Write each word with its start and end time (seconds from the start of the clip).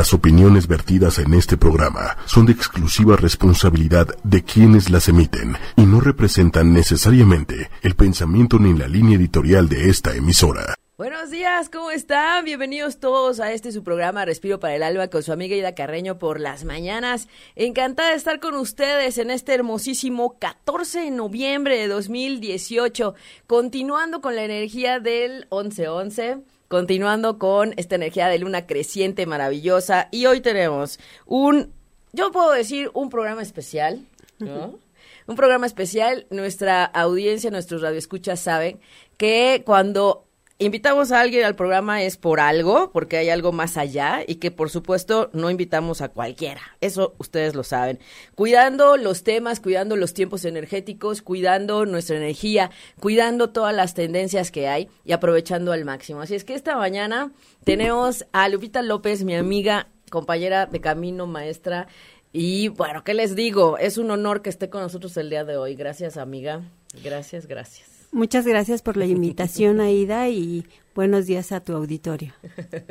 Las 0.00 0.14
opiniones 0.14 0.66
vertidas 0.66 1.18
en 1.18 1.34
este 1.34 1.58
programa 1.58 2.16
son 2.24 2.46
de 2.46 2.52
exclusiva 2.52 3.16
responsabilidad 3.16 4.06
de 4.24 4.42
quienes 4.42 4.88
las 4.88 5.08
emiten 5.10 5.58
y 5.76 5.82
no 5.82 6.00
representan 6.00 6.72
necesariamente 6.72 7.68
el 7.82 7.94
pensamiento 7.96 8.58
ni 8.58 8.72
la 8.72 8.88
línea 8.88 9.18
editorial 9.18 9.68
de 9.68 9.90
esta 9.90 10.16
emisora. 10.16 10.74
Buenos 10.96 11.30
días, 11.30 11.68
¿cómo 11.68 11.90
están? 11.90 12.46
Bienvenidos 12.46 12.98
todos 12.98 13.40
a 13.40 13.52
este 13.52 13.72
su 13.72 13.84
programa 13.84 14.24
Respiro 14.24 14.58
para 14.58 14.74
el 14.74 14.82
Alma 14.84 15.08
con 15.08 15.22
su 15.22 15.34
amiga 15.34 15.54
Ida 15.54 15.74
Carreño 15.74 16.18
por 16.18 16.40
las 16.40 16.64
mañanas. 16.64 17.28
Encantada 17.54 18.08
de 18.08 18.16
estar 18.16 18.40
con 18.40 18.54
ustedes 18.54 19.18
en 19.18 19.30
este 19.30 19.52
hermosísimo 19.52 20.38
14 20.38 21.00
de 21.00 21.10
noviembre 21.10 21.76
de 21.76 21.88
2018, 21.88 23.14
continuando 23.46 24.22
con 24.22 24.34
la 24.34 24.44
energía 24.44 24.98
del 24.98 25.46
1111 25.50 26.38
continuando 26.70 27.36
con 27.36 27.74
esta 27.78 27.96
energía 27.96 28.28
de 28.28 28.38
luna 28.38 28.64
creciente 28.68 29.26
maravillosa. 29.26 30.06
Y 30.12 30.26
hoy 30.26 30.40
tenemos 30.40 31.00
un, 31.26 31.72
yo 32.12 32.30
puedo 32.30 32.52
decir, 32.52 32.92
un 32.94 33.10
programa 33.10 33.42
especial, 33.42 34.06
¿no? 34.38 34.78
Un 35.26 35.36
programa 35.36 35.66
especial. 35.66 36.26
Nuestra 36.30 36.84
audiencia, 36.84 37.52
nuestros 37.52 37.82
radioescuchas 37.82 38.40
saben 38.40 38.80
que 39.16 39.62
cuando 39.64 40.26
invitamos 40.60 41.10
a 41.10 41.20
alguien 41.20 41.44
al 41.44 41.56
programa 41.56 42.02
es 42.02 42.18
por 42.18 42.38
algo, 42.38 42.92
porque 42.92 43.16
hay 43.16 43.30
algo 43.30 43.50
más 43.50 43.76
allá 43.78 44.20
y 44.26 44.36
que 44.36 44.50
por 44.50 44.68
supuesto 44.68 45.30
no 45.32 45.50
invitamos 45.50 46.02
a 46.02 46.10
cualquiera. 46.10 46.60
Eso 46.82 47.14
ustedes 47.18 47.54
lo 47.54 47.64
saben. 47.64 47.98
Cuidando 48.34 48.98
los 48.98 49.24
temas, 49.24 49.58
cuidando 49.58 49.96
los 49.96 50.12
tiempos 50.12 50.44
energéticos, 50.44 51.22
cuidando 51.22 51.86
nuestra 51.86 52.16
energía, 52.16 52.70
cuidando 53.00 53.50
todas 53.50 53.74
las 53.74 53.94
tendencias 53.94 54.50
que 54.50 54.68
hay 54.68 54.88
y 55.04 55.12
aprovechando 55.12 55.72
al 55.72 55.86
máximo. 55.86 56.20
Así 56.20 56.34
es 56.34 56.44
que 56.44 56.54
esta 56.54 56.76
mañana 56.76 57.32
tenemos 57.64 58.26
a 58.32 58.48
Lupita 58.50 58.82
López, 58.82 59.24
mi 59.24 59.34
amiga, 59.34 59.88
compañera 60.10 60.66
de 60.66 60.80
camino, 60.82 61.26
maestra. 61.26 61.88
Y 62.32 62.68
bueno, 62.68 63.02
¿qué 63.02 63.14
les 63.14 63.34
digo? 63.34 63.78
Es 63.78 63.96
un 63.96 64.10
honor 64.10 64.42
que 64.42 64.50
esté 64.50 64.68
con 64.68 64.82
nosotros 64.82 65.16
el 65.16 65.30
día 65.30 65.44
de 65.44 65.56
hoy. 65.56 65.74
Gracias, 65.74 66.18
amiga. 66.18 66.60
Gracias, 67.02 67.46
gracias. 67.46 67.99
Muchas 68.12 68.44
gracias 68.44 68.82
por 68.82 68.96
la 68.96 69.06
invitación, 69.06 69.80
Aida, 69.80 70.28
y 70.28 70.66
buenos 70.96 71.26
días 71.26 71.52
a 71.52 71.60
tu 71.60 71.74
auditorio. 71.74 72.34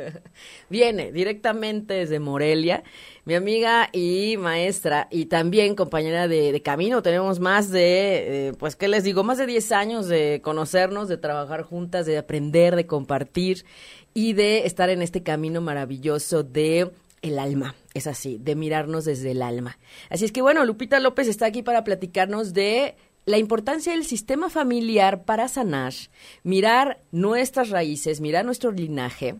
Viene 0.70 1.12
directamente 1.12 1.92
desde 1.94 2.18
Morelia, 2.18 2.82
mi 3.26 3.34
amiga 3.34 3.90
y 3.92 4.36
maestra 4.38 5.08
y 5.10 5.26
también 5.26 5.74
compañera 5.74 6.26
de, 6.26 6.62
camino. 6.62 7.02
Tenemos 7.02 7.38
más 7.38 7.70
de, 7.70 8.48
eh, 8.48 8.52
pues, 8.58 8.76
¿qué 8.76 8.88
les 8.88 9.04
digo? 9.04 9.22
Más 9.22 9.36
de 9.36 9.46
10 9.46 9.72
años 9.72 10.08
de 10.08 10.40
conocernos, 10.42 11.08
de 11.08 11.18
trabajar 11.18 11.62
juntas, 11.62 12.06
de 12.06 12.16
aprender, 12.16 12.74
de 12.74 12.86
compartir 12.86 13.66
y 14.14 14.32
de 14.32 14.64
estar 14.64 14.88
en 14.88 15.02
este 15.02 15.22
camino 15.22 15.60
maravilloso 15.60 16.42
de 16.42 16.90
el 17.20 17.38
alma, 17.38 17.74
es 17.92 18.06
así, 18.06 18.38
de 18.38 18.54
mirarnos 18.54 19.04
desde 19.04 19.32
el 19.32 19.42
alma. 19.42 19.78
Así 20.08 20.24
es 20.24 20.32
que 20.32 20.40
bueno, 20.40 20.64
Lupita 20.64 20.98
López 21.00 21.28
está 21.28 21.44
aquí 21.44 21.62
para 21.62 21.84
platicarnos 21.84 22.54
de 22.54 22.94
la 23.30 23.38
importancia 23.38 23.92
del 23.92 24.04
sistema 24.04 24.50
familiar 24.50 25.24
para 25.24 25.48
sanar, 25.48 25.94
mirar 26.42 27.00
nuestras 27.12 27.70
raíces, 27.70 28.20
mirar 28.20 28.44
nuestro 28.44 28.72
linaje 28.72 29.36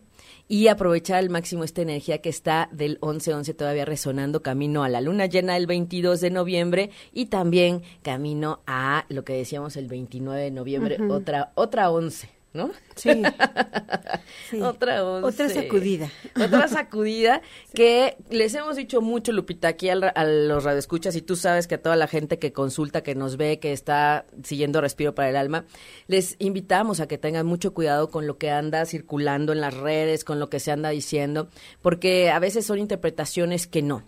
y 0.47 0.67
aprovechar 0.67 1.17
al 1.17 1.29
máximo 1.29 1.63
esta 1.63 1.81
energía 1.81 2.19
que 2.19 2.29
está 2.29 2.69
del 2.71 2.99
11-11 3.01 3.55
todavía 3.55 3.85
resonando 3.85 4.41
camino 4.41 4.83
a 4.83 4.89
la 4.89 5.01
luna 5.01 5.25
llena 5.25 5.57
el 5.57 5.67
22 5.67 6.21
de 6.21 6.29
noviembre 6.29 6.89
y 7.13 7.27
también 7.27 7.83
camino 8.01 8.61
a 8.65 9.05
lo 9.09 9.23
que 9.23 9.33
decíamos 9.33 9.77
el 9.77 9.87
29 9.87 10.41
de 10.41 10.51
noviembre, 10.51 10.97
otra 11.09 11.51
otra 11.55 11.91
11. 11.91 12.40
¿No? 12.53 12.71
Sí. 12.95 13.09
Otra 14.61 15.03
Otra 15.03 15.49
sacudida. 15.49 16.09
Otra 16.35 16.67
sacudida 16.67 17.41
que 17.73 18.17
les 18.29 18.53
hemos 18.55 18.75
dicho 18.75 19.01
mucho, 19.01 19.31
Lupita, 19.31 19.69
aquí 19.69 19.89
a, 19.89 19.95
los 19.95 20.63
radioescuchas, 20.63 21.15
y 21.15 21.21
tú 21.21 21.35
sabes 21.35 21.67
que 21.67 21.75
a 21.75 21.81
toda 21.81 21.95
la 21.95 22.07
gente 22.07 22.39
que 22.39 22.51
consulta, 22.51 23.03
que 23.03 23.15
nos 23.15 23.37
ve, 23.37 23.59
que 23.59 23.71
está 23.71 24.25
siguiendo 24.43 24.81
Respiro 24.81 25.15
para 25.15 25.29
el 25.29 25.37
Alma, 25.37 25.65
les 26.07 26.35
invitamos 26.39 26.99
a 26.99 27.07
que 27.07 27.17
tengan 27.17 27.45
mucho 27.45 27.73
cuidado 27.73 28.09
con 28.09 28.27
lo 28.27 28.37
que 28.37 28.51
anda 28.51 28.85
circulando 28.85 29.53
en 29.53 29.61
las 29.61 29.75
redes, 29.75 30.23
con 30.25 30.39
lo 30.39 30.49
que 30.49 30.59
se 30.59 30.71
anda 30.71 30.89
diciendo, 30.89 31.47
porque 31.81 32.31
a 32.31 32.39
veces 32.39 32.65
son 32.65 32.79
interpretaciones 32.79 33.67
que 33.67 33.81
no. 33.81 34.03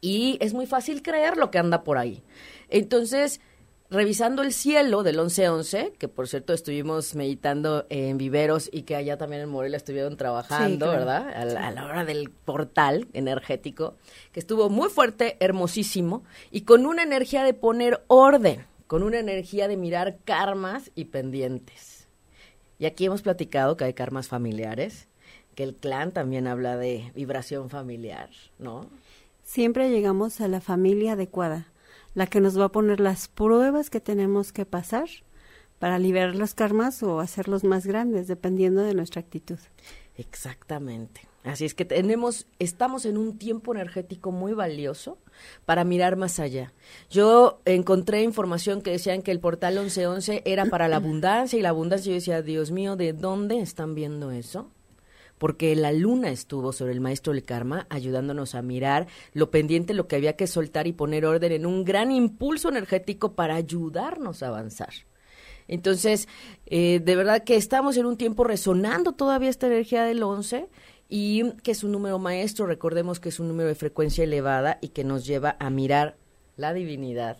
Y 0.00 0.38
es 0.40 0.54
muy 0.54 0.66
fácil 0.66 1.02
creer 1.02 1.36
lo 1.36 1.50
que 1.50 1.58
anda 1.58 1.82
por 1.82 1.98
ahí. 1.98 2.22
Entonces, 2.70 3.40
revisando 3.90 4.42
el 4.42 4.52
cielo 4.52 5.02
del 5.02 5.16
1111, 5.16 5.94
que 5.98 6.08
por 6.08 6.28
cierto 6.28 6.52
estuvimos 6.52 7.14
meditando 7.14 7.86
en 7.88 8.18
Viveros 8.18 8.68
y 8.72 8.82
que 8.82 8.96
allá 8.96 9.16
también 9.16 9.42
en 9.42 9.48
Morelia 9.48 9.76
estuvieron 9.76 10.16
trabajando, 10.16 10.90
¿verdad? 10.90 11.28
A 11.34 11.44
la, 11.44 11.68
a 11.68 11.70
la, 11.70 11.86
hora 11.86 12.04
del 12.04 12.30
portal 12.30 13.08
energético, 13.14 13.96
que 14.32 14.40
estuvo 14.40 14.68
muy 14.68 14.90
fuerte, 14.90 15.36
hermosísimo, 15.40 16.22
y 16.50 16.62
con 16.62 16.84
una 16.84 17.02
energía 17.02 17.44
de 17.44 17.54
poner 17.54 18.04
orden, 18.08 18.66
con 18.86 19.02
una 19.02 19.18
energía 19.18 19.68
de 19.68 19.76
mirar 19.76 20.18
karmas 20.24 20.90
y 20.94 21.06
pendientes. 21.06 22.08
Y 22.78 22.86
aquí 22.86 23.06
hemos 23.06 23.22
platicado 23.22 23.76
que 23.76 23.84
hay 23.84 23.94
karmas 23.94 24.28
familiares, 24.28 25.08
que 25.54 25.64
el 25.64 25.74
clan 25.74 26.12
también 26.12 26.46
habla 26.46 26.76
de 26.76 27.10
vibración 27.14 27.70
familiar, 27.70 28.30
¿no? 28.58 28.88
Siempre 29.42 29.90
llegamos 29.90 30.40
a 30.42 30.48
la 30.48 30.60
familia 30.60 31.14
adecuada 31.14 31.72
la 32.14 32.26
que 32.26 32.40
nos 32.40 32.58
va 32.58 32.66
a 32.66 32.72
poner 32.72 33.00
las 33.00 33.28
pruebas 33.28 33.90
que 33.90 34.00
tenemos 34.00 34.52
que 34.52 34.66
pasar 34.66 35.08
para 35.78 35.98
liberar 35.98 36.34
los 36.34 36.54
karmas 36.54 37.02
o 37.02 37.20
hacerlos 37.20 37.64
más 37.64 37.86
grandes, 37.86 38.26
dependiendo 38.26 38.82
de 38.82 38.94
nuestra 38.94 39.20
actitud. 39.20 39.58
Exactamente. 40.16 41.22
Así 41.44 41.64
es 41.64 41.74
que 41.74 41.84
tenemos, 41.84 42.46
estamos 42.58 43.06
en 43.06 43.16
un 43.16 43.38
tiempo 43.38 43.72
energético 43.72 44.32
muy 44.32 44.52
valioso 44.52 45.18
para 45.64 45.84
mirar 45.84 46.16
más 46.16 46.40
allá. 46.40 46.74
Yo 47.08 47.60
encontré 47.64 48.22
información 48.22 48.82
que 48.82 48.90
decían 48.90 49.22
que 49.22 49.30
el 49.30 49.40
portal 49.40 49.74
1111 49.74 50.42
era 50.44 50.66
para 50.66 50.88
la 50.88 50.96
abundancia 50.96 51.58
y 51.58 51.62
la 51.62 51.70
abundancia 51.70 52.10
yo 52.10 52.14
decía, 52.16 52.42
Dios 52.42 52.72
mío, 52.72 52.96
¿de 52.96 53.12
dónde 53.12 53.60
están 53.60 53.94
viendo 53.94 54.32
eso? 54.32 54.70
Porque 55.38 55.74
la 55.76 55.92
luna 55.92 56.30
estuvo 56.30 56.72
sobre 56.72 56.92
el 56.92 57.00
maestro 57.00 57.32
del 57.32 57.44
karma, 57.44 57.86
ayudándonos 57.90 58.54
a 58.54 58.62
mirar 58.62 59.06
lo 59.32 59.50
pendiente, 59.50 59.94
lo 59.94 60.08
que 60.08 60.16
había 60.16 60.36
que 60.36 60.46
soltar 60.46 60.86
y 60.86 60.92
poner 60.92 61.24
orden 61.24 61.52
en 61.52 61.66
un 61.66 61.84
gran 61.84 62.10
impulso 62.10 62.68
energético 62.68 63.32
para 63.32 63.54
ayudarnos 63.54 64.42
a 64.42 64.48
avanzar. 64.48 64.92
Entonces, 65.68 66.28
eh, 66.66 67.00
de 67.04 67.16
verdad 67.16 67.44
que 67.44 67.56
estamos 67.56 67.96
en 67.96 68.06
un 68.06 68.16
tiempo 68.16 68.42
resonando 68.42 69.12
todavía 69.12 69.50
esta 69.50 69.66
energía 69.66 70.04
del 70.04 70.22
11 70.22 70.68
y 71.08 71.52
que 71.62 71.72
es 71.72 71.84
un 71.84 71.92
número 71.92 72.18
maestro, 72.18 72.66
recordemos 72.66 73.20
que 73.20 73.28
es 73.28 73.38
un 73.38 73.48
número 73.48 73.68
de 73.68 73.74
frecuencia 73.74 74.24
elevada 74.24 74.78
y 74.80 74.88
que 74.88 75.04
nos 75.04 75.26
lleva 75.26 75.56
a 75.60 75.70
mirar 75.70 76.16
la 76.56 76.72
divinidad. 76.72 77.38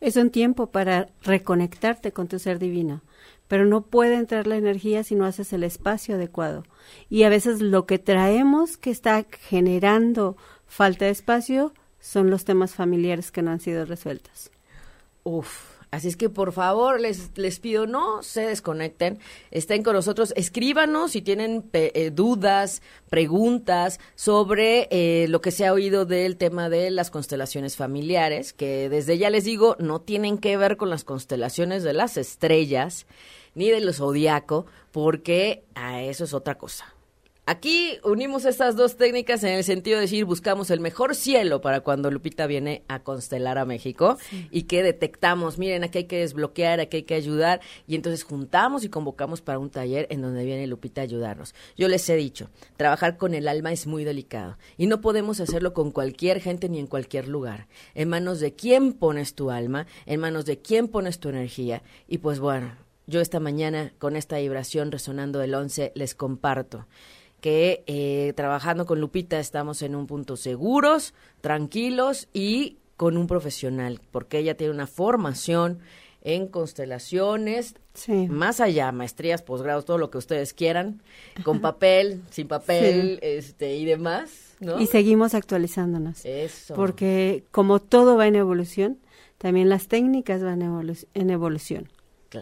Es 0.00 0.16
un 0.16 0.30
tiempo 0.30 0.66
para 0.66 1.08
reconectarte 1.22 2.12
con 2.12 2.28
tu 2.28 2.38
ser 2.38 2.58
divino 2.58 3.02
pero 3.48 3.66
no 3.66 3.82
puede 3.82 4.14
entrar 4.14 4.46
la 4.46 4.56
energía 4.56 5.04
si 5.04 5.14
no 5.14 5.26
haces 5.26 5.52
el 5.52 5.64
espacio 5.64 6.14
adecuado. 6.14 6.64
Y 7.10 7.24
a 7.24 7.28
veces 7.28 7.60
lo 7.60 7.86
que 7.86 7.98
traemos 7.98 8.76
que 8.76 8.90
está 8.90 9.26
generando 9.48 10.36
falta 10.66 11.04
de 11.04 11.10
espacio 11.10 11.72
son 12.00 12.30
los 12.30 12.44
temas 12.44 12.74
familiares 12.74 13.30
que 13.30 13.42
no 13.42 13.50
han 13.50 13.60
sido 13.60 13.84
resueltos. 13.84 14.50
Uf, 15.22 15.73
Así 15.94 16.08
es 16.08 16.16
que 16.16 16.28
por 16.28 16.52
favor 16.52 17.00
les, 17.00 17.30
les 17.36 17.60
pido 17.60 17.86
no 17.86 18.22
se 18.22 18.46
desconecten, 18.46 19.20
estén 19.52 19.84
con 19.84 19.94
nosotros, 19.94 20.32
escríbanos 20.36 21.12
si 21.12 21.22
tienen 21.22 21.64
eh, 21.72 22.10
dudas, 22.12 22.82
preguntas 23.08 24.00
sobre 24.16 24.88
eh, 24.90 25.28
lo 25.28 25.40
que 25.40 25.52
se 25.52 25.66
ha 25.66 25.72
oído 25.72 26.04
del 26.04 26.36
tema 26.36 26.68
de 26.68 26.90
las 26.90 27.10
constelaciones 27.10 27.76
familiares, 27.76 28.52
que 28.52 28.88
desde 28.88 29.18
ya 29.18 29.30
les 29.30 29.44
digo 29.44 29.76
no 29.78 30.00
tienen 30.00 30.38
que 30.38 30.56
ver 30.56 30.76
con 30.76 30.90
las 30.90 31.04
constelaciones 31.04 31.84
de 31.84 31.92
las 31.92 32.16
estrellas 32.16 33.06
ni 33.54 33.70
de 33.70 33.92
zodiaco, 33.92 34.66
porque 34.90 35.62
a 35.76 36.02
eso 36.02 36.24
es 36.24 36.34
otra 36.34 36.58
cosa. 36.58 36.93
Aquí 37.46 37.98
unimos 38.04 38.46
estas 38.46 38.74
dos 38.74 38.96
técnicas 38.96 39.44
en 39.44 39.52
el 39.52 39.64
sentido 39.64 39.96
de 39.96 40.02
decir, 40.02 40.24
buscamos 40.24 40.70
el 40.70 40.80
mejor 40.80 41.14
cielo 41.14 41.60
para 41.60 41.80
cuando 41.80 42.10
Lupita 42.10 42.46
viene 42.46 42.84
a 42.88 43.02
constelar 43.02 43.58
a 43.58 43.66
México 43.66 44.16
y 44.50 44.62
que 44.62 44.82
detectamos, 44.82 45.58
miren, 45.58 45.84
aquí 45.84 45.98
hay 45.98 46.04
que 46.04 46.20
desbloquear, 46.20 46.80
aquí 46.80 46.96
hay 46.96 47.02
que 47.02 47.14
ayudar, 47.14 47.60
y 47.86 47.96
entonces 47.96 48.24
juntamos 48.24 48.82
y 48.82 48.88
convocamos 48.88 49.42
para 49.42 49.58
un 49.58 49.68
taller 49.68 50.06
en 50.08 50.22
donde 50.22 50.42
viene 50.42 50.66
Lupita 50.66 51.02
a 51.02 51.04
ayudarnos. 51.04 51.54
Yo 51.76 51.86
les 51.88 52.08
he 52.08 52.16
dicho, 52.16 52.48
trabajar 52.78 53.18
con 53.18 53.34
el 53.34 53.46
alma 53.46 53.72
es 53.72 53.86
muy 53.86 54.04
delicado 54.04 54.56
y 54.78 54.86
no 54.86 55.02
podemos 55.02 55.38
hacerlo 55.40 55.74
con 55.74 55.90
cualquier 55.90 56.40
gente 56.40 56.70
ni 56.70 56.78
en 56.78 56.86
cualquier 56.86 57.28
lugar. 57.28 57.68
En 57.94 58.08
manos 58.08 58.40
de 58.40 58.54
quién 58.54 58.94
pones 58.94 59.34
tu 59.34 59.50
alma, 59.50 59.86
en 60.06 60.18
manos 60.18 60.46
de 60.46 60.60
quién 60.62 60.88
pones 60.88 61.18
tu 61.18 61.28
energía, 61.28 61.82
y 62.08 62.18
pues 62.18 62.40
bueno, 62.40 62.72
yo 63.06 63.20
esta 63.20 63.38
mañana 63.38 63.92
con 63.98 64.16
esta 64.16 64.38
vibración 64.38 64.90
resonando 64.90 65.40
del 65.40 65.54
11 65.54 65.92
les 65.94 66.14
comparto 66.14 66.86
que 67.44 67.84
eh, 67.86 68.32
trabajando 68.36 68.86
con 68.86 69.02
Lupita 69.02 69.38
estamos 69.38 69.82
en 69.82 69.94
un 69.94 70.06
punto 70.06 70.34
seguros, 70.38 71.12
tranquilos 71.42 72.26
y 72.32 72.78
con 72.96 73.18
un 73.18 73.26
profesional, 73.26 74.00
porque 74.10 74.38
ella 74.38 74.56
tiene 74.56 74.72
una 74.72 74.86
formación 74.86 75.80
en 76.22 76.46
constelaciones 76.48 77.74
Sí. 77.92 78.26
Más 78.28 78.60
allá, 78.60 78.90
maestrías, 78.90 79.42
posgrados, 79.42 79.84
todo 79.84 79.98
lo 79.98 80.10
que 80.10 80.18
ustedes 80.18 80.52
quieran, 80.52 81.00
con 81.44 81.60
papel, 81.60 82.22
sin 82.30 82.48
papel, 82.48 83.20
este 83.22 83.76
y 83.76 83.84
demás, 83.84 84.56
¿no? 84.58 84.80
Y 84.80 84.88
seguimos 84.88 85.34
actualizándonos. 85.34 86.24
Eso. 86.24 86.74
Porque 86.74 87.44
como 87.52 87.78
todo 87.78 88.16
va 88.16 88.26
en 88.26 88.34
evolución, 88.34 88.98
también 89.38 89.68
las 89.68 89.86
técnicas 89.86 90.42
van 90.42 90.60
en 90.62 91.30
evolución. 91.30 91.88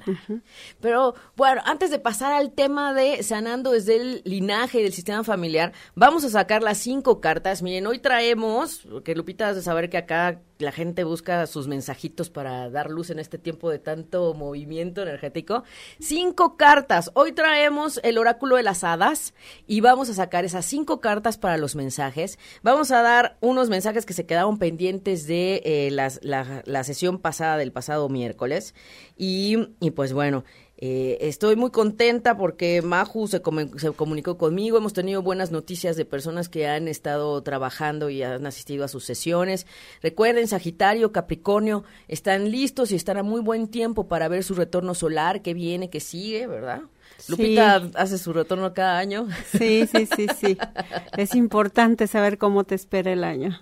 Claro. 0.01 0.41
Pero 0.81 1.15
bueno, 1.37 1.61
antes 1.65 1.91
de 1.91 1.99
pasar 1.99 2.33
al 2.33 2.53
tema 2.53 2.95
de 2.95 3.23
sanando 3.23 3.73
desde 3.73 3.97
el 3.97 4.23
linaje 4.25 4.81
y 4.81 4.83
del 4.83 4.93
sistema 4.93 5.23
familiar, 5.25 5.73
vamos 5.95 6.25
a 6.25 6.31
sacar 6.31 6.63
las 6.63 6.79
cinco 6.79 7.21
cartas. 7.21 7.63
Miren, 7.63 7.87
hoy 7.87 7.99
traemos, 7.99 8.87
que 9.05 9.15
Lupita 9.15 9.49
has 9.49 9.57
de 9.57 9.63
saber 9.63 9.91
que 9.91 9.99
acá 9.99 10.41
la 10.63 10.73
gente 10.73 11.05
busca 11.05 11.47
sus 11.47 11.69
mensajitos 11.69 12.31
para 12.31 12.71
dar 12.71 12.91
luz 12.91 13.11
en 13.11 13.19
este 13.19 13.37
tiempo 13.39 13.69
de 13.71 13.79
tanto 13.79 14.33
movimiento 14.35 15.03
energético. 15.03 15.65
Cinco 16.01 16.57
cartas. 16.57 17.11
Hoy 17.15 17.33
traemos 17.33 18.01
el 18.03 18.19
oráculo 18.19 18.57
de 18.57 18.63
las 18.63 18.85
hadas 18.85 19.35
y 19.67 19.81
vamos 19.81 20.09
a 20.09 20.15
sacar 20.15 20.45
esas 20.45 20.65
cinco 20.65 21.01
cartas 21.01 21.39
para 21.39 21.57
los 21.59 21.75
mensajes. 21.75 22.39
Vamos 22.63 22.91
a 22.91 23.03
dar 23.03 23.37
unos 23.41 23.69
mensajes 23.69 24.07
que 24.07 24.15
se 24.15 24.27
quedaron 24.27 24.59
pendientes 24.59 25.27
de 25.27 25.63
eh, 25.65 25.91
las- 25.91 26.21
la, 26.23 26.63
la 26.65 26.85
sesión 26.85 27.19
pasada 27.19 27.57
del 27.57 27.73
pasado 27.73 28.09
miércoles. 28.09 28.75
Y, 29.17 29.69
y 29.81 29.91
pues 29.91 30.13
bueno, 30.13 30.45
eh, 30.85 31.29
estoy 31.29 31.55
muy 31.55 31.71
contenta 31.71 32.37
porque 32.37 32.83
Maju 32.83 33.29
se, 33.29 33.41
comu- 33.41 33.79
se 33.79 33.93
comunicó 33.93 34.37
conmigo. 34.37 34.77
Hemos 34.79 34.93
tenido 34.93 35.23
buenas 35.23 35.53
noticias 35.53 35.95
de 35.95 36.05
personas 36.05 36.49
que 36.49 36.67
han 36.67 36.89
estado 36.89 37.41
trabajando 37.45 38.11
y 38.11 38.25
han 38.25 38.45
asistido 38.47 38.85
a 38.85 38.89
sus 38.89 39.05
sesiones. 39.05 39.69
Recuerden, 40.03 40.49
Sagitario, 40.49 41.13
Capricornio, 41.13 41.85
están 42.09 42.51
listos 42.51 42.91
y 42.91 42.97
están 42.97 43.17
a 43.17 43.23
muy 43.23 43.41
buen 43.41 43.69
tiempo 43.69 44.09
para 44.09 44.27
ver 44.27 44.43
su 44.43 44.55
retorno 44.57 44.95
solar 44.97 45.41
que 45.41 45.55
viene, 45.55 45.89
que 45.89 46.01
sigue, 46.01 46.49
¿verdad? 46.49 46.81
Sí. 47.17 47.31
Lupita 47.31 47.77
hace 47.95 48.19
su 48.19 48.33
retorno 48.33 48.75
cada 48.75 48.99
año. 48.99 49.29
Sí, 49.57 49.87
sí, 49.87 50.09
sí, 50.17 50.27
sí. 50.37 50.59
Es 51.17 51.37
importante 51.37 52.09
saber 52.09 52.39
cómo 52.39 52.65
te 52.65 52.75
espera 52.75 53.13
el 53.13 53.23
año. 53.23 53.57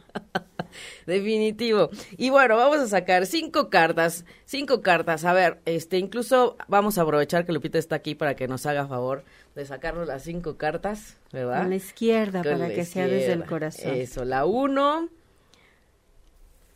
Definitivo. 1.06 1.90
Y 2.16 2.30
bueno, 2.30 2.56
vamos 2.56 2.78
a 2.78 2.88
sacar 2.88 3.26
cinco 3.26 3.70
cartas, 3.70 4.24
cinco 4.44 4.82
cartas. 4.82 5.24
A 5.24 5.32
ver, 5.32 5.60
este, 5.64 5.98
incluso 5.98 6.56
vamos 6.68 6.98
a 6.98 7.02
aprovechar 7.02 7.46
que 7.46 7.52
Lupita 7.52 7.78
está 7.78 7.96
aquí 7.96 8.14
para 8.14 8.34
que 8.34 8.48
nos 8.48 8.66
haga 8.66 8.86
favor 8.86 9.24
de 9.54 9.66
sacarnos 9.66 10.06
las 10.06 10.22
cinco 10.22 10.56
cartas, 10.56 11.16
¿verdad? 11.32 11.60
Con 11.60 11.70
la 11.70 11.76
izquierda, 11.76 12.42
Con 12.42 12.52
para 12.52 12.68
la 12.68 12.74
que 12.74 12.84
sea 12.84 13.06
desde 13.06 13.32
el 13.32 13.44
corazón. 13.44 13.94
Eso, 13.94 14.24
la 14.24 14.44
uno, 14.44 15.08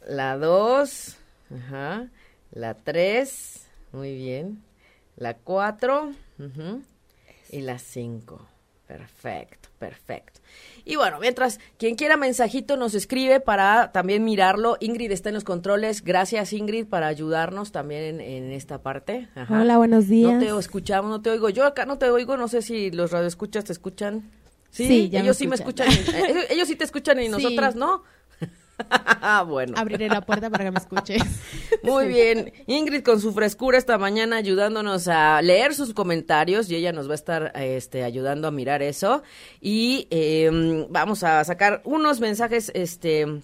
la 0.06 0.36
dos, 0.36 1.16
ajá, 1.54 2.08
la 2.50 2.74
tres, 2.74 3.66
muy 3.92 4.14
bien, 4.14 4.62
la 5.16 5.34
cuatro, 5.34 6.12
y 7.50 7.60
la 7.60 7.78
cinco. 7.78 8.46
Perfecto, 8.86 9.68
perfecto. 9.78 10.40
Y 10.84 10.96
bueno, 10.96 11.18
mientras 11.18 11.58
quien 11.78 11.94
quiera 11.96 12.16
mensajito 12.18 12.76
nos 12.76 12.94
escribe 12.94 13.40
para 13.40 13.92
también 13.92 14.22
mirarlo. 14.24 14.76
Ingrid 14.80 15.10
está 15.10 15.30
en 15.30 15.34
los 15.36 15.44
controles. 15.44 16.02
Gracias, 16.04 16.52
Ingrid, 16.52 16.86
para 16.86 17.06
ayudarnos 17.06 17.72
también 17.72 18.02
en, 18.02 18.20
en 18.20 18.52
esta 18.52 18.78
parte. 18.82 19.28
Ajá. 19.34 19.62
Hola, 19.62 19.78
buenos 19.78 20.06
días. 20.08 20.34
No 20.34 20.38
te 20.38 20.58
escuchamos, 20.60 21.10
no 21.10 21.22
te 21.22 21.30
oigo. 21.30 21.48
Yo 21.48 21.64
acá 21.64 21.86
no 21.86 21.96
te 21.96 22.10
oigo, 22.10 22.36
no 22.36 22.46
sé 22.48 22.60
si 22.60 22.90
los 22.90 23.10
radioescuchas 23.10 23.64
te 23.64 23.72
escuchan. 23.72 24.30
Sí, 24.70 24.86
Sí, 24.86 25.08
ya 25.08 25.20
me 25.20 25.24
ellos 25.26 25.36
sí 25.38 25.46
me 25.46 25.54
escuchan. 25.54 25.88
y- 25.90 26.16
ellos, 26.30 26.44
ellos 26.50 26.68
sí 26.68 26.76
te 26.76 26.84
escuchan 26.84 27.18
y 27.20 27.24
Sí. 27.24 27.28
nosotras 27.30 27.76
no. 27.76 28.02
bueno. 29.46 29.74
Abriré 29.76 30.08
la 30.08 30.20
puerta 30.20 30.50
para 30.50 30.64
que 30.64 30.70
me 30.70 30.78
escuches. 30.78 31.22
Muy 31.82 32.08
bien. 32.08 32.52
Ingrid 32.66 33.02
con 33.02 33.20
su 33.20 33.32
frescura 33.32 33.78
esta 33.78 33.98
mañana 33.98 34.36
ayudándonos 34.36 35.08
a 35.08 35.40
leer 35.42 35.74
sus 35.74 35.94
comentarios 35.94 36.70
y 36.70 36.76
ella 36.76 36.92
nos 36.92 37.08
va 37.08 37.12
a 37.12 37.14
estar 37.16 37.52
este, 37.56 38.04
ayudando 38.04 38.48
a 38.48 38.50
mirar 38.50 38.82
eso. 38.82 39.22
Y 39.60 40.06
eh, 40.10 40.86
vamos 40.90 41.22
a 41.22 41.42
sacar 41.44 41.82
unos 41.84 42.20
mensajes 42.20 42.70
este, 42.74 43.42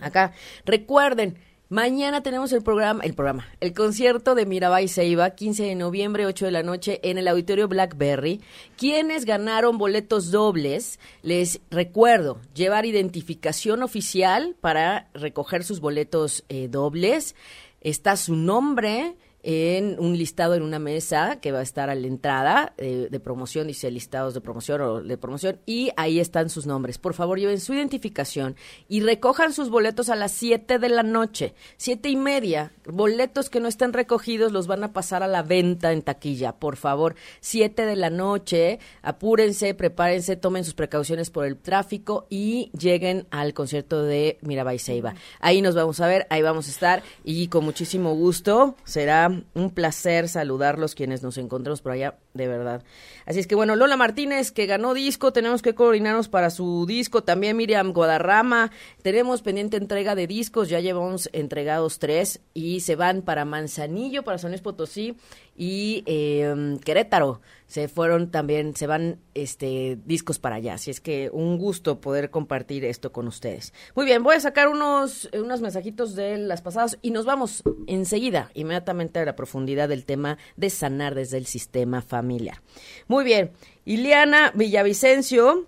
acá. 0.00 0.32
Recuerden. 0.64 1.38
Mañana 1.68 2.22
tenemos 2.22 2.52
el 2.52 2.62
programa, 2.62 3.02
el 3.02 3.14
programa, 3.14 3.48
el 3.58 3.74
concierto 3.74 4.36
de 4.36 4.46
Mirabai 4.46 4.86
Seiba, 4.86 5.30
15 5.30 5.64
de 5.64 5.74
noviembre, 5.74 6.24
8 6.24 6.44
de 6.44 6.50
la 6.52 6.62
noche, 6.62 7.00
en 7.02 7.18
el 7.18 7.26
auditorio 7.26 7.66
Blackberry. 7.66 8.40
Quienes 8.76 9.24
ganaron 9.24 9.76
boletos 9.76 10.30
dobles, 10.30 11.00
les 11.22 11.60
recuerdo 11.68 12.40
llevar 12.54 12.86
identificación 12.86 13.82
oficial 13.82 14.54
para 14.60 15.08
recoger 15.12 15.64
sus 15.64 15.80
boletos 15.80 16.44
eh, 16.48 16.68
dobles. 16.68 17.34
Está 17.80 18.16
su 18.16 18.36
nombre 18.36 19.16
en 19.48 19.96
un 20.00 20.18
listado 20.18 20.56
en 20.56 20.62
una 20.62 20.80
mesa 20.80 21.38
que 21.40 21.52
va 21.52 21.60
a 21.60 21.62
estar 21.62 21.88
a 21.88 21.94
la 21.94 22.08
entrada 22.08 22.74
eh, 22.78 23.06
de 23.08 23.20
promoción, 23.20 23.68
dice 23.68 23.92
listados 23.92 24.34
de 24.34 24.40
promoción 24.40 24.80
o 24.80 25.00
de 25.00 25.16
promoción, 25.16 25.60
y 25.66 25.90
ahí 25.96 26.18
están 26.18 26.50
sus 26.50 26.66
nombres. 26.66 26.98
Por 26.98 27.14
favor, 27.14 27.38
lleven 27.38 27.60
su 27.60 27.72
identificación 27.72 28.56
y 28.88 29.02
recojan 29.02 29.52
sus 29.52 29.70
boletos 29.70 30.08
a 30.08 30.16
las 30.16 30.32
7 30.32 30.80
de 30.80 30.88
la 30.88 31.04
noche, 31.04 31.54
siete 31.76 32.08
y 32.08 32.16
media. 32.16 32.72
Boletos 32.86 33.48
que 33.48 33.60
no 33.60 33.68
estén 33.68 33.92
recogidos 33.92 34.50
los 34.50 34.66
van 34.66 34.82
a 34.82 34.92
pasar 34.92 35.22
a 35.22 35.28
la 35.28 35.44
venta 35.44 35.92
en 35.92 36.02
taquilla. 36.02 36.56
Por 36.56 36.74
favor, 36.74 37.14
7 37.38 37.86
de 37.86 37.94
la 37.94 38.10
noche, 38.10 38.80
apúrense, 39.02 39.74
prepárense, 39.74 40.34
tomen 40.34 40.64
sus 40.64 40.74
precauciones 40.74 41.30
por 41.30 41.46
el 41.46 41.56
tráfico 41.56 42.26
y 42.28 42.72
lleguen 42.76 43.28
al 43.30 43.54
concierto 43.54 44.02
de 44.02 44.38
Mirabai 44.42 44.80
Seiba. 44.80 45.14
Ahí 45.38 45.62
nos 45.62 45.76
vamos 45.76 46.00
a 46.00 46.08
ver, 46.08 46.26
ahí 46.30 46.42
vamos 46.42 46.66
a 46.66 46.70
estar 46.70 47.04
y 47.22 47.46
con 47.46 47.64
muchísimo 47.64 48.12
gusto 48.16 48.74
será 48.82 49.35
un 49.54 49.70
placer 49.70 50.28
saludarlos 50.28 50.94
quienes 50.94 51.22
nos 51.22 51.38
encontremos 51.38 51.80
por 51.80 51.92
allá, 51.92 52.18
de 52.34 52.48
verdad. 52.48 52.82
Así 53.24 53.38
es 53.40 53.46
que 53.46 53.54
bueno, 53.54 53.76
Lola 53.76 53.96
Martínez 53.96 54.52
que 54.52 54.66
ganó 54.66 54.94
disco, 54.94 55.32
tenemos 55.32 55.62
que 55.62 55.74
coordinarnos 55.74 56.28
para 56.28 56.50
su 56.50 56.86
disco, 56.86 57.22
también 57.22 57.56
Miriam 57.56 57.92
Guadarrama, 57.92 58.70
tenemos 59.02 59.42
pendiente 59.42 59.76
entrega 59.76 60.14
de 60.14 60.26
discos, 60.26 60.68
ya 60.68 60.80
llevamos 60.80 61.28
entregados 61.32 61.98
tres 61.98 62.40
y 62.54 62.80
se 62.80 62.96
van 62.96 63.22
para 63.22 63.44
Manzanillo, 63.44 64.22
para 64.22 64.38
San 64.38 64.56
Potosí 64.62 65.16
y 65.56 66.02
eh, 66.06 66.78
Querétaro. 66.84 67.40
Se 67.66 67.88
fueron 67.88 68.30
también, 68.30 68.76
se 68.76 68.86
van 68.86 69.18
este 69.34 69.98
discos 70.04 70.38
para 70.38 70.56
allá. 70.56 70.74
Así 70.74 70.90
es 70.90 71.00
que 71.00 71.30
un 71.32 71.58
gusto 71.58 72.00
poder 72.00 72.30
compartir 72.30 72.84
esto 72.84 73.10
con 73.10 73.26
ustedes. 73.26 73.72
Muy 73.96 74.06
bien, 74.06 74.22
voy 74.22 74.36
a 74.36 74.40
sacar 74.40 74.68
unos, 74.68 75.28
unos 75.32 75.60
mensajitos 75.60 76.14
de 76.14 76.38
las 76.38 76.62
pasadas 76.62 76.96
y 77.02 77.10
nos 77.10 77.24
vamos 77.24 77.64
enseguida, 77.88 78.50
inmediatamente 78.54 79.18
a 79.18 79.24
la 79.24 79.34
profundidad 79.34 79.88
del 79.88 80.04
tema 80.04 80.38
de 80.56 80.70
sanar 80.70 81.16
desde 81.16 81.38
el 81.38 81.46
sistema 81.46 82.02
familiar. 82.02 82.62
Muy 83.08 83.24
bien, 83.24 83.50
Ileana 83.84 84.52
Villavicencio 84.54 85.66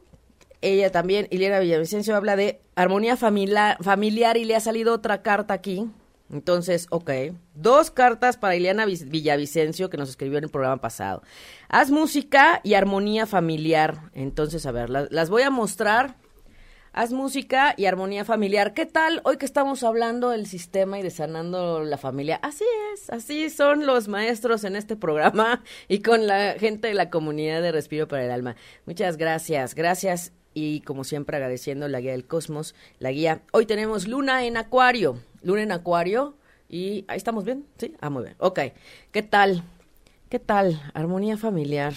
ella 0.61 0.91
también, 0.91 1.29
Ileana 1.31 1.61
Villavicencio, 1.61 2.17
habla 2.17 2.35
de 2.35 2.61
armonía 2.75 3.17
familiar, 3.17 3.77
familiar 3.83 4.37
y 4.37 4.45
le 4.45 4.57
ha 4.57 4.61
salido 4.61 4.93
otra 4.93 5.23
carta 5.23 5.55
aquí. 5.55 5.89
Entonces, 6.31 6.87
ok. 6.91 7.11
Dos 7.55 7.91
cartas 7.91 8.37
para 8.37 8.55
Ileana 8.57 8.85
Vi- 8.87 9.05
Villavicencio 9.07 9.89
que 9.91 9.97
nos 9.97 10.11
escribió 10.11 10.39
en 10.39 10.45
el 10.45 10.51
programa 10.51 10.81
pasado. 10.81 11.23
Haz 11.69 11.91
música 11.91 12.61
y 12.65 12.75
armonía 12.75 13.27
familiar. 13.27 14.11
Entonces, 14.13 14.67
a 14.67 14.73
ver, 14.73 14.91
la- 14.91 15.09
las 15.11 15.31
voy 15.31 15.43
a 15.43 15.51
mostrar. 15.51 16.17
Haz 16.93 17.13
música 17.13 17.75
y 17.77 17.85
armonía 17.87 18.25
familiar. 18.25 18.75
¿Qué 18.75 18.85
tal 18.87 19.21
hoy 19.25 19.37
que 19.37 19.45
estamos 19.47 19.83
hablando 19.85 20.31
del 20.31 20.47
sistema 20.47 20.99
y 20.99 21.03
de 21.03 21.11
sanando 21.11 21.85
la 21.85 21.97
familia? 21.99 22.41
Así 22.43 22.65
es, 22.93 23.11
así 23.11 23.51
son 23.51 23.87
los 23.87 24.09
maestros 24.09 24.65
en 24.65 24.75
este 24.75 24.97
programa 24.97 25.63
y 25.89 26.01
con 26.01 26.27
la 26.27 26.55
gente 26.59 26.89
de 26.89 26.95
la 26.95 27.09
comunidad 27.11 27.63
de 27.63 27.73
Respiro 27.73 28.09
para 28.09 28.25
el 28.25 28.31
Alma. 28.33 28.57
Muchas 28.87 29.17
gracias, 29.17 29.75
gracias 29.75 30.33
y 30.55 30.81
como 30.81 31.05
siempre 31.05 31.37
agradeciendo 31.37 31.87
la 31.89 32.01
guía 32.01 32.13
del 32.13 32.27
cosmos, 32.27 32.75
la 32.99 33.13
guía. 33.13 33.43
Hoy 33.53 33.67
tenemos 33.67 34.09
luna 34.09 34.45
en 34.45 34.57
acuario, 34.57 35.21
luna 35.43 35.63
en 35.63 35.73
acuario 35.73 36.35
y 36.69 37.05
ahí 37.09 37.17
estamos 37.17 37.45
bien, 37.45 37.65
¿sí? 37.79 37.95
Ah, 38.01 38.11
muy 38.11 38.25
bien. 38.25 38.37
Ok, 38.39 38.61
¿qué 39.13 39.23
tal? 39.23 39.63
¿Qué 40.29 40.39
tal? 40.39 40.81
Armonía 40.95 41.37
familiar. 41.39 41.95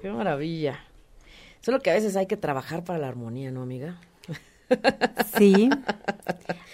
Qué 0.00 0.10
maravilla. 0.10 0.78
Solo 1.60 1.80
que 1.80 1.90
a 1.90 1.94
veces 1.94 2.16
hay 2.16 2.26
que 2.26 2.36
trabajar 2.36 2.84
para 2.84 2.98
la 2.98 3.08
armonía, 3.08 3.50
¿no, 3.50 3.62
amiga? 3.62 4.00
Sí, 5.36 5.68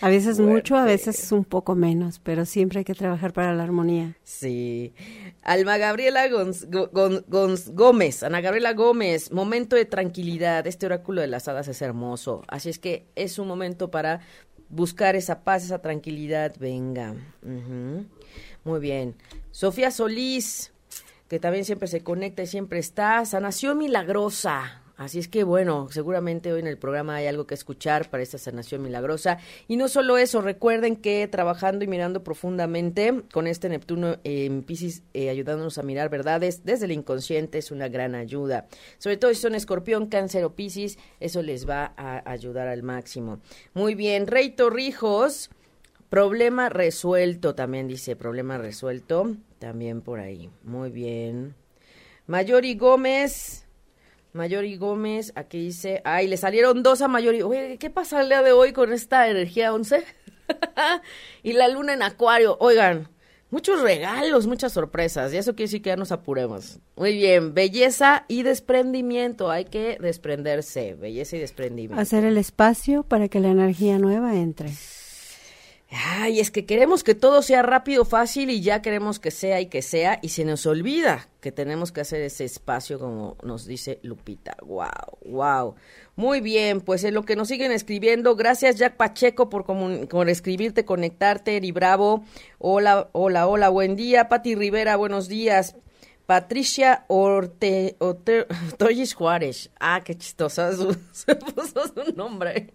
a 0.00 0.08
veces 0.08 0.38
mucho, 0.38 0.76
a 0.76 0.84
veces 0.84 1.32
un 1.32 1.44
poco 1.44 1.74
menos, 1.74 2.20
pero 2.20 2.44
siempre 2.46 2.78
hay 2.78 2.84
que 2.84 2.94
trabajar 2.94 3.32
para 3.32 3.52
la 3.54 3.64
armonía. 3.64 4.16
Sí. 4.22 4.94
Alma 5.42 5.76
Gabriela 5.76 6.26
Gonz- 6.28 6.66
Go- 6.70 6.90
Gon- 6.92 7.24
Gonz- 7.26 7.72
Gómez, 7.74 8.22
Ana 8.22 8.40
Gabriela 8.40 8.74
Gómez, 8.74 9.32
momento 9.32 9.74
de 9.76 9.86
tranquilidad. 9.86 10.66
Este 10.66 10.86
oráculo 10.86 11.20
de 11.20 11.26
las 11.26 11.48
hadas 11.48 11.68
es 11.68 11.82
hermoso. 11.82 12.42
Así 12.48 12.70
es 12.70 12.78
que 12.78 13.06
es 13.16 13.38
un 13.38 13.48
momento 13.48 13.90
para 13.90 14.20
buscar 14.70 15.16
esa 15.16 15.42
paz, 15.42 15.64
esa 15.64 15.82
tranquilidad. 15.82 16.54
Venga. 16.58 17.14
Muy 18.64 18.80
bien. 18.80 19.14
Sofía 19.50 19.90
Solís, 19.90 20.72
que 21.28 21.38
también 21.38 21.64
siempre 21.64 21.88
se 21.88 22.02
conecta 22.02 22.42
y 22.42 22.46
siempre 22.46 22.78
está. 22.78 23.24
Sanación 23.24 23.78
milagrosa. 23.78 24.79
Así 25.00 25.18
es 25.18 25.28
que 25.28 25.44
bueno, 25.44 25.88
seguramente 25.90 26.52
hoy 26.52 26.60
en 26.60 26.66
el 26.66 26.76
programa 26.76 27.14
hay 27.14 27.26
algo 27.26 27.46
que 27.46 27.54
escuchar 27.54 28.10
para 28.10 28.22
esta 28.22 28.36
sanación 28.36 28.82
milagrosa. 28.82 29.38
Y 29.66 29.78
no 29.78 29.88
solo 29.88 30.18
eso, 30.18 30.42
recuerden 30.42 30.94
que 30.94 31.26
trabajando 31.26 31.86
y 31.86 31.88
mirando 31.88 32.22
profundamente 32.22 33.22
con 33.32 33.46
este 33.46 33.70
Neptuno 33.70 34.18
en 34.24 34.62
Pisces, 34.62 35.02
eh, 35.14 35.30
ayudándonos 35.30 35.78
a 35.78 35.84
mirar 35.84 36.10
verdades 36.10 36.66
desde 36.66 36.84
el 36.84 36.92
inconsciente 36.92 37.56
es 37.56 37.70
una 37.70 37.88
gran 37.88 38.14
ayuda. 38.14 38.68
Sobre 38.98 39.16
todo 39.16 39.32
si 39.32 39.40
son 39.40 39.54
escorpión, 39.54 40.06
cáncer 40.06 40.44
o 40.44 40.54
Pisces, 40.54 40.98
eso 41.18 41.40
les 41.40 41.66
va 41.66 41.94
a 41.96 42.30
ayudar 42.30 42.68
al 42.68 42.82
máximo. 42.82 43.40
Muy 43.72 43.94
bien, 43.94 44.26
Rey 44.26 44.50
Torrijos, 44.50 45.48
problema 46.10 46.68
resuelto, 46.68 47.54
también 47.54 47.88
dice 47.88 48.16
problema 48.16 48.58
resuelto, 48.58 49.34
también 49.60 50.02
por 50.02 50.20
ahí. 50.20 50.50
Muy 50.62 50.90
bien. 50.90 51.54
Mayori 52.26 52.74
Gómez. 52.74 53.64
Mayori 54.32 54.76
Gómez, 54.76 55.32
aquí 55.34 55.58
dice, 55.58 56.02
ay, 56.04 56.28
le 56.28 56.36
salieron 56.36 56.82
dos 56.82 57.02
a 57.02 57.08
Mayori. 57.08 57.42
Oye, 57.42 57.78
¿qué 57.78 57.90
pasa 57.90 58.20
el 58.20 58.28
día 58.28 58.42
de 58.42 58.52
hoy 58.52 58.72
con 58.72 58.92
esta 58.92 59.28
energía 59.28 59.72
11? 59.72 60.04
y 61.42 61.52
la 61.52 61.68
luna 61.68 61.94
en 61.94 62.02
acuario. 62.02 62.56
Oigan, 62.60 63.08
muchos 63.50 63.80
regalos, 63.80 64.46
muchas 64.46 64.72
sorpresas. 64.72 65.32
Y 65.32 65.36
eso 65.36 65.52
quiere 65.52 65.64
decir 65.64 65.82
que 65.82 65.90
ya 65.90 65.96
nos 65.96 66.12
apuremos. 66.12 66.78
Muy 66.96 67.14
bien, 67.14 67.54
belleza 67.54 68.24
y 68.28 68.42
desprendimiento. 68.42 69.50
Hay 69.50 69.64
que 69.64 69.98
desprenderse, 70.00 70.94
belleza 70.94 71.36
y 71.36 71.40
desprendimiento. 71.40 72.00
Hacer 72.00 72.24
el 72.24 72.38
espacio 72.38 73.02
para 73.02 73.28
que 73.28 73.40
la 73.40 73.48
energía 73.48 73.98
nueva 73.98 74.36
entre. 74.36 74.70
Ay, 75.92 76.38
es 76.38 76.52
que 76.52 76.66
queremos 76.66 77.02
que 77.02 77.16
todo 77.16 77.42
sea 77.42 77.62
rápido, 77.62 78.04
fácil 78.04 78.50
y 78.50 78.60
ya 78.60 78.80
queremos 78.80 79.18
que 79.18 79.32
sea 79.32 79.60
y 79.60 79.66
que 79.66 79.82
sea 79.82 80.20
y 80.22 80.28
se 80.28 80.44
nos 80.44 80.64
olvida 80.66 81.28
que 81.40 81.50
tenemos 81.50 81.90
que 81.90 82.00
hacer 82.00 82.20
ese 82.20 82.44
espacio 82.44 83.00
como 83.00 83.36
nos 83.42 83.66
dice 83.66 83.98
Lupita. 84.02 84.56
Wow, 84.62 85.18
wow. 85.26 85.74
Muy 86.14 86.40
bien, 86.40 86.80
pues 86.80 87.02
en 87.02 87.14
lo 87.14 87.24
que 87.24 87.34
nos 87.34 87.48
siguen 87.48 87.72
escribiendo, 87.72 88.36
gracias 88.36 88.76
Jack 88.76 88.96
Pacheco 88.96 89.48
por, 89.48 90.28
escribirte, 90.28 90.84
conectarte, 90.84 91.56
Eri 91.56 91.72
Bravo. 91.72 92.24
Hola, 92.58 93.08
hola, 93.10 93.48
hola, 93.48 93.68
buen 93.68 93.96
día. 93.96 94.28
Pati 94.28 94.54
Rivera, 94.54 94.94
buenos 94.94 95.26
días. 95.26 95.74
Patricia 96.30 97.06
Orte, 97.08 97.96
Orte 97.98 98.46
Juárez. 99.16 99.70
Ah, 99.80 100.02
qué 100.04 100.16
chistosa 100.16 100.70
se 101.12 101.34
puso 101.34 101.82
su 101.88 102.12
nombre. 102.14 102.72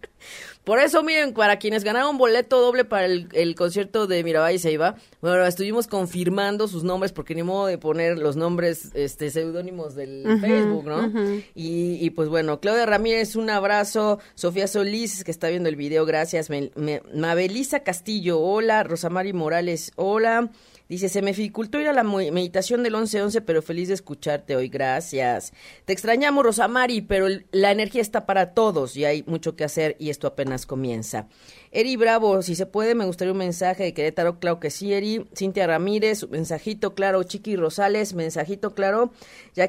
Por 0.65 0.79
eso, 0.79 1.03
miren, 1.03 1.33
para 1.33 1.59
quienes 1.59 1.83
ganaron 1.83 2.17
boleto 2.17 2.59
doble 2.59 2.85
para 2.85 3.05
el, 3.05 3.55
concierto 3.55 4.07
de 4.07 4.23
Mirabay 4.23 4.57
Seiba, 4.57 4.95
bueno, 5.21 5.45
estuvimos 5.45 5.85
confirmando 5.85 6.67
sus 6.67 6.83
nombres 6.83 7.11
porque 7.11 7.35
ni 7.35 7.43
modo 7.43 7.67
de 7.67 7.77
poner 7.77 8.17
los 8.17 8.35
nombres 8.35 8.89
este 8.95 9.29
seudónimos 9.29 9.93
del 9.93 10.23
Facebook, 10.41 10.85
¿no? 10.85 11.11
y, 11.53 12.09
pues 12.09 12.29
bueno, 12.29 12.59
Claudia 12.59 12.87
Ramírez, 12.87 13.35
un 13.35 13.51
abrazo. 13.51 14.19
Sofía 14.33 14.67
Solís, 14.67 15.23
que 15.23 15.31
está 15.31 15.49
viendo 15.49 15.69
el 15.69 15.75
video, 15.75 16.05
gracias. 16.05 16.49
Mabelisa 17.13 17.81
Castillo, 17.81 18.39
hola. 18.39 18.83
Rosamari 18.83 19.33
Morales, 19.33 19.91
hola. 19.95 20.49
Dice, 20.87 21.09
se 21.09 21.23
me 21.23 21.31
dificultó 21.31 21.79
ir 21.79 21.87
a 21.87 21.93
la 21.93 22.03
meditación 22.03 22.83
del 22.83 22.93
11-11, 22.93 23.41
pero 23.43 23.63
feliz 23.63 23.87
de 23.87 23.95
escucharte 23.95 24.55
hoy. 24.55 24.69
Gracias. 24.69 25.51
Te 25.85 25.93
extrañamos, 25.93 26.43
Rosamari, 26.43 27.01
pero 27.01 27.27
la 27.51 27.71
energía 27.71 28.03
está 28.03 28.27
para 28.27 28.53
todos 28.53 28.95
y 28.95 29.03
hay 29.03 29.23
mucho 29.25 29.55
que 29.55 29.63
hacer 29.63 29.95
y 29.99 30.11
esto 30.11 30.27
apenas 30.27 30.54
comienza. 30.65 31.27
Eri 31.71 31.97
Bravo, 31.97 32.41
si 32.41 32.55
se 32.55 32.65
puede, 32.65 32.95
me 32.95 33.05
gustaría 33.05 33.33
un 33.33 33.39
mensaje 33.39 33.83
de 33.83 33.93
Querétaro, 33.93 34.39
claro 34.39 34.61
que 34.61 34.69
sí, 34.69 34.93
Eri. 34.93 35.27
Cintia 35.35 35.67
Ramírez, 35.67 36.29
mensajito 36.29 36.95
claro. 36.95 37.23
Chiqui 37.23 37.57
Rosales, 37.57 38.13
mensajito 38.13 38.73
claro. 38.73 39.11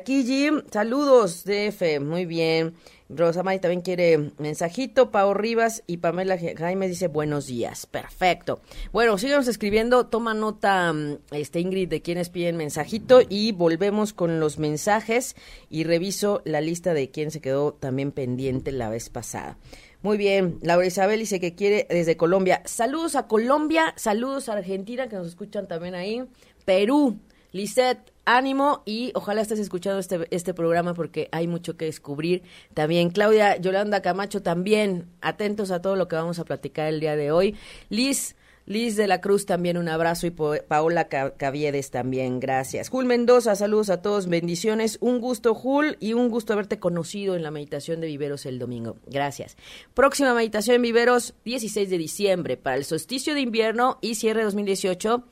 Jim, 0.06 0.62
saludos, 0.70 1.44
DF, 1.44 2.00
muy 2.00 2.26
bien. 2.26 2.74
Rosamay 3.08 3.60
también 3.60 3.82
quiere 3.82 4.32
mensajito. 4.38 5.10
Pao 5.10 5.34
Rivas 5.34 5.82
y 5.86 5.98
Pamela 5.98 6.38
Jaime 6.38 6.88
dice 6.88 7.08
buenos 7.08 7.46
días. 7.46 7.86
Perfecto. 7.86 8.60
Bueno, 8.92 9.16
sigamos 9.18 9.48
escribiendo. 9.48 10.06
Toma 10.06 10.34
nota, 10.34 10.92
mm, 10.92 11.18
este 11.32 11.60
Ingrid, 11.60 11.88
de 11.88 12.02
quienes 12.02 12.30
piden 12.30 12.56
mensajito 12.56 13.20
y 13.28 13.52
volvemos 13.52 14.12
con 14.12 14.40
los 14.40 14.58
mensajes 14.58 15.36
y 15.70 15.84
reviso 15.84 16.42
la 16.44 16.60
lista 16.60 16.94
de 16.94 17.10
quién 17.10 17.30
se 17.30 17.40
quedó 17.40 17.72
también 17.74 18.12
pendiente 18.12 18.72
la 18.72 18.88
vez 18.88 19.08
pasada. 19.08 19.56
Muy 20.02 20.16
bien, 20.18 20.58
Laura 20.62 20.86
Isabel 20.86 21.20
dice 21.20 21.40
que 21.40 21.54
quiere 21.54 21.86
desde 21.90 22.16
Colombia. 22.16 22.62
Saludos 22.64 23.16
a 23.16 23.26
Colombia, 23.26 23.94
saludos 23.96 24.48
a 24.48 24.52
Argentina 24.52 25.08
que 25.08 25.16
nos 25.16 25.26
escuchan 25.26 25.66
también 25.66 25.94
ahí. 25.94 26.24
Perú, 26.64 27.18
Lisette, 27.52 28.12
ánimo 28.26 28.82
y 28.84 29.12
ojalá 29.14 29.40
estés 29.40 29.58
escuchando 29.58 29.98
este, 29.98 30.26
este 30.30 30.52
programa 30.52 30.92
porque 30.92 31.28
hay 31.32 31.46
mucho 31.46 31.76
que 31.76 31.86
descubrir. 31.86 32.42
También 32.74 33.10
Claudia 33.10 33.56
Yolanda 33.56 34.02
Camacho, 34.02 34.42
también 34.42 35.06
atentos 35.22 35.70
a 35.70 35.80
todo 35.80 35.96
lo 35.96 36.08
que 36.08 36.16
vamos 36.16 36.38
a 36.38 36.44
platicar 36.44 36.88
el 36.88 37.00
día 37.00 37.16
de 37.16 37.32
hoy. 37.32 37.56
Liz. 37.88 38.36
Liz 38.66 38.96
de 38.96 39.06
la 39.06 39.20
Cruz 39.20 39.46
también 39.46 39.78
un 39.78 39.88
abrazo 39.88 40.26
y 40.26 40.30
Paola 40.30 41.06
Caviedes 41.06 41.92
también, 41.92 42.40
gracias. 42.40 42.88
Jul 42.88 43.04
Mendoza, 43.04 43.54
saludos 43.54 43.90
a 43.90 44.02
todos, 44.02 44.28
bendiciones, 44.28 44.98
un 45.00 45.20
gusto 45.20 45.54
Jul 45.54 45.96
y 46.00 46.14
un 46.14 46.28
gusto 46.30 46.52
haberte 46.52 46.80
conocido 46.80 47.36
en 47.36 47.44
la 47.44 47.52
meditación 47.52 48.00
de 48.00 48.08
Viveros 48.08 48.44
el 48.44 48.58
domingo, 48.58 48.96
gracias. 49.06 49.56
Próxima 49.94 50.34
meditación 50.34 50.76
en 50.76 50.82
Viveros, 50.82 51.34
16 51.44 51.88
de 51.88 51.96
diciembre, 51.96 52.56
para 52.56 52.74
el 52.74 52.84
solsticio 52.84 53.34
de 53.34 53.40
invierno 53.40 53.98
y 54.00 54.16
cierre 54.16 54.42
2018 54.42 55.22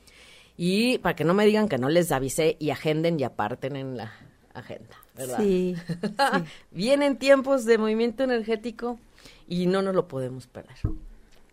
y 0.55 0.99
para 0.99 1.17
que 1.17 1.25
no 1.25 1.33
me 1.33 1.45
digan 1.45 1.67
que 1.67 1.77
no 1.77 1.89
les 1.89 2.13
avisé 2.13 2.55
y 2.57 2.69
agenden 2.69 3.19
y 3.19 3.23
aparten 3.23 3.75
en 3.75 3.97
la 3.97 4.13
agenda, 4.53 4.95
¿verdad? 5.13 5.39
Sí. 5.39 5.75
Vienen 6.71 7.17
tiempos 7.17 7.65
de 7.65 7.77
movimiento 7.77 8.23
energético 8.23 8.97
y 9.45 9.65
no 9.65 9.81
nos 9.81 9.93
lo 9.93 10.07
podemos 10.07 10.47
perder, 10.47 10.77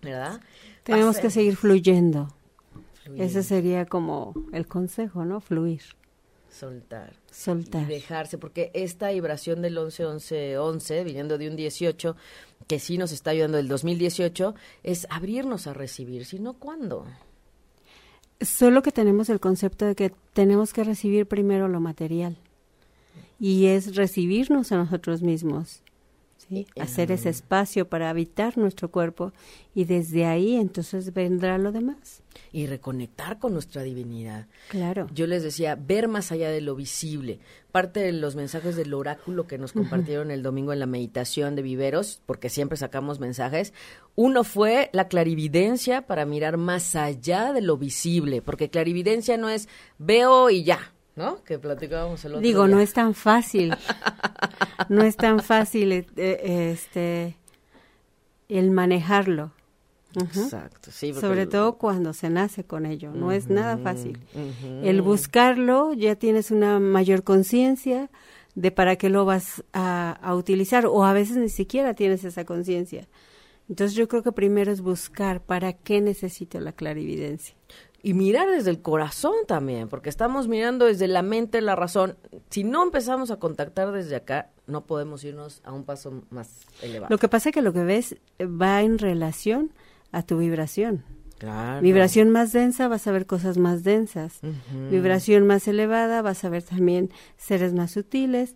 ¿verdad? 0.01 0.41
Tenemos 0.85 1.19
que 1.19 1.31
seguir 1.31 1.57
fluyendo. 1.57 2.29
Ese 3.17 3.43
sería 3.43 3.87
como 3.87 4.35
el 4.53 4.67
consejo, 4.67 5.25
¿no? 5.25 5.41
Fluir. 5.41 5.83
Soltar. 6.49 7.15
Soltar. 7.31 7.83
Y 7.83 7.87
dejarse, 7.87 8.39
porque 8.39 8.71
esta 8.75 9.11
vibración 9.11 9.63
del 9.63 9.79
11-11-11, 9.79 11.05
viniendo 11.05 11.39
de 11.39 11.49
un 11.49 11.57
18, 11.57 12.17
que 12.67 12.79
sí 12.79 12.99
nos 12.99 13.13
está 13.13 13.31
ayudando 13.31 13.57
del 13.57 13.69
2018, 13.69 14.55
es 14.83 15.07
abrirnos 15.11 15.67
a 15.67 15.73
recibir, 15.73 16.27
si 16.27 16.39
no, 16.39 16.55
¿cuándo? 16.55 17.07
Solo 18.41 18.83
que 18.83 18.93
tenemos 18.93 19.31
el 19.31 19.41
concepto 19.41 19.87
de 19.87 19.95
que 19.95 20.13
tenemos 20.35 20.73
que 20.73 20.85
recibir 20.85 21.27
primero 21.27 21.69
lo 21.69 21.81
material 21.81 22.37
y 23.39 23.67
es 23.67 23.97
recibirnos 23.97 24.73
a 24.73 24.77
nosotros 24.77 25.23
mismos, 25.23 25.83
¿sí? 26.53 26.67
hacer 26.81 27.11
ese 27.11 27.31
espacio 27.31 27.89
para 27.89 28.11
habitar 28.11 28.59
nuestro 28.59 28.91
cuerpo 28.91 29.33
y 29.75 29.85
desde 29.85 30.27
ahí 30.27 30.57
entonces 30.57 31.15
vendrá 31.15 31.57
lo 31.59 31.73
demás. 31.73 32.23
Y 32.51 32.67
reconectar 32.67 33.39
con 33.39 33.53
nuestra 33.53 33.83
divinidad. 33.83 34.47
Claro. 34.69 35.07
Yo 35.15 35.27
les 35.27 35.43
decía, 35.43 35.75
ver 35.75 36.09
más 36.09 36.33
allá 36.33 36.51
de 36.51 36.61
lo 36.61 36.75
visible. 36.75 37.41
Parte 37.71 38.01
de 38.01 38.13
los 38.13 38.37
mensajes 38.37 38.77
del 38.77 38.93
oráculo 38.93 39.47
que 39.47 39.59
nos 39.59 39.73
compartieron 39.73 40.31
el 40.31 40.43
domingo 40.43 40.73
en 40.73 40.79
la 40.79 40.87
meditación 40.87 41.57
de 41.57 41.63
viveros, 41.63 42.23
porque 42.27 42.49
siempre 42.51 42.77
sacamos 42.77 43.21
mensajes, 43.21 43.73
uno 44.15 44.45
fue 44.45 44.91
la 44.93 45.09
clarividencia 45.09 46.07
para 46.07 46.27
mirar 46.27 46.59
más 46.59 46.97
allá 46.97 47.53
de 47.53 47.63
lo 47.63 47.77
visible, 47.77 48.43
porque 48.43 48.71
clarividencia 48.71 49.37
no 49.37 49.49
es 49.49 49.69
veo 49.99 50.51
y 50.51 50.65
ya, 50.65 50.93
¿no? 51.17 51.43
Que 51.45 51.59
platicábamos 51.59 52.25
el 52.25 52.33
otro 52.33 52.41
Digo, 52.43 52.69
no 52.69 52.81
es 52.81 52.93
tan 52.93 53.15
fácil. 53.15 53.75
no 54.89 55.03
es 55.03 55.17
tan 55.17 55.41
fácil 55.41 55.93
eh, 55.93 56.07
eh, 56.17 56.71
este 56.73 57.37
el 58.49 58.71
manejarlo. 58.71 59.53
Exacto, 60.15 60.91
sí. 60.91 61.15
Sobre 61.15 61.47
todo 61.47 61.79
cuando 61.79 62.13
se 62.13 62.29
nace 62.29 62.65
con 62.65 62.85
ello, 62.85 63.13
no 63.13 63.33
es 63.33 63.49
nada 63.49 63.79
fácil. 63.79 64.19
El 64.83 65.01
buscarlo, 65.01 65.95
ya 65.95 66.17
tienes 66.17 66.51
una 66.51 66.79
mayor 66.79 67.25
conciencia 67.25 68.11
de 68.55 68.71
para 68.71 68.97
qué 68.97 69.09
lo 69.09 69.25
vas 69.25 69.65
a, 69.73 70.19
a, 70.21 70.35
utilizar 70.35 70.85
o 70.85 71.05
a 71.05 71.15
veces 71.15 71.39
ni 71.39 71.49
siquiera 71.49 71.95
tienes 71.95 72.25
esa 72.25 72.45
conciencia. 72.45 73.09
Entonces 73.71 73.97
yo 73.97 74.07
creo 74.07 74.23
que 74.23 74.33
primero 74.33 74.71
es 74.71 74.83
buscar 74.83 75.41
para 75.41 75.73
qué 75.73 76.03
necesito 76.03 76.61
la 76.61 76.73
clarividencia. 76.73 77.55
Y 78.03 78.15
mirar 78.15 78.51
desde 78.51 78.71
el 78.71 78.83
corazón 78.83 79.35
también, 79.47 79.89
porque 79.89 80.09
estamos 80.09 80.49
mirando 80.49 80.87
desde 80.87 81.07
la 81.07 81.23
mente, 81.23 81.61
la 81.61 81.77
razón. 81.77 82.17
Si 82.51 82.65
no 82.65 82.83
empezamos 82.83 83.31
a 83.31 83.37
contactar 83.37 83.93
desde 83.93 84.17
acá, 84.17 84.51
no 84.67 84.87
podemos 84.87 85.23
irnos 85.23 85.61
a 85.65 85.73
un 85.73 85.85
paso 85.85 86.23
más 86.31 86.49
elevado. 86.83 87.11
Lo 87.11 87.19
que 87.19 87.29
pasa 87.29 87.51
es 87.51 87.55
que 87.55 87.63
lo 87.63 87.73
que 87.73 87.85
ves 87.85 88.17
va 88.41 88.83
en 88.83 88.99
relación 88.99 89.71
a 90.11 90.23
tu 90.23 90.39
vibración. 90.39 91.05
Claro. 91.39 91.81
Vibración 91.81 92.31
más 92.31 92.53
densa, 92.53 92.89
vas 92.89 93.07
a 93.07 93.13
ver 93.13 93.27
cosas 93.27 93.59
más 93.59 93.83
densas. 93.83 94.41
Vibración 94.91 95.47
más 95.47 95.67
elevada, 95.67 96.23
vas 96.23 96.45
a 96.45 96.49
ver 96.49 96.63
también 96.63 97.11
seres 97.37 97.73
más 97.73 97.91
sutiles. 97.93 98.55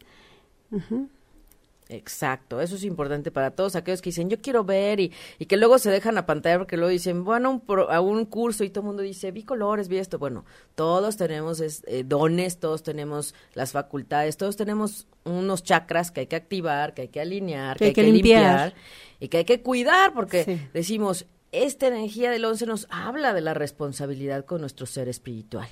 Exacto, 1.88 2.60
eso 2.60 2.74
es 2.74 2.82
importante 2.82 3.30
para 3.30 3.52
todos 3.52 3.76
aquellos 3.76 4.02
que 4.02 4.10
dicen 4.10 4.28
yo 4.28 4.40
quiero 4.40 4.64
ver 4.64 4.98
y, 4.98 5.12
y 5.38 5.46
que 5.46 5.56
luego 5.56 5.78
se 5.78 5.88
dejan 5.88 6.18
a 6.18 6.26
pantalla 6.26 6.58
porque 6.58 6.76
luego 6.76 6.90
dicen 6.90 7.22
bueno 7.22 7.48
un 7.48 7.60
pro- 7.60 7.90
a 7.92 8.00
un 8.00 8.24
curso 8.24 8.64
y 8.64 8.70
todo 8.70 8.80
el 8.80 8.86
mundo 8.86 9.02
dice 9.04 9.30
vi 9.30 9.44
colores, 9.44 9.86
vi 9.86 9.98
esto. 9.98 10.18
Bueno, 10.18 10.44
todos 10.74 11.16
tenemos 11.16 11.60
es- 11.60 11.84
eh, 11.86 12.02
dones, 12.04 12.58
todos 12.58 12.82
tenemos 12.82 13.34
las 13.54 13.70
facultades, 13.70 14.36
todos 14.36 14.56
tenemos 14.56 15.06
unos 15.24 15.62
chakras 15.62 16.10
que 16.10 16.20
hay 16.20 16.26
que 16.26 16.34
activar, 16.36 16.92
que 16.92 17.02
hay 17.02 17.08
que 17.08 17.20
alinear, 17.20 17.76
que, 17.76 17.84
hay 17.86 17.92
que, 17.92 18.02
limpiar. 18.02 18.74
y 19.20 19.28
que 19.28 19.38
hay 19.38 19.44
que 19.44 19.62
cuidar 19.62 20.12
porque 20.12 20.42
Sí. 20.44 20.60
decimos 20.74 21.26
esta 21.52 21.86
energía 21.86 22.32
del 22.32 22.44
11 22.44 22.66
nos 22.66 22.88
habla 22.90 23.32
de 23.32 23.40
la 23.42 23.54
responsabilidad 23.54 24.44
con 24.44 24.60
nuestro 24.60 24.86
ser 24.86 25.08
espiritual. 25.08 25.68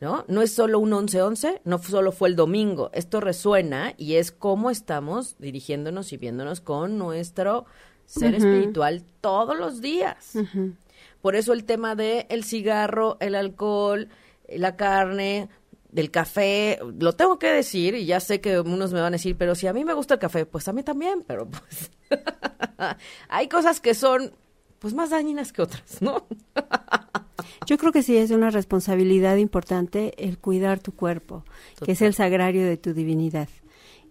¿No? 0.00 0.24
No 0.28 0.42
es 0.42 0.52
solo 0.52 0.78
un 0.78 0.90
11-11, 0.90 1.60
no 1.64 1.78
solo 1.78 2.12
fue 2.12 2.28
el 2.28 2.36
domingo, 2.36 2.90
esto 2.92 3.20
resuena 3.20 3.94
y 3.96 4.14
es 4.14 4.32
cómo 4.32 4.70
estamos 4.70 5.36
dirigiéndonos 5.38 6.12
y 6.12 6.16
viéndonos 6.16 6.60
con 6.60 6.98
nuestro 6.98 7.66
ser 8.06 8.34
espiritual 8.34 9.04
todos 9.20 9.58
los 9.58 9.80
días. 9.80 10.34
Por 11.20 11.36
eso 11.36 11.52
el 11.52 11.64
tema 11.64 11.94
de 11.94 12.26
el 12.30 12.44
cigarro, 12.44 13.16
el 13.20 13.34
alcohol, 13.34 14.08
la 14.48 14.76
carne, 14.76 15.48
del 15.90 16.10
café, 16.10 16.78
lo 16.98 17.14
tengo 17.14 17.38
que 17.38 17.48
decir 17.48 17.94
y 17.94 18.04
ya 18.04 18.20
sé 18.20 18.40
que 18.40 18.60
unos 18.60 18.92
me 18.92 19.00
van 19.00 19.14
a 19.14 19.16
decir, 19.16 19.36
pero 19.36 19.54
si 19.54 19.66
a 19.66 19.72
mí 19.72 19.84
me 19.84 19.94
gusta 19.94 20.14
el 20.14 20.20
café, 20.20 20.44
pues 20.44 20.68
a 20.68 20.72
mí 20.72 20.82
también, 20.82 21.24
pero 21.26 21.48
pues 21.48 21.90
hay 23.28 23.48
cosas 23.48 23.80
que 23.80 23.94
son 23.94 24.32
pues 24.78 24.94
más 24.94 25.10
dañinas 25.10 25.52
que 25.52 25.62
otras, 25.62 26.00
¿no? 26.02 26.26
Yo 27.66 27.78
creo 27.78 27.92
que 27.92 28.02
sí 28.02 28.16
es 28.16 28.30
una 28.30 28.50
responsabilidad 28.50 29.36
importante 29.36 30.14
el 30.24 30.38
cuidar 30.38 30.80
tu 30.80 30.92
cuerpo, 30.92 31.44
que 31.84 31.92
es 31.92 32.02
el 32.02 32.14
sagrario 32.14 32.66
de 32.66 32.76
tu 32.76 32.94
divinidad. 32.94 33.48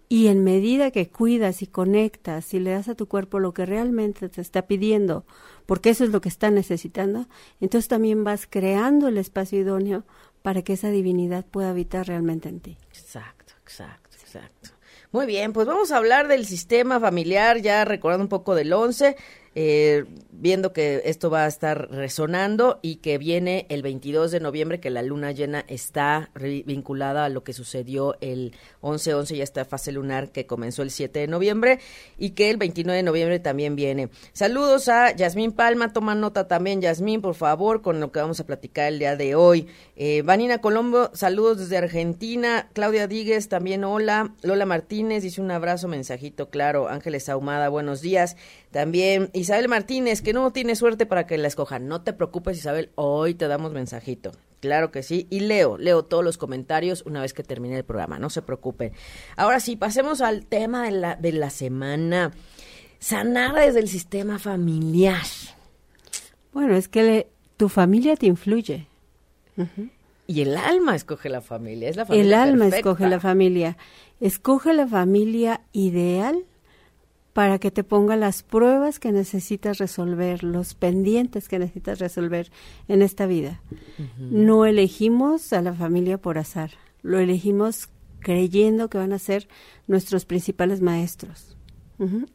Y 0.09 0.27
en 0.27 0.43
medida 0.43 0.91
que 0.91 1.09
cuidas 1.09 1.61
y 1.61 1.67
conectas 1.67 2.53
y 2.53 2.59
le 2.59 2.71
das 2.71 2.87
a 2.87 2.95
tu 2.95 3.07
cuerpo 3.07 3.39
lo 3.39 3.53
que 3.53 3.65
realmente 3.65 4.29
te 4.29 4.39
está 4.39 4.65
pidiendo, 4.65 5.25
porque 5.65 5.89
eso 5.89 6.05
es 6.05 6.11
lo 6.11 6.21
que 6.21 6.29
está 6.29 6.49
necesitando, 6.49 7.27
entonces 7.59 7.89
también 7.89 8.23
vas 8.23 8.47
creando 8.49 9.09
el 9.09 9.17
espacio 9.17 9.59
idóneo 9.59 10.05
para 10.41 10.61
que 10.61 10.73
esa 10.73 10.89
divinidad 10.89 11.45
pueda 11.45 11.71
habitar 11.71 12.07
realmente 12.07 12.47
en 12.47 12.61
ti. 12.61 12.77
Exacto, 12.93 13.53
exacto, 13.63 14.17
exacto. 14.21 14.69
Muy 15.11 15.25
bien, 15.25 15.51
pues 15.53 15.67
vamos 15.67 15.91
a 15.91 15.97
hablar 15.97 16.27
del 16.27 16.45
sistema 16.45 16.99
familiar, 16.99 17.61
ya 17.61 17.83
recordando 17.85 18.23
un 18.23 18.29
poco 18.29 18.55
del 18.55 18.71
11, 18.71 19.15
eh, 19.59 20.05
viendo 20.31 20.71
que 20.71 21.01
esto 21.05 21.31
va 21.31 21.45
a 21.45 21.47
estar 21.47 21.89
resonando 21.89 22.77
y 22.83 22.97
que 22.97 23.17
viene 23.17 23.65
el 23.69 23.81
22 23.81 24.29
de 24.29 24.39
noviembre, 24.39 24.79
que 24.79 24.91
la 24.91 25.01
luna 25.01 25.31
llena 25.31 25.65
está 25.67 26.29
vinculada 26.65 27.25
a 27.25 27.29
lo 27.29 27.43
que 27.43 27.53
sucedió 27.53 28.15
el 28.21 28.53
11-11, 28.81 29.35
ya 29.35 29.43
esta 29.43 29.65
fase 29.65 29.91
lunar 29.91 30.31
que 30.31 30.45
comenzó 30.45 30.83
el 30.83 30.91
7 30.91 31.21
de 31.21 31.27
noviembre 31.27 31.79
y 32.19 32.31
que 32.31 32.51
el 32.51 32.57
29 32.57 32.97
de 32.97 33.01
noviembre 33.01 33.39
también 33.39 33.75
viene. 33.75 34.09
Saludos 34.31 34.89
a 34.89 35.15
Yasmín 35.15 35.53
Palma, 35.53 35.91
toma 35.91 36.13
nota 36.13 36.47
también, 36.47 36.79
Yasmín, 36.79 37.21
por 37.21 37.33
favor, 37.33 37.81
con 37.81 37.99
lo 37.99 38.11
que 38.11 38.19
vamos 38.19 38.39
a 38.39 38.45
platicar 38.45 38.89
el 38.89 38.99
día 38.99 39.15
de 39.15 39.33
hoy. 39.33 39.65
Eh, 39.95 40.21
Vanina 40.21 40.59
Colombo, 40.61 41.09
saludos 41.15 41.57
desde 41.57 41.77
Argentina. 41.77 42.69
Claudia 42.73 43.07
Díguez, 43.07 43.49
también 43.49 43.83
hola. 43.83 44.35
Lola 44.43 44.67
Martínez 44.67 45.23
dice 45.23 45.41
un 45.41 45.49
abrazo, 45.49 45.87
mensajito 45.87 46.51
claro. 46.51 46.89
Ángeles 46.89 47.27
Ahumada, 47.27 47.69
buenos 47.69 48.01
días. 48.01 48.37
También 48.71 49.29
Isabel 49.33 49.69
Martínez, 49.69 50.21
que 50.21 50.33
no 50.33 50.51
tiene 50.51 50.75
suerte 50.75 51.05
para 51.05 51.25
que 51.25 51.37
la 51.37 51.47
escojan. 51.47 51.87
No 51.87 52.01
te 52.01 52.13
preocupes, 52.13 52.57
Isabel, 52.57 52.91
hoy 52.95 53.33
te 53.33 53.47
damos 53.47 53.71
mensajito. 53.71 54.31
Claro 54.59 54.91
que 54.91 55.03
sí. 55.03 55.27
Y 55.29 55.41
leo, 55.41 55.77
leo 55.77 56.03
todos 56.03 56.23
los 56.23 56.37
comentarios 56.37 57.03
una 57.05 57.21
vez 57.21 57.33
que 57.33 57.43
termine 57.43 57.77
el 57.77 57.85
programa, 57.85 58.19
no 58.19 58.29
se 58.29 58.41
preocupen. 58.41 58.91
Ahora 59.35 59.59
sí, 59.59 59.75
pasemos 59.75 60.21
al 60.21 60.45
tema 60.45 60.83
de 60.85 60.91
la, 60.91 61.15
de 61.15 61.31
la 61.31 61.49
semana. 61.49 62.31
Sanar 62.99 63.53
desde 63.55 63.79
el 63.79 63.87
sistema 63.87 64.39
familiar. 64.39 65.21
Bueno, 66.53 66.75
es 66.75 66.87
que 66.87 67.03
le- 67.03 67.27
tu 67.55 67.69
familia 67.69 68.15
te 68.15 68.25
influye. 68.25 68.87
Y 70.27 70.41
el 70.41 70.57
alma 70.57 70.95
escoge 70.95 71.29
la 71.29 71.41
familia, 71.41 71.89
es 71.89 71.95
la 71.95 72.05
familia 72.05 72.25
El 72.25 72.33
alma 72.33 72.65
perfecta. 72.65 72.77
escoge 72.89 73.07
la 73.09 73.19
familia. 73.19 73.77
Escoge 74.19 74.73
la 74.73 74.87
familia 74.87 75.61
ideal 75.71 76.43
para 77.37 77.59
que 77.59 77.69
te 77.69 77.83
ponga 77.83 78.15
las 78.15 78.41
pruebas 78.41 78.97
que 78.97 79.11
necesitas 79.11 79.77
resolver, 79.77 80.43
los 80.43 80.73
pendientes 80.73 81.47
que 81.47 81.59
necesitas 81.59 81.99
resolver 81.99 82.49
en 82.87 83.03
esta 83.03 83.27
vida. 83.27 83.61
No 84.17 84.65
elegimos 84.65 85.53
a 85.53 85.61
la 85.61 85.71
familia 85.71 86.17
por 86.17 86.39
azar, 86.39 86.71
lo 87.03 87.19
elegimos 87.19 87.89
creyendo 88.21 88.89
que 88.89 88.97
van 88.97 89.13
a 89.13 89.19
ser 89.19 89.47
nuestros 89.85 90.25
principales 90.25 90.81
maestros. 90.81 91.55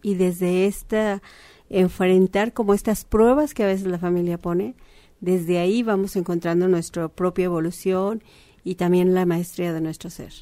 Y 0.02 0.14
desde 0.14 0.66
esta, 0.66 1.20
enfrentar 1.68 2.52
como 2.52 2.72
estas 2.72 3.04
pruebas 3.04 3.54
que 3.54 3.64
a 3.64 3.66
veces 3.66 3.88
la 3.88 3.98
familia 3.98 4.38
pone, 4.38 4.76
desde 5.20 5.58
ahí 5.58 5.82
vamos 5.82 6.14
encontrando 6.14 6.68
nuestra 6.68 7.08
propia 7.08 7.46
evolución 7.46 8.22
y 8.62 8.76
también 8.76 9.14
la 9.14 9.26
maestría 9.26 9.72
de 9.72 9.80
nuestro 9.80 10.10
ser. 10.10 10.32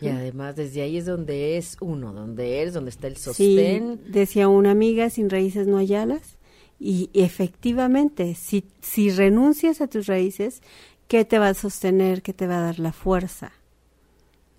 Y 0.00 0.08
además 0.08 0.56
desde 0.56 0.82
ahí 0.82 0.96
es 0.96 1.06
donde 1.06 1.56
es 1.56 1.76
uno, 1.80 2.12
donde 2.12 2.60
eres, 2.60 2.74
donde 2.74 2.90
está 2.90 3.06
el 3.06 3.16
Sí, 3.16 3.22
sostén. 3.22 4.00
decía 4.08 4.48
una 4.48 4.72
amiga, 4.72 5.08
sin 5.10 5.30
raíces 5.30 5.66
no 5.66 5.78
hay 5.78 5.94
alas. 5.94 6.36
Y 6.80 7.10
efectivamente, 7.14 8.34
si, 8.34 8.64
si 8.80 9.10
renuncias 9.10 9.80
a 9.80 9.86
tus 9.86 10.06
raíces, 10.06 10.62
¿qué 11.06 11.24
te 11.24 11.38
va 11.38 11.48
a 11.48 11.54
sostener? 11.54 12.22
¿Qué 12.22 12.32
te 12.32 12.46
va 12.46 12.58
a 12.58 12.62
dar 12.62 12.78
la 12.78 12.92
fuerza? 12.92 13.52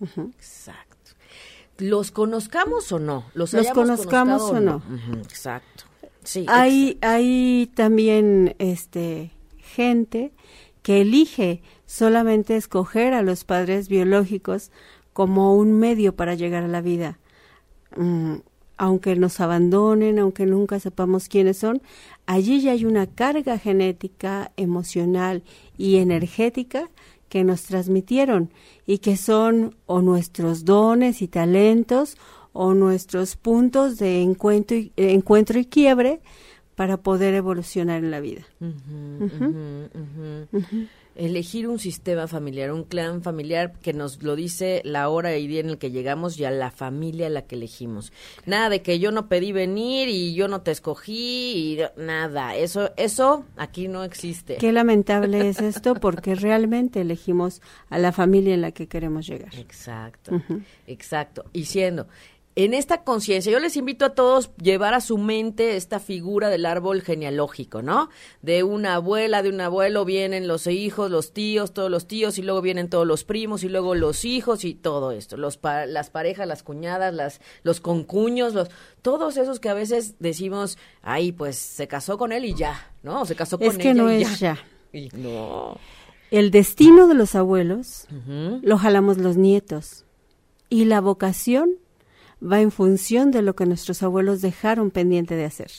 Exacto. 0.01 0.95
¿Los 1.77 2.11
conozcamos 2.11 2.91
o 2.91 2.99
no? 2.99 3.25
¿Los, 3.33 3.53
Los 3.53 3.69
conozcamos 3.69 4.41
o 4.43 4.59
no. 4.59 4.81
Exacto. 5.21 5.85
Sí. 6.23 6.45
Hay, 6.47 6.97
hay 7.01 7.71
también 7.73 8.55
este, 8.59 9.31
gente 9.57 10.33
que 10.81 11.01
elige 11.01 11.61
solamente 11.89 12.55
escoger 12.55 13.15
a 13.15 13.23
los 13.23 13.45
padres 13.45 13.89
biológicos 13.89 14.69
como 15.11 15.55
un 15.55 15.79
medio 15.79 16.15
para 16.15 16.35
llegar 16.35 16.63
a 16.63 16.67
la 16.67 16.81
vida. 16.81 17.17
Mm, 17.97 18.35
aunque 18.77 19.15
nos 19.15 19.39
abandonen, 19.39 20.19
aunque 20.19 20.45
nunca 20.45 20.79
sepamos 20.79 21.27
quiénes 21.27 21.57
son, 21.57 21.81
allí 22.27 22.61
ya 22.61 22.73
hay 22.73 22.85
una 22.85 23.07
carga 23.07 23.57
genética, 23.57 24.51
emocional 24.55 25.41
y 25.79 25.95
energética 25.95 26.91
que 27.27 27.43
nos 27.43 27.63
transmitieron 27.63 28.51
y 28.85 28.99
que 28.99 29.17
son 29.17 29.75
o 29.87 30.03
nuestros 30.03 30.65
dones 30.65 31.23
y 31.23 31.27
talentos 31.27 32.17
o 32.53 32.75
nuestros 32.75 33.35
puntos 33.35 33.97
de 33.97 34.21
encuentro 34.21 34.77
y, 34.77 34.93
eh, 34.95 35.13
encuentro 35.13 35.57
y 35.57 35.65
quiebre 35.65 36.21
para 36.75 36.97
poder 36.97 37.33
evolucionar 37.33 38.03
en 38.03 38.11
la 38.11 38.19
vida. 38.19 38.45
Elegir 41.19 41.67
un 41.67 41.79
sistema 41.79 42.27
familiar, 42.27 42.71
un 42.71 42.83
clan 42.83 43.21
familiar 43.21 43.73
que 43.81 43.93
nos 43.93 44.23
lo 44.23 44.35
dice 44.35 44.81
la 44.85 45.09
hora 45.09 45.35
y 45.35 45.47
día 45.47 45.59
en 45.59 45.69
el 45.69 45.77
que 45.77 45.91
llegamos 45.91 46.39
y 46.39 46.45
a 46.45 46.51
la 46.51 46.71
familia 46.71 47.27
a 47.27 47.29
la 47.29 47.41
que 47.41 47.55
elegimos. 47.55 48.13
Nada 48.45 48.69
de 48.69 48.81
que 48.81 48.99
yo 48.99 49.11
no 49.11 49.27
pedí 49.27 49.51
venir 49.51 50.07
y 50.07 50.33
yo 50.33 50.47
no 50.47 50.61
te 50.61 50.71
escogí 50.71 51.77
y 51.77 52.01
nada. 52.01 52.55
Eso, 52.55 52.91
eso 52.95 53.45
aquí 53.57 53.89
no 53.89 54.03
existe. 54.03 54.55
Qué 54.55 54.71
lamentable 54.71 55.49
es 55.49 55.59
esto 55.59 55.95
porque 55.95 56.35
realmente 56.35 57.01
elegimos 57.01 57.61
a 57.89 57.99
la 57.99 58.11
familia 58.11 58.53
en 58.53 58.61
la 58.61 58.71
que 58.71 58.87
queremos 58.87 59.27
llegar. 59.27 59.53
Exacto, 59.55 60.41
exacto. 60.87 61.43
Y 61.51 61.65
siendo, 61.65 62.07
en 62.55 62.73
esta 62.73 63.03
conciencia, 63.03 63.51
yo 63.51 63.59
les 63.59 63.77
invito 63.77 64.03
a 64.03 64.15
todos 64.15 64.51
llevar 64.57 64.93
a 64.93 64.99
su 64.99 65.17
mente 65.17 65.77
esta 65.77 65.99
figura 65.99 66.49
del 66.49 66.65
árbol 66.65 67.01
genealógico, 67.01 67.81
¿no? 67.81 68.09
De 68.41 68.63
una 68.63 68.95
abuela, 68.95 69.41
de 69.43 69.49
un 69.49 69.61
abuelo 69.61 70.03
vienen 70.03 70.47
los 70.47 70.67
hijos, 70.67 71.09
los 71.09 71.31
tíos, 71.31 71.73
todos 71.73 71.89
los 71.89 72.05
tíos, 72.07 72.37
y 72.37 72.41
luego 72.41 72.61
vienen 72.61 72.89
todos 72.89 73.07
los 73.07 73.23
primos, 73.23 73.63
y 73.63 73.69
luego 73.69 73.95
los 73.95 74.25
hijos, 74.25 74.65
y 74.65 74.73
todo 74.73 75.11
esto. 75.11 75.37
Los 75.37 75.55
pa- 75.57 75.85
las 75.85 76.09
parejas, 76.09 76.47
las 76.47 76.63
cuñadas, 76.63 77.13
las, 77.13 77.39
los 77.63 77.79
concuños, 77.79 78.53
los, 78.53 78.69
todos 79.01 79.37
esos 79.37 79.59
que 79.61 79.69
a 79.69 79.73
veces 79.73 80.15
decimos, 80.19 80.77
ay, 81.01 81.31
pues 81.31 81.55
se 81.55 81.87
casó 81.87 82.17
con 82.17 82.31
él 82.33 82.43
y 82.43 82.55
ya, 82.55 82.91
¿no? 83.03 83.21
O 83.21 83.25
se 83.25 83.35
casó 83.35 83.57
con 83.57 83.67
Es 83.67 83.77
que 83.77 83.91
ella 83.91 83.93
no 84.03 84.11
y 84.11 84.21
es 84.23 84.39
ya. 84.39 84.57
Y 84.91 85.07
no. 85.13 85.77
El 86.31 86.51
destino 86.51 87.07
de 87.07 87.13
los 87.13 87.35
abuelos 87.35 88.05
lo 88.61 88.77
jalamos 88.77 89.17
los 89.17 89.37
nietos 89.37 90.03
y 90.69 90.85
la 90.85 90.99
vocación 90.99 91.75
va 92.41 92.61
en 92.61 92.71
función 92.71 93.31
de 93.31 93.41
lo 93.41 93.55
que 93.55 93.65
nuestros 93.65 94.03
abuelos 94.03 94.41
dejaron 94.41 94.91
pendiente 94.91 95.35
de 95.35 95.45
hacer. 95.45 95.71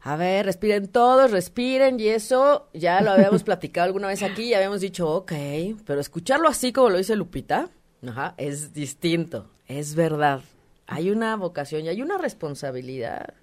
A 0.00 0.14
ver, 0.14 0.46
respiren 0.46 0.86
todos, 0.86 1.32
respiren 1.32 1.98
y 1.98 2.08
eso 2.08 2.68
ya 2.72 3.00
lo 3.00 3.10
habíamos 3.10 3.42
platicado 3.44 3.86
alguna 3.86 4.08
vez 4.08 4.22
aquí 4.22 4.44
y 4.44 4.54
habíamos 4.54 4.80
dicho, 4.80 5.08
ok, 5.10 5.32
pero 5.84 6.00
escucharlo 6.00 6.48
así 6.48 6.72
como 6.72 6.90
lo 6.90 6.98
dice 6.98 7.16
Lupita, 7.16 7.70
ajá, 8.06 8.34
es 8.36 8.72
distinto, 8.72 9.50
es 9.66 9.96
verdad. 9.96 10.42
Hay 10.86 11.10
una 11.10 11.34
vocación 11.34 11.84
y 11.84 11.88
hay 11.88 12.02
una 12.02 12.18
responsabilidad. 12.18 13.34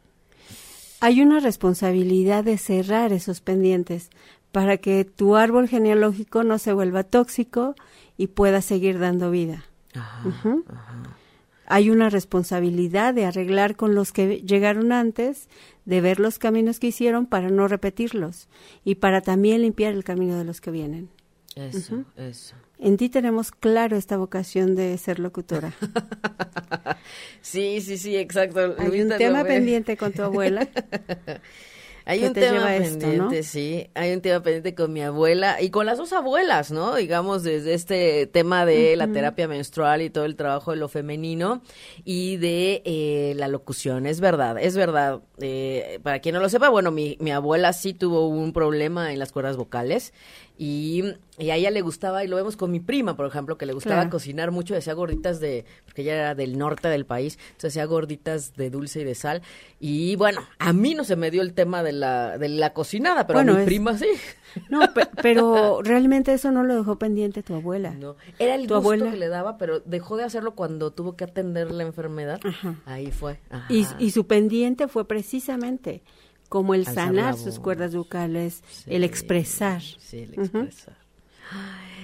Hay 1.01 1.21
una 1.21 1.41
responsabilidad 1.41 2.45
de 2.45 2.57
cerrar 2.57 3.11
esos 3.11 3.41
pendientes 3.41 4.09
para 4.53 4.77
que 4.77 5.03
tu 5.03 5.35
árbol 5.35 5.67
genealógico 5.67 6.45
no 6.45 6.59
se 6.59 6.71
vuelva 6.71 7.03
tóxico 7.03 7.75
y 8.15 8.27
pueda 8.27 8.61
seguir 8.61 8.99
dando 8.99 9.31
vida. 9.31 9.65
Ajá, 9.93 10.55
ajá. 10.69 11.17
Hay 11.65 11.89
una 11.89 12.09
responsabilidad 12.09 13.13
de 13.13 13.25
arreglar 13.25 13.75
con 13.75 13.95
los 13.95 14.11
que 14.11 14.41
llegaron 14.41 14.91
antes, 14.91 15.47
de 15.85 16.01
ver 16.01 16.19
los 16.19 16.39
caminos 16.39 16.79
que 16.79 16.87
hicieron 16.87 17.25
para 17.25 17.49
no 17.49 17.67
repetirlos 17.67 18.47
y 18.83 18.95
para 18.95 19.21
también 19.21 19.61
limpiar 19.61 19.93
el 19.93 20.03
camino 20.03 20.37
de 20.37 20.43
los 20.43 20.61
que 20.61 20.71
vienen. 20.71 21.09
Eso, 21.55 22.03
eso. 22.17 22.55
En 22.79 22.97
ti 22.97 23.09
tenemos 23.09 23.51
claro 23.51 23.95
esta 23.95 24.17
vocación 24.17 24.75
de 24.75 24.97
ser 24.97 25.19
locutora. 25.19 25.73
sí, 27.41 27.79
sí, 27.81 27.97
sí, 27.97 28.17
exacto. 28.17 28.75
Hay 28.77 29.01
un 29.01 29.09
tema 29.17 29.43
pendiente 29.43 29.95
con 29.95 30.11
tu 30.11 30.23
abuela. 30.23 30.67
Hay 32.05 32.23
un 32.23 32.33
tema 32.33 32.65
pendiente, 32.65 33.43
sí. 33.43 33.89
Hay 33.93 34.13
un 34.13 34.21
tema 34.21 34.41
pendiente 34.41 34.75
con 34.75 34.91
mi 34.91 35.01
abuela 35.01 35.61
y 35.61 35.69
con 35.69 35.85
las 35.85 35.97
dos 35.97 36.13
abuelas, 36.13 36.71
¿no? 36.71 36.95
Digamos, 36.95 37.43
desde 37.43 37.73
este 37.73 38.27
tema 38.27 38.65
de 38.65 38.95
la 38.95 39.07
terapia 39.07 39.47
menstrual 39.47 40.01
y 40.01 40.09
todo 40.09 40.25
el 40.25 40.35
trabajo 40.35 40.71
de 40.71 40.77
lo 40.77 40.89
femenino 40.89 41.61
y 42.03 42.37
de 42.37 42.81
eh, 42.85 43.33
la 43.37 43.47
locución. 43.47 44.05
Es 44.05 44.19
verdad, 44.19 44.57
es 44.59 44.75
verdad. 44.75 45.21
Eh, 45.39 45.99
para 46.03 46.19
quien 46.19 46.35
no 46.35 46.41
lo 46.41 46.49
sepa, 46.49 46.69
bueno, 46.69 46.91
mi, 46.91 47.17
mi 47.19 47.31
abuela 47.31 47.73
sí 47.73 47.93
tuvo 47.93 48.27
un 48.27 48.53
problema 48.53 49.13
en 49.13 49.19
las 49.19 49.31
cuerdas 49.31 49.57
vocales 49.57 50.13
y, 50.57 51.03
a 51.39 51.55
ella 51.55 51.71
le 51.71 51.81
gustaba, 51.81 52.23
y 52.23 52.27
lo 52.27 52.35
vemos 52.35 52.55
con 52.57 52.69
mi 52.69 52.79
prima, 52.79 53.15
por 53.15 53.25
ejemplo, 53.25 53.57
que 53.57 53.65
le 53.65 53.73
gustaba 53.73 54.09
cocinar 54.09 54.51
mucho, 54.51 54.75
hacía 54.75 54.93
gorditas 54.93 55.39
de, 55.39 55.65
porque 55.85 56.03
ella 56.03 56.13
era 56.13 56.35
del 56.35 56.57
norte 56.57 56.87
del 56.89 57.05
país, 57.05 57.39
entonces 57.47 57.73
hacía 57.73 57.85
gorditas 57.85 58.55
de 58.55 58.69
dulce 58.69 59.01
y 59.01 59.03
de 59.03 59.15
sal. 59.15 59.41
Y 59.79 60.15
bueno, 60.15 60.41
a 60.59 60.71
mí 60.73 60.93
no 60.93 61.03
se 61.03 61.15
me 61.15 61.31
dio 61.31 61.41
el 61.41 61.53
tema 61.53 61.81
de 61.81 61.93
la, 61.93 62.37
de 62.37 62.49
la 62.49 62.73
cocinada, 62.73 63.25
pero 63.25 63.39
a 63.39 63.43
mi 63.43 63.65
prima 63.65 63.97
sí. 63.97 64.07
No, 64.69 64.81
pero 65.23 65.81
realmente 65.81 66.31
eso 66.31 66.51
no 66.51 66.63
lo 66.63 66.75
dejó 66.75 66.99
pendiente 66.99 67.41
tu 67.41 67.55
abuela. 67.55 67.91
No, 67.91 68.15
era 68.37 68.53
el 68.53 68.67
gusto 68.67 69.09
que 69.09 69.17
le 69.17 69.27
daba, 69.27 69.57
pero 69.57 69.79
dejó 69.79 70.17
de 70.17 70.25
hacerlo 70.25 70.53
cuando 70.53 70.91
tuvo 70.91 71.15
que 71.15 71.23
atender 71.23 71.71
la 71.71 71.81
enfermedad. 71.81 72.39
Ahí 72.85 73.11
fue. 73.11 73.39
Y, 73.69 73.87
y 73.97 74.11
su 74.11 74.27
pendiente 74.27 74.87
fue 74.87 75.07
precisamente 75.07 76.03
como 76.53 76.75
el 76.75 76.85
sanar 76.85 77.35
sus 77.35 77.57
cuerdas 77.57 77.95
vocales, 77.95 78.61
el 78.85 79.03
expresar. 79.03 79.81
Sí, 79.81 80.19
el 80.19 80.35
expresar. 80.35 80.95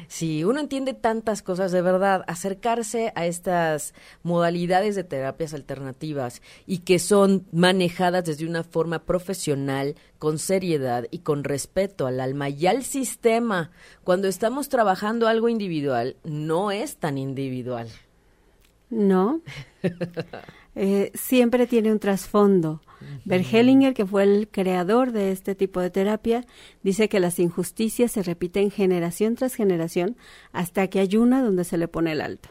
Sí, 0.08 0.44
uno 0.44 0.60
entiende 0.60 0.96
tantas 0.96 1.44
cosas 1.44 1.72
de 1.72 1.84
verdad, 1.84 2.24
acercarse 2.26 3.14
a 3.14 3.28
estas 3.28 3.94
modalidades 4.24 4.96
de 4.96 5.04
terapias 5.04 5.54
alternativas 5.54 6.42
y 6.66 6.80
que 6.80 6.98
son 6.98 7.46
manejadas 7.52 8.26
desde 8.26 8.48
una 8.48 8.64
forma 8.64 9.04
profesional, 9.06 9.94
con 10.18 10.40
seriedad 10.40 11.06
y 11.12 11.20
con 11.20 11.44
respeto 11.44 12.08
al 12.08 12.20
alma 12.20 12.50
y 12.50 12.66
al 12.66 12.84
sistema. 12.84 13.70
Cuando 14.04 14.28
estamos 14.28 14.68
trabajando 14.68 15.28
algo 15.28 15.48
individual, 15.48 16.16
no 16.24 16.72
es 16.72 16.98
tan 16.98 17.20
individual. 17.20 17.88
No. 18.90 19.42
Eh, 20.76 21.12
siempre 21.14 21.68
tiene 21.68 21.92
un 21.92 22.00
trasfondo. 22.00 22.82
Bergelinger, 23.24 23.94
que 23.94 24.06
fue 24.06 24.24
el 24.24 24.50
creador 24.50 25.14
de 25.14 25.32
este 25.32 25.56
tipo 25.56 25.80
de 25.80 25.90
terapia, 25.90 26.46
dice 26.84 27.08
que 27.08 27.22
las 27.22 27.40
injusticias 27.40 28.12
se 28.12 28.24
repiten 28.24 28.72
generación 28.72 29.36
tras 29.36 29.56
generación 29.56 30.18
hasta 30.52 30.88
que 30.88 31.00
hay 31.00 31.16
una 31.16 31.42
donde 31.42 31.64
se 31.64 31.78
le 31.78 31.88
pone 31.88 32.12
el 32.12 32.22
alto. 32.22 32.50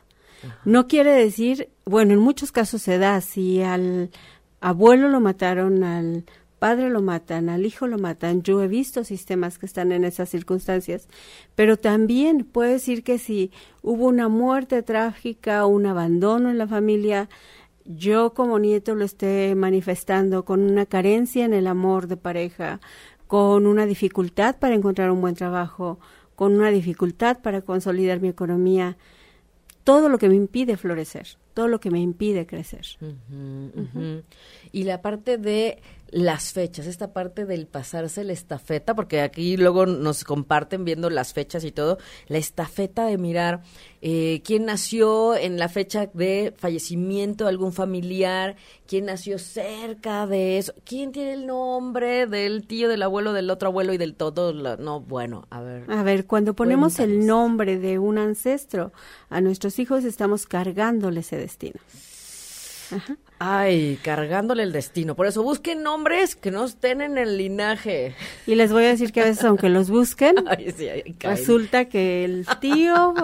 No 0.64 0.86
quiere 0.86 1.12
decir, 1.12 1.68
bueno, 1.84 2.14
en 2.14 2.20
muchos 2.20 2.52
casos 2.52 2.80
se 2.80 2.98
da, 2.98 3.20
si 3.20 3.60
al 3.60 4.10
abuelo 4.60 5.08
lo 5.08 5.20
mataron, 5.20 5.82
al 5.82 6.24
padre 6.58 6.90
lo 6.90 7.02
matan, 7.02 7.48
al 7.48 7.66
hijo 7.66 7.86
lo 7.86 7.98
matan. 7.98 8.42
Yo 8.42 8.62
he 8.62 8.68
visto 8.68 9.04
sistemas 9.04 9.58
que 9.58 9.66
están 9.66 9.92
en 9.92 10.04
esas 10.04 10.28
circunstancias, 10.28 11.08
pero 11.54 11.76
también 11.76 12.44
puede 12.44 12.72
decir 12.72 13.02
que 13.02 13.18
si 13.18 13.50
hubo 13.82 14.06
una 14.06 14.28
muerte 14.28 14.82
trágica 14.82 15.64
o 15.64 15.68
un 15.68 15.86
abandono 15.86 16.50
en 16.50 16.58
la 16.58 16.66
familia, 16.66 17.28
yo 17.88 18.34
como 18.34 18.58
nieto 18.58 18.94
lo 18.94 19.04
esté 19.04 19.54
manifestando 19.54 20.44
con 20.44 20.60
una 20.60 20.86
carencia 20.86 21.44
en 21.44 21.54
el 21.54 21.66
amor 21.66 22.06
de 22.06 22.18
pareja, 22.18 22.80
con 23.26 23.66
una 23.66 23.86
dificultad 23.86 24.58
para 24.58 24.74
encontrar 24.74 25.10
un 25.10 25.20
buen 25.20 25.34
trabajo, 25.34 25.98
con 26.36 26.54
una 26.54 26.70
dificultad 26.70 27.40
para 27.40 27.62
consolidar 27.62 28.20
mi 28.20 28.28
economía, 28.28 28.96
todo 29.84 30.10
lo 30.10 30.18
que 30.18 30.28
me 30.28 30.34
impide 30.34 30.76
florecer, 30.76 31.26
todo 31.54 31.66
lo 31.66 31.80
que 31.80 31.90
me 31.90 31.98
impide 31.98 32.46
crecer. 32.46 32.86
Y 34.70 34.84
la 34.84 35.00
parte 35.00 35.38
de 35.38 35.80
las 36.10 36.52
fechas, 36.52 36.86
esta 36.86 37.12
parte 37.12 37.44
del 37.44 37.66
pasarse 37.66 38.24
la 38.24 38.32
estafeta, 38.32 38.94
porque 38.94 39.20
aquí 39.20 39.56
luego 39.56 39.86
nos 39.86 40.24
comparten 40.24 40.84
viendo 40.84 41.10
las 41.10 41.32
fechas 41.32 41.64
y 41.64 41.72
todo, 41.72 41.98
la 42.28 42.38
estafeta 42.38 43.06
de 43.06 43.18
mirar 43.18 43.62
eh, 44.00 44.42
quién 44.44 44.64
nació 44.64 45.34
en 45.34 45.58
la 45.58 45.68
fecha 45.68 46.08
de 46.12 46.54
fallecimiento 46.56 47.44
de 47.44 47.50
algún 47.50 47.72
familiar, 47.72 48.56
quién 48.86 49.06
nació 49.06 49.38
cerca 49.38 50.26
de 50.26 50.58
eso, 50.58 50.72
quién 50.84 51.12
tiene 51.12 51.34
el 51.34 51.46
nombre 51.46 52.26
del 52.26 52.66
tío, 52.66 52.88
del 52.88 53.02
abuelo, 53.02 53.32
del 53.32 53.50
otro 53.50 53.68
abuelo 53.68 53.92
y 53.92 53.98
del 53.98 54.14
todo. 54.14 54.52
no, 54.52 55.00
bueno, 55.00 55.46
a 55.50 55.60
ver. 55.60 55.90
A 55.90 56.02
ver, 56.02 56.26
cuando 56.26 56.54
ponemos 56.54 57.00
el 57.00 57.26
nombre 57.26 57.78
de 57.78 57.98
un 57.98 58.18
ancestro 58.18 58.92
a 59.28 59.40
nuestros 59.40 59.78
hijos, 59.78 60.04
estamos 60.04 60.46
cargándole 60.46 61.20
ese 61.20 61.36
destino. 61.36 61.80
Ay, 63.38 63.98
cargándole 64.02 64.64
el 64.64 64.72
destino. 64.72 65.14
Por 65.14 65.26
eso 65.26 65.42
busquen 65.42 65.82
nombres 65.82 66.34
que 66.34 66.50
no 66.50 66.64
estén 66.64 67.00
en 67.00 67.18
el 67.18 67.36
linaje. 67.36 68.14
Y 68.46 68.56
les 68.56 68.72
voy 68.72 68.84
a 68.84 68.88
decir 68.88 69.12
que 69.12 69.20
a 69.20 69.24
veces, 69.24 69.44
aunque 69.44 69.68
los 69.68 69.90
busquen, 69.90 70.34
resulta 71.20 71.84
que 71.84 72.24
el 72.24 72.46
tío, 72.60 73.14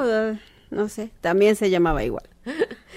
no 0.70 0.88
sé, 0.88 1.10
también 1.20 1.56
se 1.56 1.68
llamaba 1.68 2.04
igual. 2.04 2.28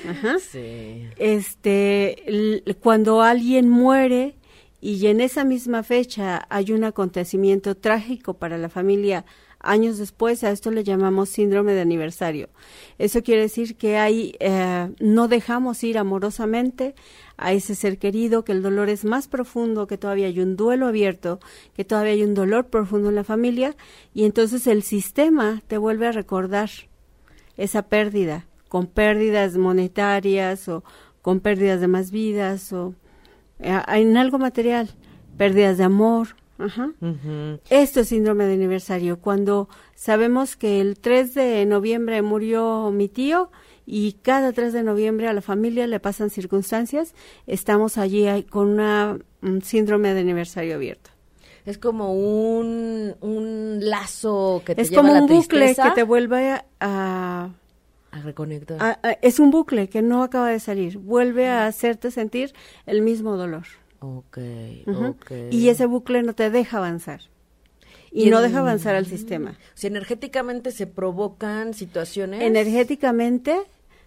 Ajá. 0.07 0.37
Sí. 0.39 1.07
Este, 1.17 2.63
cuando 2.81 3.21
alguien 3.21 3.67
muere 3.67 4.35
y 4.79 5.07
en 5.07 5.21
esa 5.21 5.43
misma 5.43 5.81
fecha 5.81 6.45
hay 6.49 6.71
un 6.71 6.83
acontecimiento 6.83 7.75
trágico 7.75 8.35
para 8.35 8.59
la 8.59 8.69
familia 8.69 9.25
años 9.59 9.97
después, 9.97 10.43
a 10.43 10.51
esto 10.51 10.71
le 10.71 10.83
llamamos 10.83 11.29
síndrome 11.29 11.73
de 11.73 11.81
aniversario. 11.81 12.49
Eso 12.97 13.23
quiere 13.23 13.41
decir 13.41 13.75
que 13.75 13.97
hay, 13.97 14.35
eh, 14.39 14.89
no 14.99 15.27
dejamos 15.27 15.83
ir 15.83 15.97
amorosamente 15.97 16.95
a 17.37 17.53
ese 17.53 17.75
ser 17.75 17.97
querido, 17.97 18.43
que 18.43 18.51
el 18.51 18.61
dolor 18.61 18.89
es 18.89 19.05
más 19.05 19.27
profundo, 19.27 19.87
que 19.87 19.97
todavía 19.97 20.27
hay 20.27 20.39
un 20.39 20.55
duelo 20.55 20.87
abierto, 20.87 21.39
que 21.75 21.85
todavía 21.85 22.13
hay 22.13 22.23
un 22.23 22.33
dolor 22.33 22.67
profundo 22.67 23.09
en 23.09 23.15
la 23.15 23.23
familia, 23.23 23.75
y 24.13 24.25
entonces 24.25 24.67
el 24.67 24.83
sistema 24.83 25.61
te 25.67 25.77
vuelve 25.77 26.07
a 26.07 26.11
recordar 26.11 26.69
esa 27.57 27.83
pérdida, 27.83 28.45
con 28.69 28.87
pérdidas 28.87 29.57
monetarias 29.57 30.67
o 30.67 30.83
con 31.21 31.39
pérdidas 31.39 31.81
de 31.81 31.87
más 31.87 32.11
vidas 32.11 32.71
o 32.73 32.93
eh, 33.59 33.79
en 33.87 34.17
algo 34.17 34.37
material, 34.39 34.89
pérdidas 35.37 35.77
de 35.77 35.83
amor, 35.83 36.29
Ajá. 36.57 36.91
Esto 37.69 37.99
es 37.99 38.07
síndrome 38.07 38.45
de 38.45 38.53
aniversario, 38.53 39.19
cuando 39.19 39.69
sabemos 39.95 40.55
que 40.55 40.81
el 40.81 40.99
3 40.99 41.33
de 41.33 41.65
noviembre 41.65 42.21
murió 42.21 42.91
mi 42.91 43.07
tío 43.07 43.51
y 43.85 44.13
cada 44.21 44.51
3 44.51 44.73
de 44.73 44.83
noviembre 44.83 45.27
a 45.27 45.33
la 45.33 45.41
familia 45.41 45.87
le 45.87 45.99
pasan 45.99 46.29
circunstancias, 46.29 47.13
estamos 47.45 47.97
allí 47.97 48.43
con 48.43 48.67
una, 48.69 49.17
un 49.41 49.61
síndrome 49.61 50.13
de 50.13 50.21
aniversario 50.21 50.75
abierto. 50.75 51.11
Es 51.65 51.77
como 51.77 52.13
un, 52.13 53.15
un 53.19 53.79
lazo 53.81 54.61
que 54.65 54.73
te 54.73 54.81
es 54.81 54.89
lleva 54.89 55.01
como 55.01 55.13
un 55.19 55.27
bucle 55.27 55.75
que 55.75 55.91
te 55.91 56.03
vuelve 56.03 56.61
a, 56.79 57.49
a 58.11 58.21
reconectar. 58.21 58.99
es 59.21 59.39
un 59.39 59.51
bucle 59.51 59.89
que 59.89 60.01
no 60.01 60.23
acaba 60.23 60.49
de 60.49 60.59
salir, 60.59 60.97
vuelve 60.97 61.49
a 61.49 61.67
hacerte 61.67 62.09
sentir 62.09 62.53
el 62.85 63.01
mismo 63.01 63.35
dolor. 63.35 63.65
Okay, 63.99 64.83
Y 65.51 65.69
ese 65.69 65.85
bucle 65.85 66.21
no 66.23 66.33
te 66.33 66.49
deja 66.49 66.77
avanzar. 66.77 67.21
Y, 68.11 68.29
no 68.29 68.41
deja 68.41 68.59
avanzar 68.59 68.95
al 68.95 69.05
sistema. 69.05 69.57
Si 69.73 69.87
energéticamente 69.87 70.71
se 70.71 70.87
provocan 70.87 71.73
situaciones. 71.73 72.41
Energéticamente 72.41 73.57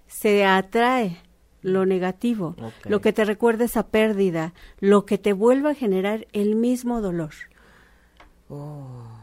se 0.06 0.44
atrae 0.44 1.18
lo 1.62 1.84
negativo, 1.86 2.56
lo 2.84 3.00
que 3.00 3.12
te 3.12 3.24
recuerda 3.24 3.64
esa 3.64 3.86
pérdida, 3.88 4.54
lo 4.78 5.04
que 5.04 5.18
te 5.18 5.32
vuelva 5.32 5.70
a 5.70 5.74
generar 5.74 6.26
el 6.32 6.56
mismo 6.56 7.00
dolor. 7.00 7.32
Oh. 8.48 9.20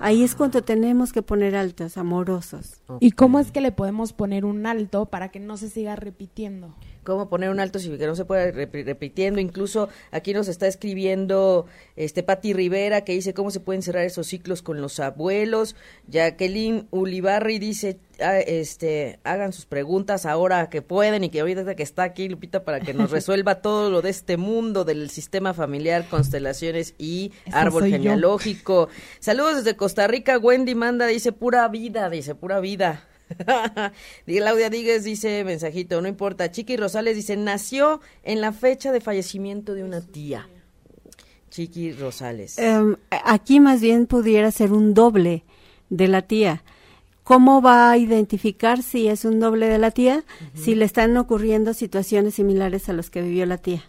Ahí 0.00 0.24
es 0.24 0.34
cuando 0.34 0.62
tenemos 0.64 1.12
que 1.12 1.22
poner 1.22 1.54
altos, 1.54 1.96
amorosos. 1.96 2.82
¿Y 2.98 3.12
cómo 3.12 3.38
es 3.38 3.52
que 3.52 3.60
le 3.60 3.70
podemos 3.70 4.12
poner 4.12 4.44
un 4.44 4.66
alto 4.66 5.06
para 5.06 5.28
que 5.28 5.38
no 5.38 5.56
se 5.56 5.70
siga 5.70 5.94
repitiendo? 5.94 6.74
Cómo 7.04 7.28
poner 7.28 7.50
un 7.50 7.60
alto 7.60 7.78
si 7.78 7.90
que 7.90 8.06
no 8.06 8.16
se 8.16 8.24
puede 8.24 8.50
repitiendo. 8.50 9.40
Incluso 9.40 9.88
aquí 10.10 10.32
nos 10.32 10.48
está 10.48 10.66
escribiendo 10.66 11.66
este 11.96 12.22
Patti 12.22 12.52
Rivera 12.52 13.02
que 13.02 13.12
dice 13.12 13.34
cómo 13.34 13.50
se 13.50 13.60
pueden 13.60 13.82
cerrar 13.82 14.04
esos 14.04 14.26
ciclos 14.26 14.62
con 14.62 14.80
los 14.80 14.98
abuelos. 14.98 15.76
Jacqueline 16.08 16.88
Ulibarri 16.90 17.58
dice 17.58 17.98
ah, 18.20 18.38
este 18.38 19.20
hagan 19.24 19.52
sus 19.52 19.66
preguntas 19.66 20.26
ahora 20.26 20.68
que 20.70 20.82
pueden 20.82 21.24
y 21.24 21.30
que 21.30 21.40
ahorita 21.40 21.74
que 21.74 21.82
está 21.82 22.02
aquí 22.02 22.28
Lupita 22.28 22.64
para 22.64 22.80
que 22.80 22.94
nos 22.94 23.10
resuelva 23.12 23.56
todo 23.62 23.90
lo 23.90 24.02
de 24.02 24.10
este 24.10 24.36
mundo 24.36 24.84
del 24.84 25.10
sistema 25.10 25.54
familiar, 25.54 26.08
constelaciones 26.08 26.94
y 26.98 27.32
árbol 27.52 27.86
genealógico. 27.86 28.88
Saludos 29.20 29.58
desde 29.58 29.76
Costa 29.76 30.06
Rica. 30.06 30.38
Wendy 30.38 30.74
manda 30.74 31.06
dice 31.06 31.32
pura 31.32 31.68
vida, 31.68 32.08
dice 32.10 32.34
pura 32.34 32.60
vida. 32.60 33.04
Claudia 34.26 34.70
Díguez 34.70 35.04
dice, 35.04 35.44
mensajito, 35.44 36.00
no 36.00 36.08
importa. 36.08 36.50
Chiqui 36.50 36.76
Rosales 36.76 37.16
dice, 37.16 37.36
nació 37.36 38.00
en 38.22 38.40
la 38.40 38.52
fecha 38.52 38.92
de 38.92 39.00
fallecimiento 39.00 39.74
de 39.74 39.84
una 39.84 40.00
tía. 40.00 40.48
Chiqui 41.50 41.92
Rosales. 41.92 42.58
Em, 42.58 42.96
aquí 43.10 43.60
más 43.60 43.80
bien 43.80 44.06
pudiera 44.06 44.50
ser 44.50 44.72
un 44.72 44.94
doble 44.94 45.44
de 45.88 46.08
la 46.08 46.22
tía. 46.22 46.64
¿Cómo 47.22 47.62
va 47.62 47.90
a 47.90 47.96
identificar 47.96 48.82
si 48.82 49.08
es 49.08 49.24
un 49.24 49.40
doble 49.40 49.68
de 49.68 49.78
la 49.78 49.90
tía? 49.90 50.24
Si 50.52 50.74
le 50.74 50.84
están 50.84 51.16
ocurriendo 51.16 51.72
situaciones 51.72 52.34
similares 52.34 52.88
a 52.88 52.92
las 52.92 53.08
que 53.08 53.22
vivió 53.22 53.46
la 53.46 53.56
tía. 53.56 53.84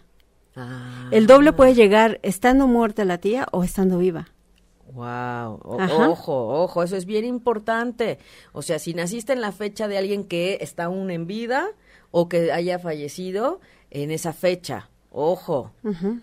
Ah. 0.54 1.08
El 1.10 1.26
doble 1.26 1.52
puede 1.52 1.74
llegar 1.74 2.18
estando 2.22 2.66
muerta 2.66 3.04
la 3.04 3.18
tía 3.18 3.46
o 3.52 3.62
estando 3.62 3.98
viva. 3.98 4.28
Wow, 4.92 5.60
ojo, 5.62 6.62
ojo, 6.62 6.82
eso 6.82 6.96
es 6.96 7.06
bien 7.06 7.24
importante. 7.24 8.18
O 8.52 8.62
sea, 8.62 8.78
si 8.78 8.94
naciste 8.94 9.32
en 9.32 9.40
la 9.40 9.52
fecha 9.52 9.88
de 9.88 9.98
alguien 9.98 10.24
que 10.24 10.58
está 10.60 10.84
aún 10.84 11.10
en 11.10 11.26
vida 11.26 11.68
o 12.10 12.28
que 12.28 12.52
haya 12.52 12.78
fallecido 12.78 13.60
en 13.90 14.10
esa 14.10 14.32
fecha, 14.32 14.88
ojo, 15.10 15.72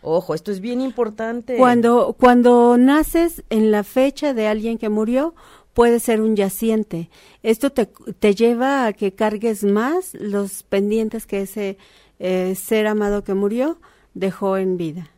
ojo, 0.01 0.33
esto 0.33 0.51
es 0.51 0.59
bien 0.59 0.81
importante. 0.81 1.57
Cuando, 1.57 2.15
cuando 2.17 2.77
naces 2.77 3.43
en 3.49 3.71
la 3.71 3.83
fecha 3.83 4.33
de 4.33 4.47
alguien 4.47 4.77
que 4.77 4.89
murió, 4.89 5.35
puede 5.73 5.99
ser 5.99 6.21
un 6.21 6.35
yaciente. 6.35 7.09
Esto 7.41 7.71
te, 7.71 7.87
te 8.19 8.35
lleva 8.35 8.85
a 8.85 8.93
que 8.93 9.13
cargues 9.13 9.63
más 9.63 10.13
los 10.13 10.63
pendientes 10.63 11.25
que 11.25 11.41
ese 11.41 11.77
eh, 12.19 12.55
ser 12.55 12.87
amado 12.87 13.23
que 13.23 13.33
murió 13.33 13.79
dejó 14.13 14.57
en 14.57 14.77
vida. 14.77 15.09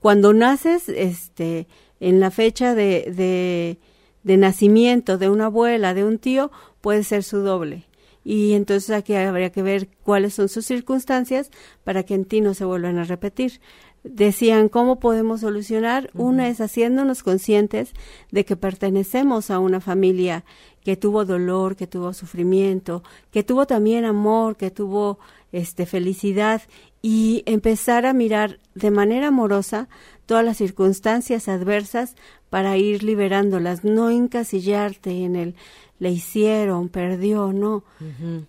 Cuando 0.00 0.32
naces, 0.32 0.88
este, 0.88 1.66
en 2.04 2.20
la 2.20 2.30
fecha 2.30 2.74
de, 2.74 3.10
de, 3.16 3.78
de 4.24 4.36
nacimiento 4.36 5.16
de 5.16 5.30
una 5.30 5.46
abuela, 5.46 5.94
de 5.94 6.04
un 6.04 6.18
tío, 6.18 6.52
puede 6.82 7.02
ser 7.02 7.22
su 7.22 7.38
doble. 7.38 7.86
Y 8.24 8.52
entonces 8.52 8.90
aquí 8.90 9.14
habría 9.14 9.50
que 9.50 9.62
ver 9.62 9.88
cuáles 10.02 10.34
son 10.34 10.50
sus 10.50 10.66
circunstancias 10.66 11.50
para 11.82 12.02
que 12.02 12.12
en 12.12 12.26
ti 12.26 12.42
no 12.42 12.52
se 12.52 12.66
vuelvan 12.66 12.98
a 12.98 13.04
repetir. 13.04 13.60
Decían, 14.02 14.68
¿cómo 14.68 15.00
podemos 15.00 15.40
solucionar? 15.40 16.10
Una 16.12 16.48
es 16.48 16.60
haciéndonos 16.60 17.22
conscientes 17.22 17.94
de 18.30 18.44
que 18.44 18.54
pertenecemos 18.54 19.50
a 19.50 19.58
una 19.58 19.80
familia 19.80 20.44
que 20.84 20.98
tuvo 20.98 21.24
dolor, 21.24 21.74
que 21.74 21.86
tuvo 21.86 22.12
sufrimiento, 22.12 23.02
que 23.30 23.44
tuvo 23.44 23.66
también 23.66 24.04
amor, 24.04 24.56
que 24.56 24.70
tuvo 24.70 25.18
este 25.52 25.86
felicidad 25.86 26.60
y 27.00 27.44
empezar 27.46 28.04
a 28.04 28.12
mirar 28.12 28.58
de 28.74 28.90
manera 28.90 29.28
amorosa 29.28 29.88
todas 30.26 30.44
las 30.44 30.56
circunstancias 30.56 31.48
adversas 31.48 32.16
para 32.50 32.76
ir 32.76 33.02
liberándolas, 33.02 33.84
no 33.84 34.10
encasillarte 34.10 35.24
en 35.24 35.36
el 35.36 35.54
le 35.98 36.10
hicieron, 36.10 36.88
perdió, 36.88 37.52
no. 37.52 37.84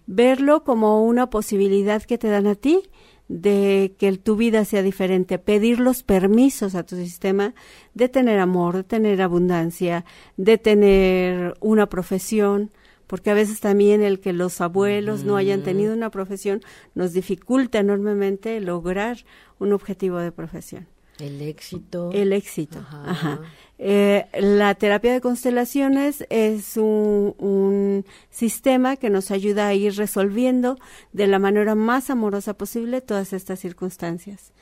Verlo 0.07 0.63
como 0.63 1.05
una 1.05 1.29
posibilidad 1.29 2.03
que 2.03 2.17
te 2.17 2.27
dan 2.27 2.47
a 2.47 2.55
ti 2.55 2.81
de 3.27 3.95
que 3.97 4.11
tu 4.17 4.35
vida 4.35 4.65
sea 4.65 4.83
diferente, 4.83 5.39
pedir 5.39 5.79
los 5.79 6.03
permisos 6.03 6.75
a 6.75 6.83
tu 6.83 6.95
sistema 6.95 7.53
de 7.93 8.09
tener 8.09 8.39
amor, 8.39 8.77
de 8.77 8.83
tener 8.83 9.21
abundancia, 9.21 10.05
de 10.37 10.57
tener 10.57 11.55
una 11.59 11.87
profesión, 11.87 12.71
porque 13.07 13.31
a 13.31 13.35
veces 13.35 13.59
también 13.59 14.03
el 14.03 14.19
que 14.19 14.33
los 14.33 14.61
abuelos 14.61 15.23
no 15.23 15.37
hayan 15.37 15.63
tenido 15.63 15.93
una 15.93 16.09
profesión 16.09 16.61
nos 16.93 17.13
dificulta 17.13 17.79
enormemente 17.79 18.59
lograr 18.59 19.17
un 19.59 19.73
objetivo 19.73 20.17
de 20.17 20.31
profesión. 20.31 20.87
El 21.19 21.41
éxito. 21.41 22.11
El 22.13 22.33
éxito. 22.33 22.79
Ajá. 22.79 23.03
Ajá. 23.05 23.41
Eh, 23.77 24.25
la 24.39 24.73
terapia 24.75 25.13
de 25.13 25.21
constelaciones 25.21 26.25
es 26.29 26.77
un, 26.77 27.35
un 27.37 28.05
sistema 28.29 28.95
que 28.95 29.09
nos 29.09 29.31
ayuda 29.31 29.67
a 29.67 29.73
ir 29.73 29.95
resolviendo 29.95 30.77
de 31.11 31.27
la 31.27 31.39
manera 31.39 31.75
más 31.75 32.09
amorosa 32.09 32.57
posible 32.57 33.01
todas 33.01 33.33
estas 33.33 33.59
circunstancias. 33.59 34.53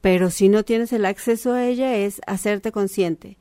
Pero 0.00 0.30
si 0.30 0.48
no 0.48 0.64
tienes 0.64 0.92
el 0.92 1.04
acceso 1.04 1.52
a 1.52 1.64
ella 1.64 1.94
es 1.96 2.20
hacerte 2.26 2.72
consciente. 2.72 3.38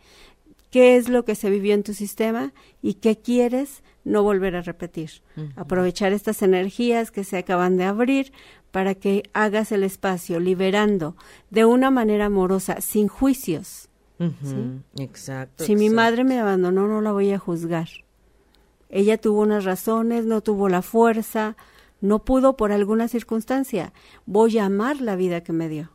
¿Qué 0.69 0.95
es 0.95 1.10
lo 1.10 1.25
que 1.25 1.36
se 1.36 1.49
vivió 1.49 1.73
en 1.73 1.84
tu 1.84 1.93
sistema 1.93 2.54
y 2.82 2.93
qué 2.95 3.17
quieres 3.17 3.84
no 4.06 4.23
volver 4.23 4.56
a 4.56 4.62
repetir? 4.62 5.21
Aprovechar 5.58 6.13
estas 6.13 6.41
energías 6.43 7.12
que 7.12 7.25
se 7.25 7.38
acaban 7.38 7.75
de 7.75 7.84
abrir 7.84 8.32
para 8.71 8.95
que 8.95 9.23
hagas 9.34 9.71
el 9.71 9.84
espacio 9.84 10.39
liberando 10.39 11.15
de 11.49 11.65
una 11.65 11.91
manera 11.91 12.25
amorosa, 12.25 12.81
sin 12.81 13.07
juicios. 13.07 13.89
Ujú, 14.19 14.81
Exacto. 14.97 15.63
Si 15.63 15.75
mi 15.75 15.89
madre 15.89 16.23
me 16.23 16.39
abandonó, 16.39 16.88
no 16.88 17.01
la 17.01 17.12
voy 17.12 17.31
a 17.31 17.39
juzgar. 17.39 17.89
Ella 18.89 19.17
tuvo 19.17 19.41
unas 19.41 19.63
razones, 19.63 20.25
no 20.25 20.41
tuvo 20.41 20.69
la 20.69 20.81
fuerza, 20.81 21.55
no 22.01 22.19
pudo 22.19 22.57
por 22.57 22.71
alguna 22.71 23.07
circunstancia. 23.07 23.93
Voy 24.25 24.57
a 24.57 24.65
amar 24.65 25.01
la 25.01 25.15
vida 25.15 25.41
que 25.41 25.53
me 25.53 25.69
dio. 25.69 25.89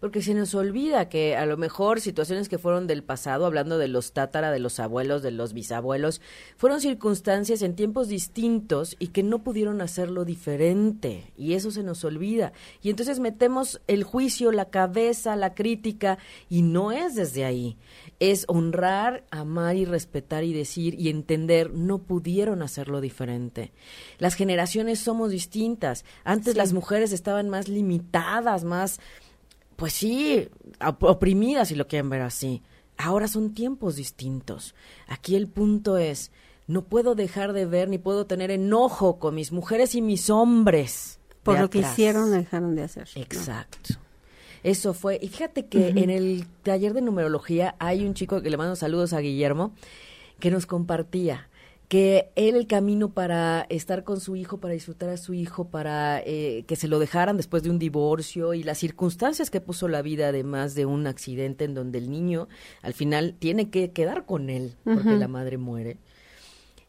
Porque 0.00 0.22
se 0.22 0.32
nos 0.32 0.54
olvida 0.54 1.10
que 1.10 1.36
a 1.36 1.44
lo 1.44 1.58
mejor 1.58 2.00
situaciones 2.00 2.48
que 2.48 2.56
fueron 2.56 2.86
del 2.86 3.02
pasado, 3.02 3.44
hablando 3.44 3.76
de 3.76 3.86
los 3.86 4.12
tátara, 4.12 4.50
de 4.50 4.58
los 4.58 4.80
abuelos, 4.80 5.22
de 5.22 5.30
los 5.30 5.52
bisabuelos, 5.52 6.22
fueron 6.56 6.80
circunstancias 6.80 7.60
en 7.60 7.76
tiempos 7.76 8.08
distintos 8.08 8.96
y 8.98 9.08
que 9.08 9.22
no 9.22 9.42
pudieron 9.42 9.82
hacerlo 9.82 10.24
diferente. 10.24 11.32
Y 11.36 11.52
eso 11.52 11.70
se 11.70 11.82
nos 11.82 12.02
olvida. 12.04 12.52
Y 12.80 12.88
entonces 12.88 13.20
metemos 13.20 13.82
el 13.88 14.04
juicio, 14.04 14.52
la 14.52 14.70
cabeza, 14.70 15.36
la 15.36 15.54
crítica, 15.54 16.16
y 16.48 16.62
no 16.62 16.92
es 16.92 17.14
desde 17.14 17.44
ahí. 17.44 17.76
Es 18.20 18.46
honrar, 18.48 19.24
amar 19.30 19.76
y 19.76 19.84
respetar 19.84 20.44
y 20.44 20.54
decir 20.54 20.94
y 20.98 21.10
entender, 21.10 21.74
no 21.74 21.98
pudieron 21.98 22.62
hacerlo 22.62 23.02
diferente. 23.02 23.72
Las 24.18 24.34
generaciones 24.34 24.98
somos 24.98 25.30
distintas. 25.30 26.06
Antes 26.24 26.56
las 26.56 26.72
mujeres 26.72 27.12
estaban 27.12 27.50
más 27.50 27.68
limitadas, 27.68 28.64
más 28.64 28.98
pues 29.80 29.94
sí, 29.94 30.46
op- 30.86 31.02
oprimidas 31.02 31.68
si 31.68 31.74
lo 31.74 31.88
quieren 31.88 32.08
ver 32.10 32.20
así. 32.20 32.62
Ahora 32.98 33.26
son 33.26 33.54
tiempos 33.54 33.96
distintos. 33.96 34.74
Aquí 35.08 35.34
el 35.34 35.48
punto 35.48 35.96
es, 35.96 36.30
no 36.66 36.82
puedo 36.84 37.14
dejar 37.14 37.52
de 37.54 37.64
ver 37.64 37.88
ni 37.88 37.96
puedo 37.98 38.26
tener 38.26 38.50
enojo 38.50 39.18
con 39.18 39.34
mis 39.34 39.50
mujeres 39.52 39.94
y 39.94 40.02
mis 40.02 40.28
hombres. 40.30 41.18
Por 41.42 41.54
lo 41.58 41.70
que 41.70 41.78
hicieron, 41.92 42.30
dejaron 42.30 42.76
de 42.76 42.82
hacer. 42.82 43.08
¿no? 43.16 43.22
Exacto. 43.22 43.78
Eso 44.62 44.92
fue. 44.92 45.18
Y 45.22 45.28
fíjate 45.28 45.64
que 45.66 45.88
en 45.88 46.10
el 46.10 46.46
taller 46.62 46.92
de 46.92 47.00
numerología 47.00 47.74
hay 47.78 48.04
un 48.04 48.12
chico 48.12 48.42
que 48.42 48.50
le 48.50 48.58
mando 48.58 48.76
saludos 48.76 49.14
a 49.14 49.20
Guillermo 49.20 49.72
que 50.38 50.50
nos 50.50 50.66
compartía 50.66 51.48
que 51.90 52.30
él 52.36 52.54
el 52.54 52.68
camino 52.68 53.14
para 53.14 53.66
estar 53.68 54.04
con 54.04 54.20
su 54.20 54.36
hijo, 54.36 54.58
para 54.58 54.74
disfrutar 54.74 55.08
a 55.08 55.16
su 55.16 55.34
hijo, 55.34 55.70
para 55.70 56.22
eh, 56.24 56.62
que 56.68 56.76
se 56.76 56.86
lo 56.86 57.00
dejaran 57.00 57.36
después 57.36 57.64
de 57.64 57.70
un 57.70 57.80
divorcio 57.80 58.54
y 58.54 58.62
las 58.62 58.78
circunstancias 58.78 59.50
que 59.50 59.60
puso 59.60 59.88
la 59.88 60.00
vida, 60.00 60.28
además 60.28 60.76
de 60.76 60.86
un 60.86 61.08
accidente 61.08 61.64
en 61.64 61.74
donde 61.74 61.98
el 61.98 62.08
niño 62.08 62.46
al 62.82 62.94
final 62.94 63.34
tiene 63.36 63.70
que 63.70 63.90
quedar 63.90 64.24
con 64.24 64.50
él 64.50 64.76
porque 64.84 65.16
la 65.16 65.26
madre 65.26 65.58
muere. 65.58 65.96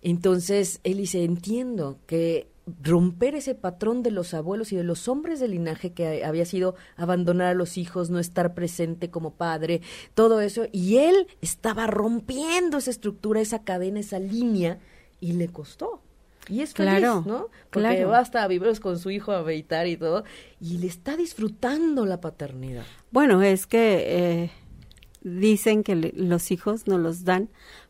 Entonces 0.04 0.80
él 0.84 0.98
dice, 0.98 1.24
entiendo 1.24 1.98
que 2.06 2.52
romper 2.84 3.34
ese 3.34 3.56
patrón 3.56 4.04
de 4.04 4.12
los 4.12 4.36
abuelos 4.36 4.72
y 4.72 4.76
de 4.76 4.84
los 4.84 5.08
hombres 5.08 5.40
del 5.40 5.50
linaje 5.50 5.94
que 5.94 6.24
había 6.24 6.46
sido 6.46 6.76
abandonar 6.96 7.48
a 7.48 7.54
los 7.56 7.80
hijos, 7.80 8.12
no 8.12 8.20
estar 8.20 8.54
presente 8.54 9.10
como 9.10 9.34
padre, 9.34 9.82
todo 10.14 10.42
eso, 10.42 10.68
y 10.72 10.98
él 10.98 11.26
estaba 11.42 11.88
rompiendo 11.88 12.78
esa 12.78 12.92
estructura, 12.92 13.42
esa 13.42 13.64
cadena, 13.64 14.00
esa 14.00 14.20
línea, 14.20 14.78
y 15.22 15.32
le 15.34 15.48
costó. 15.48 16.02
Y 16.50 16.62
es 16.62 16.74
feliz, 16.74 16.98
Claro, 16.98 17.24
¿no? 17.26 17.48
Porque 17.70 17.88
claro. 17.96 18.10
va 18.10 18.20
hasta 18.20 18.44
a 18.44 18.48
vivir 18.48 18.78
con 18.82 18.98
su 19.00 19.10
hijo 19.12 19.32
a 19.32 19.44
meditar 19.44 19.88
y 19.88 19.96
todo, 19.96 20.26
y 20.60 20.80
le 20.80 20.88
está 20.88 21.16
disfrutando 21.16 22.06
la 22.06 22.20
paternidad. 22.20 22.84
Bueno, 23.12 23.42
es 23.44 23.68
que 23.68 24.04
eh, 24.44 24.52
dicen 25.22 25.84
que 25.84 25.96
le- 25.96 26.14
los 26.16 26.52
hijos 26.52 26.88
nos 26.88 27.00
los 27.00 27.24
dan 27.24 27.48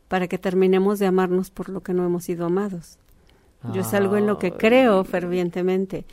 para 0.08 0.28
que 0.28 0.38
terminemos 0.38 0.98
de 0.98 1.06
amarnos 1.06 1.50
por 1.50 1.70
lo 1.70 1.82
que 1.82 1.94
no 1.94 2.04
hemos 2.04 2.24
sido 2.24 2.46
amados. 2.46 2.98
Yo 3.72 3.82
es 3.82 3.94
algo 3.94 4.16
en 4.16 4.26
lo 4.26 4.38
que 4.38 4.50
creo 4.52 5.04
fervientemente. 5.04 6.04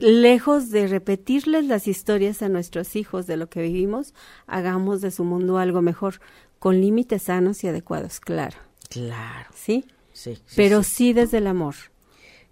Lejos 0.00 0.70
de 0.70 0.86
repetirles 0.86 1.66
las 1.66 1.86
historias 1.86 2.40
a 2.42 2.48
nuestros 2.48 2.96
hijos 2.96 3.26
de 3.26 3.36
lo 3.36 3.48
que 3.50 3.60
vivimos, 3.62 4.14
hagamos 4.46 5.00
de 5.02 5.10
su 5.10 5.22
mundo 5.24 5.58
algo 5.58 5.82
mejor, 5.82 6.20
con 6.58 6.80
límites 6.80 7.24
sanos 7.24 7.62
y 7.62 7.68
adecuados, 7.68 8.20
claro. 8.20 8.56
Claro, 8.88 9.50
¿Sí? 9.54 9.84
Sí. 10.18 10.34
sí, 10.34 10.54
Pero 10.56 10.82
sí. 10.82 10.90
sí 10.90 11.12
desde 11.12 11.38
el 11.38 11.46
amor. 11.46 11.74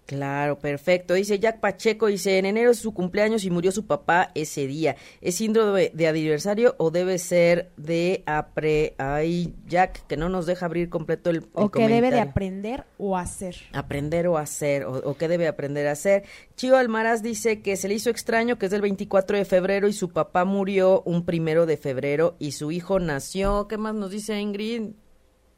Claro, 0.07 0.57
perfecto. 0.57 1.15
Dice 1.15 1.37
Jack 1.37 1.59
Pacheco, 1.59 2.07
dice, 2.07 2.37
en 2.37 2.45
enero 2.45 2.71
es 2.71 2.79
su 2.79 2.93
cumpleaños 2.93 3.43
y 3.43 3.49
murió 3.49 3.73
su 3.73 3.87
papá 3.87 4.31
ese 4.35 4.65
día. 4.65 4.95
¿Es 5.19 5.35
síndrome 5.35 5.91
de 5.93 6.07
aniversario 6.07 6.75
o 6.77 6.91
debe 6.91 7.19
ser 7.19 7.71
de 7.75 8.23
apre... 8.25 8.95
Ay, 8.99 9.53
Jack, 9.67 10.07
que 10.07 10.15
no 10.15 10.29
nos 10.29 10.45
deja 10.45 10.65
abrir 10.65 10.89
completo 10.89 11.29
el, 11.29 11.37
el 11.37 11.45
O 11.51 11.69
que 11.69 11.89
debe 11.89 12.09
de 12.09 12.21
aprender 12.21 12.85
o 12.97 13.17
hacer. 13.17 13.57
Aprender 13.73 14.27
o 14.27 14.37
hacer, 14.37 14.85
o, 14.85 14.93
o 14.93 15.17
qué 15.17 15.27
debe 15.27 15.45
aprender 15.45 15.87
a 15.87 15.91
hacer. 15.91 16.23
Chío 16.55 16.77
Almaraz 16.77 17.21
dice 17.21 17.61
que 17.61 17.75
se 17.75 17.89
le 17.89 17.95
hizo 17.95 18.09
extraño 18.09 18.57
que 18.57 18.67
es 18.67 18.71
del 18.71 18.81
24 18.81 19.37
de 19.37 19.43
febrero 19.43 19.89
y 19.89 19.93
su 19.93 20.11
papá 20.11 20.45
murió 20.45 21.01
un 21.01 21.25
primero 21.25 21.65
de 21.65 21.75
febrero 21.75 22.37
y 22.39 22.53
su 22.53 22.71
hijo 22.71 22.99
nació. 22.99 23.67
¿Qué 23.67 23.77
más 23.77 23.93
nos 23.93 24.11
dice 24.11 24.39
Ingrid? 24.39 24.91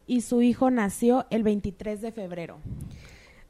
Y 0.09 0.21
su 0.21 0.41
hijo 0.41 0.71
nació 0.71 1.25
el 1.29 1.43
23 1.43 2.01
de 2.01 2.11
febrero. 2.11 2.57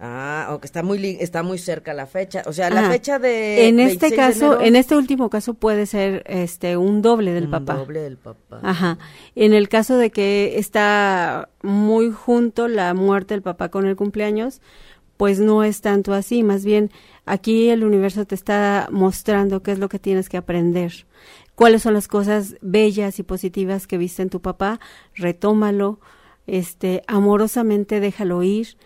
Ah, 0.02 0.46
aunque 0.48 0.66
está 0.66 0.82
muy 0.82 0.98
li- 0.98 1.18
está 1.20 1.44
muy 1.44 1.58
cerca 1.58 1.94
la 1.94 2.06
fecha, 2.06 2.42
o 2.46 2.54
sea, 2.54 2.70
la 2.70 2.82
Ajá. 2.82 2.92
fecha 2.92 3.20
de 3.20 3.68
en 3.68 3.82
este 3.82 4.08
26 4.08 4.12
de 4.12 4.16
caso, 4.16 4.46
enero, 4.54 4.62
en 4.62 4.76
este 4.78 4.96
último 4.96 5.30
caso 5.30 5.56
puede 5.56 5.86
ser 5.86 6.24
este 6.28 6.78
un 6.78 7.02
doble 7.02 7.34
del 7.34 7.46
un 7.46 7.52
papá. 7.52 7.74
doble 7.74 8.00
del 8.00 8.16
papá. 8.18 8.60
Ajá. 8.64 8.98
En 9.36 9.54
el 9.54 9.68
caso 9.68 9.98
de 9.98 10.10
que 10.10 10.58
está 10.58 11.50
muy 11.64 12.12
junto 12.12 12.70
la 12.70 12.94
muerte 12.94 13.34
del 13.34 13.42
papá 13.42 13.68
con 13.70 13.86
el 13.88 13.98
cumpleaños, 13.98 14.62
pues 15.18 15.42
no 15.42 15.66
es 15.66 15.82
tanto 15.82 16.14
así, 16.14 16.44
más 16.44 16.64
bien 16.64 16.92
aquí 17.26 17.68
el 17.68 17.84
universo 17.84 18.24
te 18.26 18.36
está 18.36 18.88
mostrando 18.92 19.62
qué 19.64 19.74
es 19.74 19.80
lo 19.80 19.90
que 19.90 20.00
tienes 20.00 20.30
que 20.30 20.38
aprender. 20.38 21.08
Cuáles 21.56 21.82
son 21.82 21.94
las 21.94 22.08
cosas 22.08 22.56
bellas 22.62 23.20
y 23.20 23.24
positivas 23.24 23.86
que 23.86 23.98
viste 23.98 24.22
en 24.22 24.30
tu 24.30 24.42
papá, 24.42 24.80
retómalo, 25.14 26.00
este 26.58 27.04
amorosamente 27.08 28.00
déjalo 28.00 28.44
ir, 28.44 28.78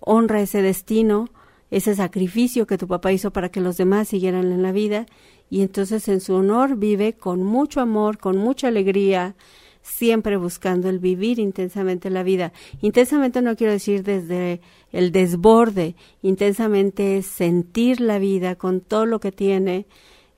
honra 0.00 0.40
ese 0.40 0.62
destino, 0.62 1.28
ese 1.70 1.94
sacrificio 1.94 2.66
que 2.66 2.78
tu 2.78 2.86
papá 2.86 3.12
hizo 3.12 3.32
para 3.32 3.48
que 3.50 3.60
los 3.60 3.76
demás 3.76 4.08
siguieran 4.08 4.52
en 4.52 4.62
la 4.62 4.72
vida 4.72 5.06
y 5.48 5.62
entonces 5.62 6.08
en 6.08 6.20
su 6.20 6.34
honor 6.34 6.76
vive 6.76 7.14
con 7.14 7.42
mucho 7.42 7.80
amor, 7.80 8.18
con 8.18 8.36
mucha 8.36 8.68
alegría, 8.68 9.34
siempre 9.82 10.36
buscando 10.36 10.88
el 10.88 10.98
vivir 10.98 11.38
intensamente 11.38 12.08
la 12.10 12.22
vida. 12.22 12.52
Intensamente 12.80 13.42
no 13.42 13.56
quiero 13.56 13.72
decir 13.72 14.02
desde 14.02 14.60
el 14.92 15.12
desborde, 15.12 15.94
intensamente 16.22 17.18
es 17.18 17.26
sentir 17.26 18.00
la 18.00 18.18
vida 18.18 18.56
con 18.56 18.80
todo 18.80 19.06
lo 19.06 19.20
que 19.20 19.32
tiene, 19.32 19.86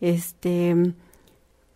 este 0.00 0.94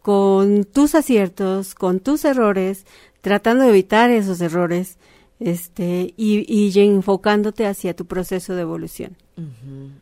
con 0.03 0.65
tus 0.65 0.95
aciertos, 0.95 1.75
con 1.75 2.01
tus 2.01 2.25
errores, 2.25 2.87
tratando 3.29 3.65
de 3.65 3.71
evitar 3.71 4.11
esos 4.11 4.41
errores, 4.41 4.99
este, 5.39 6.15
y, 6.17 6.45
y 6.53 6.81
enfocándote 6.81 7.67
hacia 7.67 7.95
tu 7.95 8.07
proceso 8.07 8.55
de 8.55 8.63
evolución. 8.63 9.17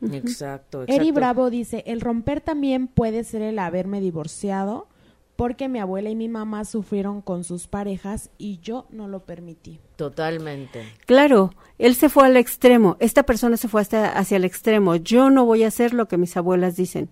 Exacto, 0.00 0.82
exacto. 0.82 0.84
Eri 0.86 1.10
Bravo 1.10 1.50
dice, 1.50 1.84
el 1.86 2.00
romper 2.00 2.40
también 2.40 2.86
puede 2.86 3.24
ser 3.24 3.42
el 3.42 3.58
haberme 3.58 4.00
divorciado 4.00 4.88
porque 5.36 5.68
mi 5.68 5.78
abuela 5.78 6.08
y 6.08 6.14
mi 6.14 6.28
mamá 6.28 6.64
sufrieron 6.64 7.20
con 7.20 7.44
sus 7.44 7.66
parejas 7.66 8.30
y 8.38 8.58
yo 8.60 8.86
no 8.90 9.06
lo 9.06 9.24
permití. 9.24 9.78
Totalmente. 9.96 10.84
Claro, 11.04 11.52
él 11.78 11.94
se 11.94 12.08
fue 12.08 12.24
al 12.24 12.38
extremo, 12.38 12.96
esta 13.00 13.24
persona 13.24 13.58
se 13.58 13.68
fue 13.68 13.82
hasta 13.82 14.16
hacia 14.16 14.38
el 14.38 14.44
extremo. 14.44 14.96
Yo 14.96 15.28
no 15.28 15.44
voy 15.44 15.64
a 15.64 15.68
hacer 15.68 15.92
lo 15.92 16.08
que 16.08 16.16
mis 16.16 16.36
abuelas 16.38 16.76
dicen. 16.76 17.10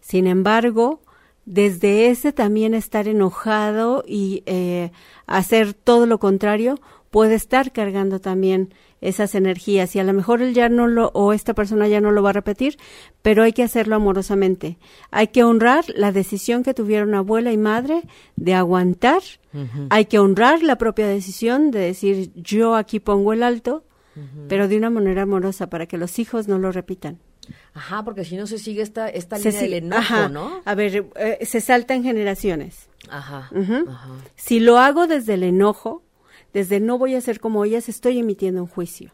Sin 0.00 0.28
embargo, 0.28 1.00
desde 1.46 2.08
ese 2.08 2.32
también 2.32 2.74
estar 2.74 3.08
enojado 3.08 4.04
y 4.06 4.42
eh, 4.46 4.90
hacer 5.26 5.74
todo 5.74 6.04
lo 6.06 6.18
contrario, 6.18 6.78
puede 7.10 7.36
estar 7.36 7.72
cargando 7.72 8.20
también 8.20 8.74
esas 9.00 9.34
energías 9.34 9.94
y 9.94 10.00
a 10.00 10.04
lo 10.04 10.12
mejor 10.12 10.42
él 10.42 10.54
ya 10.54 10.68
no 10.68 10.88
lo 10.88 11.10
o 11.14 11.32
esta 11.32 11.54
persona 11.54 11.86
ya 11.86 12.00
no 12.00 12.10
lo 12.10 12.22
va 12.22 12.30
a 12.30 12.32
repetir, 12.32 12.78
pero 13.22 13.44
hay 13.44 13.52
que 13.52 13.62
hacerlo 13.62 13.94
amorosamente. 13.94 14.78
Hay 15.12 15.28
que 15.28 15.44
honrar 15.44 15.84
la 15.94 16.10
decisión 16.10 16.64
que 16.64 16.74
tuvieron 16.74 17.14
abuela 17.14 17.52
y 17.52 17.56
madre 17.56 18.02
de 18.34 18.54
aguantar. 18.54 19.22
Hay 19.88 20.04
que 20.04 20.18
honrar 20.18 20.62
la 20.62 20.76
propia 20.76 21.06
decisión 21.06 21.70
de 21.70 21.78
decir 21.78 22.32
yo 22.34 22.74
aquí 22.74 23.00
pongo 23.00 23.32
el 23.32 23.42
alto, 23.42 23.84
pero 24.48 24.68
de 24.68 24.76
una 24.76 24.90
manera 24.90 25.22
amorosa 25.22 25.70
para 25.70 25.86
que 25.86 25.96
los 25.96 26.18
hijos 26.18 26.48
no 26.48 26.58
lo 26.58 26.72
repitan. 26.72 27.18
Ajá, 27.74 28.04
porque 28.04 28.24
si 28.24 28.36
no 28.36 28.46
se 28.46 28.58
sigue 28.58 28.82
esta 28.82 29.08
esta 29.08 29.36
Se 29.36 29.50
línea 29.50 29.62
del 29.62 29.74
enojo, 29.74 30.00
ajá. 30.00 30.28
¿no? 30.28 30.60
A 30.64 30.74
ver, 30.74 31.06
eh, 31.16 31.38
se 31.44 31.60
saltan 31.60 32.02
generaciones. 32.02 32.88
Ajá. 33.08 33.50
Ajá. 33.54 34.08
Si 34.34 34.60
lo 34.60 34.78
hago 34.78 35.06
desde 35.06 35.34
el 35.34 35.42
enojo, 35.42 36.02
desde 36.52 36.80
no 36.80 36.98
voy 36.98 37.14
a 37.14 37.20
ser 37.20 37.40
como 37.40 37.64
ellas, 37.64 37.88
estoy 37.88 38.18
emitiendo 38.18 38.62
un 38.62 38.68
juicio. 38.68 39.12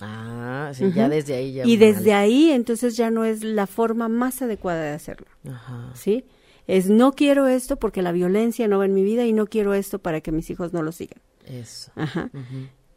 Ah, 0.00 0.70
sí, 0.72 0.90
ya 0.94 1.08
desde 1.08 1.34
ahí 1.34 1.52
ya 1.52 1.64
y 1.64 1.76
mal. 1.76 1.78
desde 1.78 2.14
ahí, 2.14 2.50
entonces 2.50 2.96
ya 2.96 3.10
no 3.10 3.24
es 3.24 3.42
la 3.44 3.66
forma 3.66 4.08
más 4.08 4.40
adecuada 4.40 4.82
de 4.82 4.92
hacerlo. 4.92 5.26
Ajá. 5.48 5.90
¿Sí? 5.94 6.24
Es 6.66 6.88
no 6.88 7.12
quiero 7.12 7.48
esto 7.48 7.76
porque 7.76 8.00
la 8.00 8.12
violencia 8.12 8.68
no 8.68 8.78
va 8.78 8.84
en 8.84 8.94
mi 8.94 9.02
vida 9.02 9.24
y 9.26 9.32
no 9.32 9.46
quiero 9.46 9.74
esto 9.74 9.98
para 9.98 10.20
que 10.20 10.30
mis 10.32 10.48
hijos 10.50 10.72
no 10.72 10.82
lo 10.82 10.92
sigan. 10.92 11.20
Eso. 11.44 11.90
Ajá. 11.96 12.30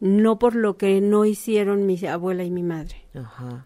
No 0.04 0.38
por 0.38 0.54
lo 0.54 0.76
que 0.76 1.00
no 1.00 1.24
hicieron 1.24 1.86
mi 1.86 1.98
abuela 2.06 2.44
y 2.44 2.52
mi 2.52 2.62
madre. 2.62 3.06
Ajá. 3.14 3.66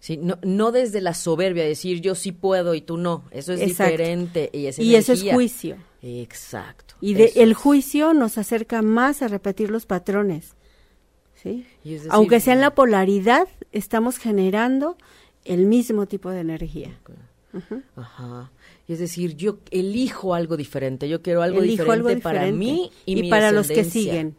Sí, 0.00 0.16
no, 0.16 0.36
no 0.42 0.72
desde 0.72 1.00
la 1.00 1.14
soberbia, 1.14 1.62
decir 1.62 2.00
yo 2.00 2.16
sí 2.16 2.32
puedo 2.32 2.74
y 2.74 2.80
tú 2.80 2.96
no. 2.96 3.22
Eso 3.30 3.52
es 3.52 3.60
Exacto. 3.60 3.92
diferente. 3.92 4.50
Y, 4.52 4.66
es 4.66 4.80
Y 4.80 4.96
eso 4.96 5.12
es 5.12 5.22
juicio. 5.22 5.76
Exacto. 6.02 6.96
Y 7.00 7.14
de, 7.14 7.32
el 7.36 7.54
juicio 7.54 8.12
nos 8.12 8.38
acerca 8.38 8.82
más 8.82 9.22
a 9.22 9.28
repetir 9.28 9.70
los 9.70 9.86
patrones. 9.86 10.56
¿sí? 11.40 11.64
Decir, 11.84 12.08
Aunque 12.10 12.40
sea 12.40 12.54
en 12.54 12.60
la 12.60 12.74
polaridad, 12.74 13.46
estamos 13.70 14.18
generando 14.18 14.96
el 15.44 15.66
mismo 15.66 16.06
tipo 16.06 16.30
de 16.30 16.40
energía. 16.40 16.98
Ajá. 17.94 18.50
Y 18.88 18.94
es 18.94 18.98
decir, 18.98 19.36
yo 19.36 19.58
elijo 19.70 20.34
algo 20.34 20.56
diferente. 20.56 21.08
Yo 21.08 21.22
quiero 21.22 21.42
algo, 21.42 21.60
Elijo 21.60 21.84
diferente, 21.84 22.10
algo 22.10 22.20
para 22.20 22.50
mí 22.50 22.90
y, 23.06 23.12
Y 23.12 23.22
mi 23.22 23.30
para 23.30 23.52
los 23.52 23.68
que 23.68 23.84
siguen. 23.84 24.36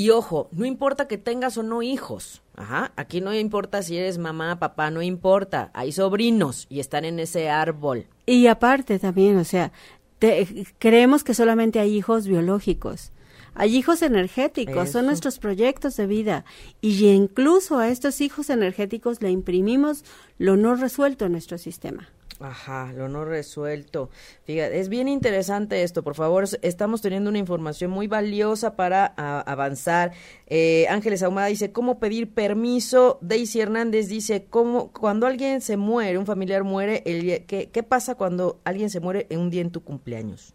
Y 0.00 0.08
ojo, 0.08 0.48
no 0.52 0.64
importa 0.64 1.06
que 1.08 1.18
tengas 1.18 1.58
o 1.58 1.62
no 1.62 1.82
hijos. 1.82 2.40
Ajá. 2.56 2.92
Aquí 2.96 3.20
no 3.20 3.34
importa 3.34 3.82
si 3.82 3.98
eres 3.98 4.16
mamá, 4.16 4.58
papá, 4.58 4.90
no 4.90 5.02
importa. 5.02 5.70
Hay 5.74 5.92
sobrinos 5.92 6.66
y 6.70 6.80
están 6.80 7.04
en 7.04 7.18
ese 7.20 7.50
árbol. 7.50 8.06
Y 8.24 8.46
aparte 8.46 8.98
también, 8.98 9.36
o 9.36 9.44
sea, 9.44 9.72
te- 10.18 10.66
creemos 10.78 11.22
que 11.22 11.34
solamente 11.34 11.80
hay 11.80 11.94
hijos 11.94 12.26
biológicos. 12.26 13.12
Hay 13.54 13.76
hijos 13.76 14.00
energéticos, 14.00 14.84
Eso. 14.84 14.92
son 14.92 15.06
nuestros 15.06 15.38
proyectos 15.38 15.96
de 15.96 16.06
vida. 16.06 16.44
Y 16.80 17.06
incluso 17.08 17.78
a 17.78 17.88
estos 17.90 18.22
hijos 18.22 18.48
energéticos 18.48 19.20
le 19.20 19.30
imprimimos 19.30 20.04
lo 20.38 20.56
no 20.56 20.76
resuelto 20.76 21.26
en 21.26 21.32
nuestro 21.32 21.58
sistema. 21.58 22.08
Ajá, 22.40 22.90
lo 22.94 23.08
no 23.10 23.26
resuelto. 23.26 24.08
Fíjate, 24.44 24.80
es 24.80 24.88
bien 24.88 25.08
interesante 25.08 25.82
esto. 25.82 26.02
Por 26.02 26.14
favor, 26.14 26.44
estamos 26.62 27.02
teniendo 27.02 27.28
una 27.28 27.38
información 27.38 27.90
muy 27.90 28.06
valiosa 28.06 28.76
para 28.76 29.04
avanzar. 29.06 30.12
Eh, 30.46 30.86
Ángeles 30.88 31.22
Ahumada 31.22 31.48
dice, 31.48 31.70
¿cómo 31.70 31.98
pedir 31.98 32.32
permiso? 32.32 33.18
Daisy 33.20 33.60
Hernández 33.60 34.08
dice, 34.08 34.46
¿cómo, 34.48 34.90
cuando 34.90 35.26
alguien 35.26 35.60
se 35.60 35.76
muere, 35.76 36.16
un 36.16 36.24
familiar 36.24 36.64
muere, 36.64 37.02
el 37.04 37.44
¿qué, 37.44 37.68
¿qué 37.70 37.82
pasa 37.82 38.14
cuando 38.14 38.58
alguien 38.64 38.88
se 38.88 39.00
muere 39.00 39.26
en 39.28 39.40
un 39.40 39.50
día 39.50 39.60
en 39.60 39.70
tu 39.70 39.84
cumpleaños? 39.84 40.54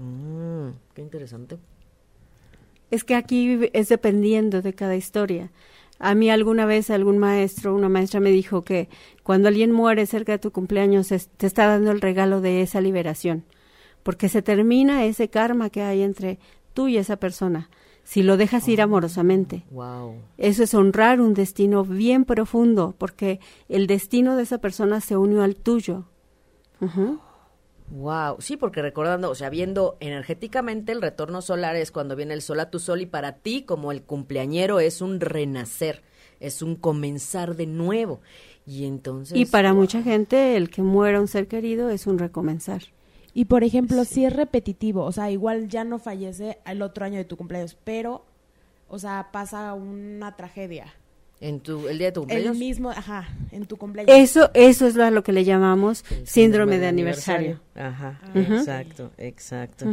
Mm, 0.00 0.68
qué 0.94 1.02
interesante. 1.02 1.58
Es 2.92 3.02
que 3.02 3.16
aquí 3.16 3.68
es 3.72 3.88
dependiendo 3.88 4.62
de 4.62 4.74
cada 4.74 4.94
historia. 4.94 5.50
A 5.98 6.14
mí 6.14 6.30
alguna 6.30 6.64
vez 6.64 6.90
algún 6.90 7.18
maestro, 7.18 7.74
una 7.74 7.88
maestra 7.88 8.20
me 8.20 8.30
dijo 8.30 8.62
que 8.62 8.88
cuando 9.22 9.48
alguien 9.48 9.72
muere 9.72 10.06
cerca 10.06 10.32
de 10.32 10.38
tu 10.38 10.52
cumpleaños 10.52 11.10
es- 11.12 11.28
te 11.28 11.46
está 11.46 11.66
dando 11.66 11.90
el 11.90 12.00
regalo 12.00 12.40
de 12.40 12.62
esa 12.62 12.80
liberación, 12.80 13.44
porque 14.02 14.28
se 14.28 14.42
termina 14.42 15.04
ese 15.04 15.28
karma 15.28 15.70
que 15.70 15.82
hay 15.82 16.02
entre 16.02 16.38
tú 16.72 16.86
y 16.88 16.96
esa 16.98 17.16
persona, 17.16 17.68
si 18.04 18.22
lo 18.22 18.36
dejas 18.36 18.68
ir 18.68 18.80
amorosamente. 18.80 19.64
Wow. 19.70 20.14
Eso 20.38 20.62
es 20.62 20.72
honrar 20.72 21.20
un 21.20 21.34
destino 21.34 21.84
bien 21.84 22.24
profundo, 22.24 22.94
porque 22.96 23.40
el 23.68 23.86
destino 23.88 24.36
de 24.36 24.44
esa 24.44 24.58
persona 24.58 25.00
se 25.00 25.16
unió 25.16 25.42
al 25.42 25.56
tuyo. 25.56 26.04
Wow, 27.90 28.36
sí, 28.40 28.56
porque 28.56 28.82
recordando, 28.82 29.30
o 29.30 29.34
sea, 29.34 29.48
viendo 29.48 29.96
energéticamente 30.00 30.92
el 30.92 31.00
retorno 31.00 31.40
solar 31.40 31.74
es 31.76 31.90
cuando 31.90 32.16
viene 32.16 32.34
el 32.34 32.42
sol 32.42 32.60
a 32.60 32.70
tu 32.70 32.78
sol 32.78 33.00
y 33.00 33.06
para 33.06 33.36
ti 33.36 33.62
como 33.62 33.92
el 33.92 34.02
cumpleañero 34.02 34.78
es 34.78 35.00
un 35.00 35.20
renacer, 35.20 36.02
es 36.38 36.60
un 36.60 36.76
comenzar 36.76 37.56
de 37.56 37.66
nuevo. 37.66 38.20
Y 38.66 38.84
entonces 38.84 39.38
Y 39.38 39.46
para 39.46 39.72
mucha 39.72 40.02
gente 40.02 40.56
el 40.56 40.68
que 40.68 40.82
muera 40.82 41.20
un 41.20 41.28
ser 41.28 41.48
querido 41.48 41.88
es 41.88 42.06
un 42.06 42.18
recomenzar. 42.18 42.82
Y 43.32 43.46
por 43.46 43.64
ejemplo, 43.64 44.04
si 44.04 44.24
es 44.24 44.32
repetitivo, 44.32 45.04
o 45.04 45.12
sea, 45.12 45.30
igual 45.30 45.68
ya 45.68 45.84
no 45.84 45.98
fallece 45.98 46.58
el 46.66 46.82
otro 46.82 47.04
año 47.04 47.16
de 47.16 47.24
tu 47.24 47.36
cumpleaños, 47.36 47.76
pero, 47.84 48.24
o 48.88 48.98
sea, 48.98 49.28
pasa 49.32 49.72
una 49.74 50.36
tragedia. 50.36 50.92
en 51.40 51.60
tu 51.60 51.88
el 51.88 51.98
día 51.98 52.08
de 52.08 52.12
tu 52.12 52.20
El 52.22 52.26
cumpleaños 52.26 52.56
mismo, 52.56 52.90
ajá, 52.90 53.28
en 53.52 53.64
tu 53.66 53.76
cumpleaños. 53.76 54.14
Eso, 54.14 54.50
eso 54.54 54.86
es 54.86 54.98
a 54.98 55.10
lo 55.10 55.22
que 55.22 55.32
le 55.32 55.44
llamamos 55.44 56.04
síndrome 56.24 56.78
de 56.78 56.88
aniversario. 56.88 57.60
Ajá, 57.78 58.20
exacto, 58.34 59.12
exacto. 59.18 59.86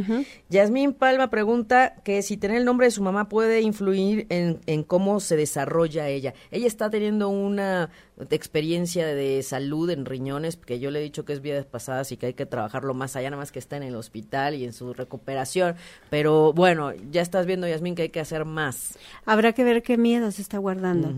Yasmín 0.48 0.92
Palma 0.92 1.30
pregunta 1.30 1.94
que 2.02 2.20
si 2.22 2.36
tener 2.36 2.56
el 2.56 2.64
nombre 2.64 2.88
de 2.88 2.90
su 2.90 3.00
mamá 3.00 3.28
puede 3.28 3.60
influir 3.60 4.26
en, 4.28 4.58
en 4.66 4.82
cómo 4.82 5.20
se 5.20 5.36
desarrolla 5.36 6.08
ella. 6.08 6.34
Ella 6.50 6.66
está 6.66 6.90
teniendo 6.90 7.28
una 7.28 7.90
experiencia 8.30 9.06
de 9.06 9.42
salud 9.42 9.88
en 9.90 10.04
riñones, 10.04 10.56
que 10.56 10.80
yo 10.80 10.90
le 10.90 10.98
he 10.98 11.02
dicho 11.02 11.24
que 11.24 11.32
es 11.32 11.42
vidas 11.42 11.66
pasadas 11.66 12.10
y 12.10 12.16
que 12.16 12.26
hay 12.26 12.34
que 12.34 12.46
trabajarlo 12.46 12.92
más 12.94 13.14
allá, 13.14 13.30
nada 13.30 13.40
más 13.40 13.52
que 13.52 13.58
está 13.58 13.76
en 13.76 13.84
el 13.84 13.94
hospital 13.94 14.54
y 14.54 14.64
en 14.64 14.72
su 14.72 14.92
recuperación. 14.92 15.76
Pero 16.10 16.52
bueno, 16.52 16.92
ya 17.10 17.22
estás 17.22 17.46
viendo, 17.46 17.68
Yasmín, 17.68 17.94
que 17.94 18.02
hay 18.02 18.08
que 18.08 18.20
hacer 18.20 18.44
más. 18.46 18.98
Habrá 19.26 19.52
que 19.52 19.62
ver 19.62 19.82
qué 19.82 19.96
miedo 19.96 20.32
se 20.32 20.42
está 20.42 20.58
guardando. 20.58 21.12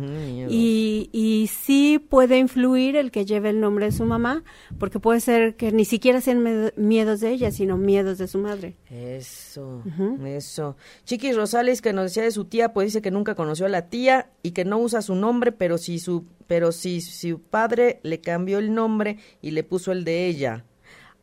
Y, 0.50 1.08
y 1.12 1.46
sí 1.46 1.98
puede 1.98 2.38
influir 2.38 2.96
el 2.96 3.10
que 3.10 3.24
lleve 3.24 3.50
el 3.50 3.60
nombre 3.60 3.86
de 3.86 3.92
su 3.92 4.04
mamá, 4.04 4.42
porque 4.78 4.98
puede 5.00 5.20
ser 5.20 5.54
que 5.56 5.72
ni 5.72 5.84
siquiera 5.86 6.20
sea 6.20 6.34
en 6.34 6.42
miedos 6.76 7.20
de 7.20 7.30
ella, 7.30 7.50
sino 7.50 7.76
miedos 7.76 8.18
de 8.18 8.28
su 8.28 8.38
madre. 8.38 8.76
Eso, 8.90 9.82
eso. 10.24 10.76
Chiquis 11.04 11.36
Rosales 11.36 11.82
que 11.82 11.92
nos 11.92 12.04
decía 12.04 12.22
de 12.22 12.30
su 12.30 12.44
tía, 12.44 12.72
pues 12.72 12.86
dice 12.88 13.02
que 13.02 13.10
nunca 13.10 13.34
conoció 13.34 13.66
a 13.66 13.70
la 13.70 13.88
tía 13.88 14.30
y 14.42 14.52
que 14.52 14.64
no 14.64 14.78
usa 14.78 15.02
su 15.02 15.14
nombre, 15.14 15.52
pero 15.52 15.78
si 15.78 15.98
su 15.98 16.24
pero 16.46 16.72
si 16.72 17.00
su 17.00 17.40
padre 17.40 18.00
le 18.02 18.20
cambió 18.20 18.58
el 18.58 18.74
nombre 18.74 19.18
y 19.42 19.50
le 19.50 19.64
puso 19.64 19.92
el 19.92 20.04
de 20.04 20.26
ella. 20.26 20.64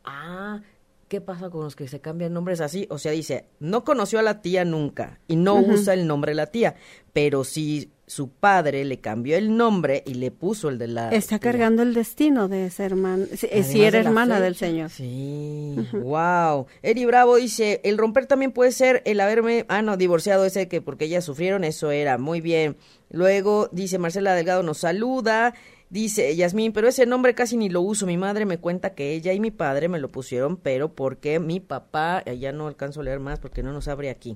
Ah, 0.04 0.62
¿qué 1.08 1.22
pasa 1.22 1.50
con 1.50 1.64
los 1.64 1.76
que 1.76 1.88
se 1.88 2.00
cambian 2.00 2.34
nombres 2.34 2.62
así? 2.62 2.88
O 2.90 2.98
sea, 2.98 3.12
dice, 3.12 3.48
no 3.60 3.84
conoció 3.84 4.20
a 4.20 4.24
la 4.24 4.42
tía 4.42 4.66
nunca 4.66 5.20
y 5.28 5.36
no 5.36 5.56
usa 5.56 5.94
el 5.94 6.08
nombre 6.08 6.32
de 6.32 6.36
la 6.36 6.48
tía, 6.48 6.76
pero 7.14 7.44
si 7.44 7.92
su 8.08 8.30
padre 8.30 8.86
le 8.86 9.00
cambió 9.00 9.36
el 9.36 9.58
nombre 9.58 10.04
y 10.06 10.16
le 10.16 10.30
puso 10.30 10.70
el 10.70 10.78
de 10.78 10.88
la... 10.88 11.10
Está 11.10 11.40
cargando 11.40 11.82
el 11.82 11.94
destino 11.94 12.48
de 12.48 12.68
esa 12.68 12.86
hermana, 12.86 13.26
si, 13.36 13.84
era 13.84 14.00
hermana 14.00 14.40
del 14.40 14.56
Señor. 14.56 14.92
Sí, 14.92 15.76
wow. 15.92 16.68
Eri 16.84 17.06
Bravo 17.06 17.38
dice, 17.38 17.82
el 17.84 17.98
romper 17.98 18.28
también 18.28 18.52
puede 18.52 18.72
ser 18.72 19.02
el 19.06 19.20
haberme, 19.20 19.66
ah, 19.70 19.82
no, 19.82 19.98
divorciado 19.98 20.46
ese 20.46 20.68
que 20.68 20.82
porque 20.82 21.06
ellas 21.06 21.24
sufrieron, 21.24 21.64
eso 21.64 21.92
era, 21.92 22.18
muy 22.18 22.42
bien. 22.42 22.78
Luego 23.10 23.70
dice 23.72 23.98
Marcela 23.98 24.36
Delgado 24.36 24.62
nos 24.62 24.80
saluda, 24.80 25.54
Dice 25.88 26.36
Yasmín, 26.36 26.74
pero 26.74 26.88
ese 26.88 27.06
nombre 27.06 27.36
casi 27.36 27.58
ni 27.58 27.70
lo 27.70 27.80
uso. 27.82 28.08
Mi 28.08 28.18
madre 28.18 28.46
me 28.46 28.58
cuenta 28.58 28.96
que 28.96 29.14
ella 29.14 29.34
y 29.34 29.40
mi 29.40 29.52
padre 29.52 29.88
me 29.88 30.00
lo 30.00 30.12
pusieron, 30.12 30.58
pero 30.58 30.94
porque 30.94 31.40
mi 31.40 31.60
papá, 31.60 32.24
ya 32.26 32.52
no 32.52 32.68
alcanzo 32.68 33.02
a 33.02 33.04
leer 33.04 33.20
más 33.20 33.40
porque 33.40 33.62
no 33.62 33.72
nos 33.72 33.88
abre 33.88 34.10
aquí. 34.10 34.36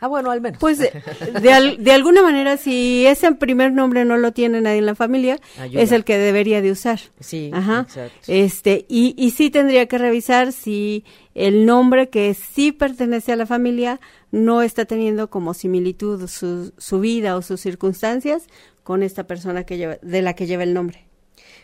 Ah, 0.00 0.08
bueno, 0.08 0.30
al 0.30 0.40
menos. 0.40 0.58
Pues 0.58 0.78
de, 1.42 1.92
alguna 1.92 2.22
manera, 2.22 2.56
si 2.56 3.06
ese 3.06 3.32
primer 3.32 3.72
nombre 3.72 4.04
no 4.06 4.16
lo 4.16 4.32
tiene 4.32 4.60
nadie 4.62 4.78
en 4.78 4.86
la 4.86 4.94
familia, 4.94 5.38
es 5.72 5.92
el 5.92 6.04
que 6.04 6.16
debería 6.16 6.62
de 6.62 6.70
usar. 6.70 7.00
Sí, 7.20 7.50
Ajá. 7.52 7.82
exacto. 7.82 8.18
Este, 8.26 8.86
y, 8.88 9.14
y 9.18 9.30
sí 9.32 9.50
tendría 9.50 9.86
que 9.86 9.98
revisar 9.98 10.52
si 10.52 11.04
el 11.34 11.66
nombre 11.66 12.08
que 12.08 12.32
sí 12.34 12.72
pertenece 12.72 13.32
a 13.32 13.36
la 13.36 13.46
familia 13.46 14.00
no 14.32 14.62
está 14.62 14.86
teniendo 14.86 15.28
como 15.28 15.52
similitud 15.52 16.26
su, 16.28 16.72
su 16.78 17.00
vida 17.00 17.36
o 17.36 17.42
sus 17.42 17.60
circunstancias 17.60 18.46
con 18.82 19.02
esta 19.02 19.24
persona 19.26 19.64
que 19.64 19.76
lleva, 19.76 19.98
de 20.00 20.22
la 20.22 20.34
que 20.34 20.46
lleva 20.46 20.62
el 20.62 20.72
nombre. 20.72 21.04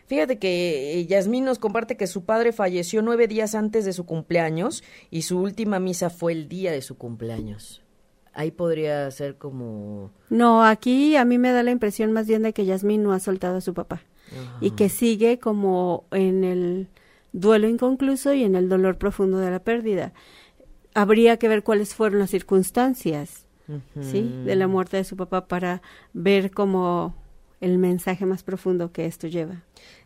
Fíjate 0.06 0.38
que 0.38 1.00
eh, 1.00 1.06
Yasmín 1.06 1.44
nos 1.44 1.58
comparte 1.58 1.96
que 1.96 2.06
su 2.06 2.24
padre 2.24 2.52
falleció 2.52 3.02
nueve 3.02 3.26
días 3.26 3.54
antes 3.54 3.84
de 3.84 3.92
su 3.92 4.04
cumpleaños 4.04 4.84
y 5.10 5.22
su 5.22 5.40
última 5.40 5.80
misa 5.80 6.10
fue 6.10 6.32
el 6.32 6.48
día 6.48 6.70
de 6.70 6.82
su 6.82 6.96
cumpleaños 6.96 7.82
ahí 8.36 8.50
podría 8.50 9.10
ser 9.10 9.36
como... 9.36 10.12
No, 10.30 10.64
aquí 10.64 11.16
a 11.16 11.24
mí 11.24 11.38
me 11.38 11.50
da 11.50 11.62
la 11.62 11.70
impresión 11.70 12.12
más 12.12 12.26
bien 12.26 12.42
de 12.42 12.52
que 12.52 12.66
Yasmín 12.66 13.02
no 13.02 13.12
ha 13.12 13.18
soltado 13.18 13.56
a 13.56 13.60
su 13.60 13.74
papá 13.74 14.02
y 14.60 14.72
que 14.72 14.88
sigue 14.88 15.38
como 15.38 16.04
en 16.10 16.44
el 16.44 16.88
duelo 17.32 17.68
inconcluso 17.68 18.34
y 18.34 18.42
en 18.42 18.54
el 18.56 18.68
dolor 18.68 18.98
profundo 18.98 19.38
de 19.38 19.50
la 19.50 19.60
pérdida. 19.60 20.12
Habría 20.94 21.38
que 21.38 21.48
ver 21.48 21.62
cuáles 21.62 21.94
fueron 21.94 22.18
las 22.18 22.30
circunstancias, 22.30 23.46
¿sí? 24.00 24.30
De 24.44 24.56
la 24.56 24.68
muerte 24.68 24.96
de 24.96 25.04
su 25.04 25.16
papá 25.16 25.46
para 25.46 25.80
ver 26.12 26.50
como 26.50 27.14
el 27.66 27.78
mensaje 27.78 28.26
más 28.26 28.42
profundo 28.42 28.92
que 28.92 29.06
esto 29.06 29.26
lleva. 29.26 29.62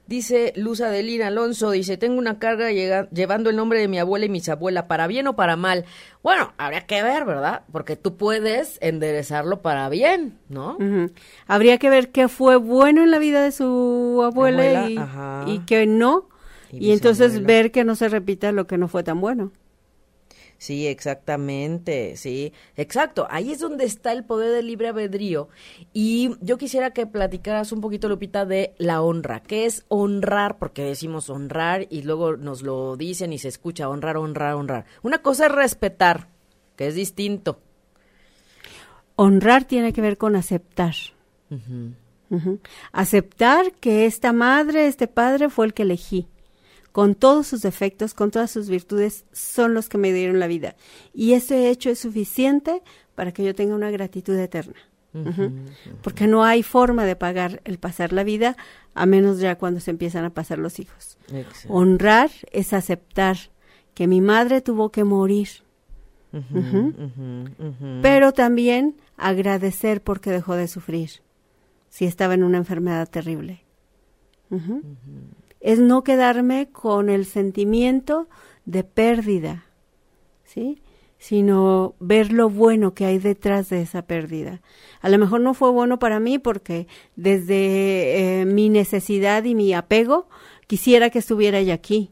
Dice 0.07 0.53
Luz 0.57 0.81
Adelina 0.81 1.29
Alonso, 1.29 1.71
dice, 1.71 1.97
tengo 1.97 2.19
una 2.19 2.41
carga 2.41 2.73
llevando 2.73 3.49
el 3.49 3.55
nombre 3.55 3.79
de 3.79 3.87
mi 3.87 3.99
abuela 4.01 4.27
y 4.27 4.29
mis 4.29 4.49
abuelas, 4.49 4.85
para 4.85 5.07
bien 5.07 5.29
o 5.29 5.37
para 5.37 5.55
mal. 5.55 5.85
Bueno, 6.23 6.53
habría 6.59 6.85
que 6.87 7.01
ver, 7.05 7.25
¿verdad? 7.25 7.63
Porque 7.71 7.95
tú 7.95 8.17
puedes 8.17 8.79
enderezarlo 8.81 9.63
para 9.63 9.89
bien, 9.89 10.37
¿no? 10.49 10.79
Habría 11.47 11.79
que 11.79 11.91
ver 11.91 12.11
qué 12.11 12.27
fue 12.27 12.57
bueno 12.57 13.05
en 13.05 13.13
la 13.13 13.21
vida 13.21 13.41
de 13.45 13.53
su 13.53 14.21
abuela, 14.25 14.91
y, 14.91 14.99
y, 15.47 15.59
qué 15.61 15.87
no, 15.87 16.29
y 16.73 16.91
entonces 16.91 17.45
ver 17.45 17.71
que 17.71 17.85
no 17.85 17.95
se 17.95 18.09
repita 18.09 18.51
lo 18.51 18.67
que 18.67 18.79
no 18.79 18.89
fue 18.89 19.05
tan 19.05 19.21
bueno. 19.21 19.53
Sí, 20.61 20.87
exactamente, 20.87 22.19
sí, 22.19 22.53
exacto. 22.77 23.27
Ahí 23.31 23.51
es 23.51 23.61
donde 23.61 23.87
está 23.87 24.13
el 24.13 24.25
poder 24.25 24.53
del 24.53 24.67
libre 24.67 24.89
albedrío. 24.89 25.49
Y 25.95 26.37
yo 26.43 26.59
quisiera 26.59 26.91
que 26.91 27.07
platicaras 27.07 27.73
un 27.73 27.81
poquito, 27.81 28.11
Lupita, 28.11 28.45
de 28.45 28.75
la 28.77 29.01
honra. 29.01 29.41
¿Qué 29.41 29.65
es 29.65 29.87
honrar? 29.89 30.59
Porque 30.59 30.85
decimos 30.85 31.31
honrar 31.31 31.87
y 31.89 32.03
luego 32.03 32.37
nos 32.37 32.61
lo 32.61 32.99
dicen 32.99 33.33
y 33.33 33.39
se 33.39 33.49
escucha 33.49 33.89
honrar, 33.89 34.19
honrar, 34.19 34.53
honrar. 34.53 34.85
Una 35.03 35.23
cosa 35.23 35.47
es 35.47 35.53
respetar, 35.53 36.29
que 36.77 36.89
es 36.89 36.95
distinto. 36.95 37.59
Honrar 39.17 39.65
tiene 39.65 39.95
que 39.95 40.03
ver 40.03 40.19
con 40.19 40.37
aceptar. 40.37 40.95
Aceptar 42.93 43.73
que 43.81 44.05
esta 44.05 44.35
madre, 44.35 44.89
este 44.89 45.07
padre 45.07 45.49
fue 45.49 45.65
el 45.65 45.73
que 45.73 45.85
elegí 45.85 46.29
con 46.93 47.15
todos 47.15 47.47
sus 47.47 47.63
defectos, 47.63 48.15
con 48.15 48.31
todas 48.31 48.51
sus 48.51 48.69
virtudes, 48.69 49.25
son 49.33 49.75
los 49.75 49.89
que 49.89 49.99
me 49.99 50.13
dieron 50.13 50.39
la 50.39 50.47
vida. 50.47 50.77
Y 51.15 51.35
ese 51.35 51.71
hecho 51.71 51.91
es 51.91 51.99
suficiente 51.99 52.83
para 53.15 53.33
que 53.33 53.45
yo 53.45 53.55
tenga 53.55 53.75
una 53.75 53.91
gratitud 53.91 54.37
eterna. 54.37 54.77
Porque 56.03 56.29
no 56.29 56.45
hay 56.45 56.63
forma 56.63 57.05
de 57.05 57.17
pagar 57.17 57.61
el 57.65 57.79
pasar 57.79 58.13
la 58.13 58.23
vida 58.23 58.57
a 58.95 59.07
menos 59.07 59.41
ya 59.41 59.57
cuando 59.57 59.81
se 59.81 59.91
empiezan 59.91 60.25
a 60.25 60.31
pasar 60.31 60.59
los 60.59 60.79
hijos. 60.79 61.19
Honrar 61.69 62.31
es 62.53 62.73
aceptar 62.73 63.37
que 63.95 64.07
mi 64.07 64.21
madre 64.21 64.61
tuvo 64.61 64.91
que 64.91 65.05
morir. 65.05 65.49
Pero 68.03 68.33
también 68.33 68.97
agradecer 69.17 70.01
porque 70.01 70.31
dejó 70.31 70.55
de 70.55 70.69
sufrir 70.69 71.23
si 71.89 72.05
estaba 72.05 72.35
en 72.35 72.45
una 72.45 72.59
enfermedad 72.59 73.09
terrible 73.09 73.65
es 75.61 75.79
no 75.79 76.03
quedarme 76.03 76.71
con 76.71 77.11
el 77.11 77.27
sentimiento 77.27 78.29
de 78.65 78.85
pérdida, 78.85 79.67
¿sí? 80.45 80.83
sino 81.19 81.95
ver 82.01 82.33
lo 82.33 82.49
bueno 82.49 82.95
que 82.95 83.05
hay 83.05 83.19
detrás 83.19 83.69
de 83.69 83.83
esa 83.83 84.03
pérdida. 84.03 84.63
A 85.03 85.11
lo 85.11 85.19
mejor 85.19 85.43
no 85.43 85.53
fue 85.53 85.71
bueno 85.71 85.99
para 85.99 86.19
mí 86.19 86.39
porque 86.39 86.89
desde 87.15 88.41
eh, 88.41 88.45
mi 88.47 88.71
necesidad 88.71 89.45
y 89.45 89.55
mi 89.55 89.75
apego 89.75 90.29
quisiera 90.67 91.11
que 91.11 91.19
estuviera 91.19 91.59
ella 91.59 91.75
aquí, 91.75 92.11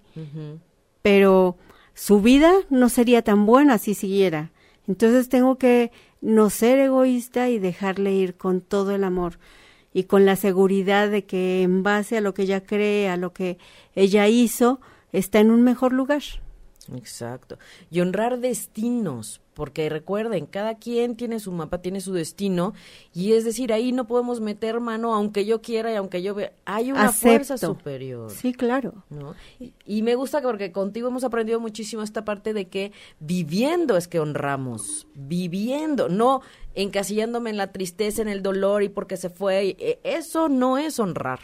pero 1.00 1.56
su 1.94 2.20
vida 2.20 2.52
no 2.68 2.90
sería 2.90 3.22
tan 3.22 3.46
buena 3.46 3.78
si 3.78 3.94
siguiera. 3.94 4.52
Entonces 4.86 5.30
tengo 5.30 5.56
que 5.56 5.90
no 6.20 6.50
ser 6.50 6.78
egoísta 6.78 7.48
y 7.48 7.58
dejarle 7.58 8.12
ir 8.12 8.36
con 8.36 8.60
todo 8.60 8.94
el 8.94 9.04
amor 9.04 9.38
y 9.92 10.04
con 10.04 10.26
la 10.26 10.36
seguridad 10.36 11.10
de 11.10 11.24
que 11.24 11.62
en 11.62 11.82
base 11.82 12.18
a 12.18 12.20
lo 12.20 12.34
que 12.34 12.42
ella 12.42 12.62
cree, 12.62 13.08
a 13.08 13.16
lo 13.16 13.32
que 13.32 13.58
ella 13.94 14.28
hizo, 14.28 14.80
está 15.12 15.40
en 15.40 15.50
un 15.50 15.62
mejor 15.62 15.92
lugar. 15.92 16.22
Exacto. 16.96 17.58
Y 17.90 18.00
honrar 18.00 18.38
destinos, 18.38 19.40
porque 19.54 19.88
recuerden, 19.88 20.46
cada 20.46 20.76
quien 20.76 21.16
tiene 21.16 21.40
su 21.40 21.52
mapa, 21.52 21.78
tiene 21.78 22.00
su 22.00 22.12
destino, 22.12 22.74
y 23.12 23.32
es 23.32 23.44
decir, 23.44 23.72
ahí 23.72 23.92
no 23.92 24.06
podemos 24.06 24.40
meter 24.40 24.80
mano 24.80 25.14
aunque 25.14 25.44
yo 25.44 25.60
quiera 25.60 25.92
y 25.92 25.96
aunque 25.96 26.22
yo 26.22 26.34
vea. 26.34 26.52
Hay 26.64 26.92
una 26.92 27.12
fuerza 27.12 27.58
superior. 27.58 28.30
Sí, 28.30 28.52
claro. 28.52 29.04
¿no? 29.10 29.34
Y, 29.84 30.02
me 30.02 30.14
gusta 30.14 30.40
porque 30.40 30.72
contigo 30.72 31.08
hemos 31.08 31.24
aprendido 31.24 31.60
muchísimo 31.60 32.02
esta 32.02 32.24
parte 32.24 32.52
de 32.52 32.68
que 32.68 32.92
viviendo 33.20 33.96
es 33.96 34.08
que 34.08 34.20
honramos, 34.20 35.06
viviendo, 35.14 36.08
no 36.08 36.40
encasillándome 36.74 37.50
en 37.50 37.56
la 37.56 37.72
tristeza, 37.72 38.22
en 38.22 38.28
el 38.28 38.42
dolor 38.42 38.82
y 38.82 38.88
porque 38.88 39.16
se 39.16 39.28
fue. 39.28 39.76
E, 39.78 39.98
eso 40.04 40.48
no 40.48 40.78
es 40.78 40.98
honrar. 40.98 41.40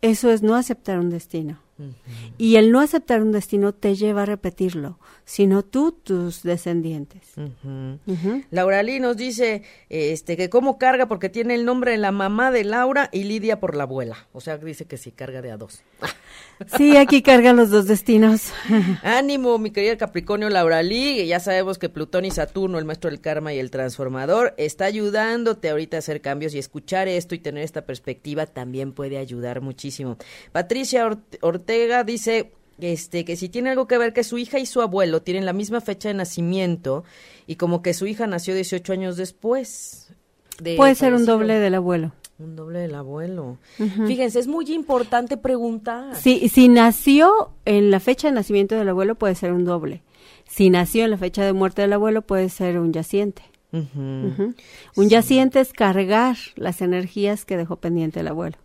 Eso 0.00 0.30
es 0.30 0.42
no 0.42 0.56
aceptar 0.56 0.98
un 0.98 1.10
destino. 1.10 1.60
Y 2.38 2.56
el 2.56 2.72
no 2.72 2.80
aceptar 2.80 3.22
un 3.22 3.32
destino 3.32 3.72
te 3.72 3.94
lleva 3.94 4.22
a 4.22 4.26
repetirlo, 4.26 4.98
sino 5.24 5.62
tú, 5.62 5.92
tus 5.92 6.42
descendientes. 6.42 7.34
Laura 8.50 8.82
Lee 8.82 9.00
nos 9.00 9.16
dice 9.16 9.62
este, 9.88 10.36
que 10.36 10.50
cómo 10.50 10.78
carga 10.78 11.06
porque 11.06 11.28
tiene 11.28 11.54
el 11.54 11.64
nombre 11.64 11.92
de 11.92 11.98
la 11.98 12.12
mamá 12.12 12.50
de 12.50 12.64
Laura 12.64 13.08
y 13.12 13.24
Lidia 13.24 13.60
por 13.60 13.76
la 13.76 13.84
abuela. 13.84 14.28
O 14.32 14.40
sea, 14.40 14.58
dice 14.58 14.86
que 14.86 14.96
sí 14.96 15.12
carga 15.12 15.42
de 15.42 15.50
a 15.50 15.56
dos. 15.56 15.82
Sí, 16.76 16.96
aquí 16.96 17.22
cargan 17.22 17.56
los 17.56 17.70
dos 17.70 17.86
destinos. 17.86 18.52
Ánimo, 19.02 19.58
mi 19.58 19.70
querida 19.70 19.96
Capricornio 19.96 20.48
Laura 20.48 20.82
Lee. 20.82 21.26
Ya 21.26 21.40
sabemos 21.40 21.78
que 21.78 21.88
Plutón 21.88 22.24
y 22.24 22.30
Saturno, 22.30 22.78
el 22.78 22.84
maestro 22.84 23.10
del 23.10 23.20
karma 23.20 23.52
y 23.52 23.58
el 23.58 23.70
transformador, 23.70 24.54
está 24.56 24.84
ayudándote 24.86 25.70
ahorita 25.70 25.96
a 25.96 25.98
hacer 25.98 26.20
cambios 26.20 26.54
y 26.54 26.58
escuchar 26.58 27.08
esto 27.08 27.34
y 27.34 27.38
tener 27.38 27.64
esta 27.64 27.82
perspectiva 27.82 28.46
también 28.46 28.92
puede 28.92 29.18
ayudar 29.18 29.60
muchísimo. 29.60 30.16
Patricia 30.52 31.08
Ortega 31.40 32.04
dice 32.04 32.52
este 32.80 33.24
que 33.24 33.36
si 33.36 33.48
tiene 33.48 33.70
algo 33.70 33.86
que 33.86 33.98
ver 33.98 34.12
que 34.12 34.24
su 34.24 34.38
hija 34.38 34.58
y 34.58 34.66
su 34.66 34.80
abuelo 34.80 35.22
tienen 35.22 35.46
la 35.46 35.52
misma 35.52 35.80
fecha 35.80 36.08
de 36.08 36.14
nacimiento 36.14 37.04
y 37.46 37.56
como 37.56 37.82
que 37.82 37.94
su 37.94 38.06
hija 38.06 38.26
nació 38.26 38.54
18 38.54 38.92
años 38.92 39.16
después. 39.16 40.12
puede 40.76 40.94
ser 40.94 41.14
un 41.14 41.26
doble 41.26 41.58
del 41.58 41.74
abuelo. 41.74 42.12
Un 42.42 42.56
doble 42.56 42.80
del 42.80 42.94
abuelo. 42.94 43.58
Fíjense, 44.06 44.40
es 44.40 44.48
muy 44.48 44.72
importante 44.72 45.36
preguntar. 45.36 46.16
Sí, 46.16 46.48
si 46.48 46.68
nació 46.68 47.50
en 47.64 47.90
la 47.90 48.00
fecha 48.00 48.28
de 48.28 48.34
nacimiento 48.34 48.74
del 48.74 48.88
abuelo 48.88 49.14
puede 49.14 49.34
ser 49.34 49.52
un 49.52 49.64
doble. 49.64 50.02
Si 50.48 50.68
nació 50.68 51.04
en 51.04 51.12
la 51.12 51.18
fecha 51.18 51.44
de 51.44 51.52
muerte 51.52 51.82
del 51.82 51.92
abuelo 51.92 52.22
puede 52.22 52.48
ser 52.48 52.78
un 52.78 52.92
yaciente. 52.92 53.42
Un 53.72 54.54
yaciente 55.08 55.60
es 55.60 55.72
cargar 55.72 56.36
las 56.56 56.82
energías 56.82 57.44
que 57.44 57.56
dejó 57.56 57.76
pendiente 57.76 58.20
el 58.20 58.28
abuelo. 58.28 58.58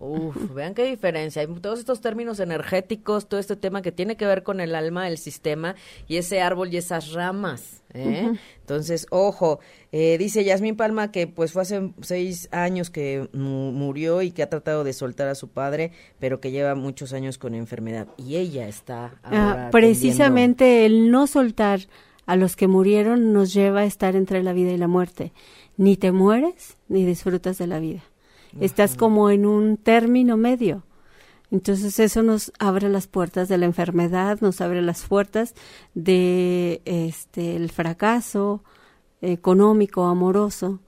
Uf, 0.00 0.54
vean 0.54 0.72
qué 0.72 0.84
diferencia. 0.84 1.42
Hay 1.42 1.48
todos 1.60 1.78
estos 1.78 2.00
términos 2.00 2.40
energéticos, 2.40 3.28
todo 3.28 3.38
este 3.38 3.54
tema 3.54 3.82
que 3.82 3.92
tiene 3.92 4.16
que 4.16 4.24
ver 4.24 4.42
con 4.42 4.60
el 4.60 4.74
alma, 4.74 5.06
el 5.06 5.18
sistema 5.18 5.76
y 6.08 6.16
ese 6.16 6.40
árbol 6.40 6.72
y 6.72 6.78
esas 6.78 7.12
ramas. 7.12 7.82
¿eh? 7.92 8.32
Entonces, 8.60 9.06
ojo, 9.10 9.60
eh, 9.92 10.16
dice 10.16 10.42
Yasmín 10.42 10.76
Palma 10.76 11.12
que 11.12 11.26
pues 11.26 11.52
fue 11.52 11.62
hace 11.62 11.92
seis 12.00 12.48
años 12.50 12.88
que 12.88 13.28
murió 13.34 14.22
y 14.22 14.30
que 14.30 14.42
ha 14.42 14.48
tratado 14.48 14.84
de 14.84 14.94
soltar 14.94 15.28
a 15.28 15.34
su 15.34 15.48
padre, 15.48 15.92
pero 16.18 16.40
que 16.40 16.50
lleva 16.50 16.74
muchos 16.74 17.12
años 17.12 17.36
con 17.36 17.54
enfermedad. 17.54 18.08
Y 18.16 18.36
ella 18.36 18.68
está... 18.68 19.20
Ah, 19.22 19.68
precisamente 19.70 20.86
el 20.86 21.10
no 21.10 21.26
soltar 21.26 21.80
a 22.24 22.36
los 22.36 22.56
que 22.56 22.68
murieron 22.68 23.34
nos 23.34 23.52
lleva 23.52 23.80
a 23.80 23.84
estar 23.84 24.16
entre 24.16 24.42
la 24.42 24.54
vida 24.54 24.70
y 24.70 24.78
la 24.78 24.88
muerte. 24.88 25.32
Ni 25.76 25.98
te 25.98 26.10
mueres 26.10 26.78
ni 26.88 27.04
disfrutas 27.04 27.58
de 27.58 27.66
la 27.66 27.80
vida. 27.80 28.02
Estás 28.58 28.96
como 28.96 29.30
en 29.30 29.46
un 29.46 29.76
término 29.76 30.36
medio. 30.36 30.82
Entonces 31.50 31.98
eso 31.98 32.22
nos 32.22 32.52
abre 32.58 32.88
las 32.88 33.06
puertas 33.06 33.48
de 33.48 33.58
la 33.58 33.66
enfermedad, 33.66 34.40
nos 34.40 34.60
abre 34.60 34.82
las 34.82 35.02
puertas 35.02 35.54
de 35.94 36.80
este 36.84 37.56
el 37.56 37.70
fracaso 37.70 38.62
económico, 39.20 40.04
amoroso. 40.04 40.80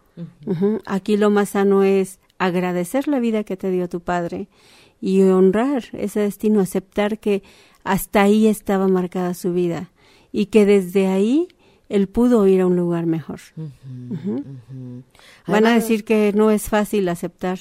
Aquí 0.86 1.16
lo 1.16 1.30
más 1.30 1.50
sano 1.50 1.82
es 1.82 2.20
agradecer 2.38 3.08
la 3.08 3.18
vida 3.18 3.44
que 3.44 3.56
te 3.56 3.70
dio 3.70 3.88
tu 3.88 4.00
padre 4.00 4.48
y 5.00 5.22
honrar 5.22 5.84
ese 5.92 6.20
destino, 6.20 6.60
aceptar 6.60 7.18
que 7.18 7.42
hasta 7.82 8.22
ahí 8.22 8.46
estaba 8.46 8.88
marcada 8.88 9.34
su 9.34 9.52
vida 9.52 9.90
y 10.30 10.46
que 10.46 10.64
desde 10.64 11.08
ahí 11.08 11.48
él 11.92 12.08
pudo 12.08 12.46
ir 12.46 12.62
a 12.62 12.66
un 12.66 12.74
lugar 12.74 13.04
mejor. 13.04 13.40
Van 15.46 15.66
a 15.66 15.74
decir 15.74 16.04
que 16.04 16.32
no 16.34 16.50
es 16.50 16.70
fácil 16.70 17.06
aceptar. 17.10 17.58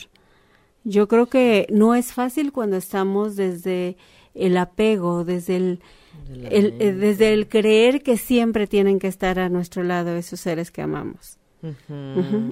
Yo 0.85 1.09
creo 1.09 1.25
que 1.27 1.67
no 1.69 1.95
es 1.95 2.13
fácil 2.13 2.53
cuando 2.53 2.77
estamos 2.77 3.35
desde 3.35 3.97
el 4.33 4.55
apego, 4.55 5.25
desde 5.25 5.57
el, 5.57 5.79
eh, 6.29 6.93
desde 6.93 7.33
el 7.33 7.49
creer 7.49 8.03
que 8.03 8.15
siempre 8.15 8.67
tienen 8.67 8.99
que 8.99 9.07
estar 9.07 9.37
a 9.37 9.49
nuestro 9.49 9.83
lado 9.83 10.15
esos 10.15 10.39
seres 10.39 10.71
que 10.71 10.81
amamos. 10.81 11.37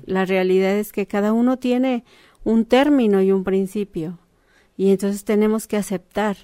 La 0.05 0.25
realidad 0.25 0.75
es 0.75 0.91
que 0.91 1.07
cada 1.07 1.31
uno 1.31 1.57
tiene 1.57 2.03
un 2.43 2.65
término 2.65 3.21
y 3.21 3.31
un 3.31 3.45
principio 3.45 4.19
y 4.75 4.91
entonces 4.91 5.23
tenemos 5.23 5.65
que 5.65 5.77
aceptar 5.77 6.35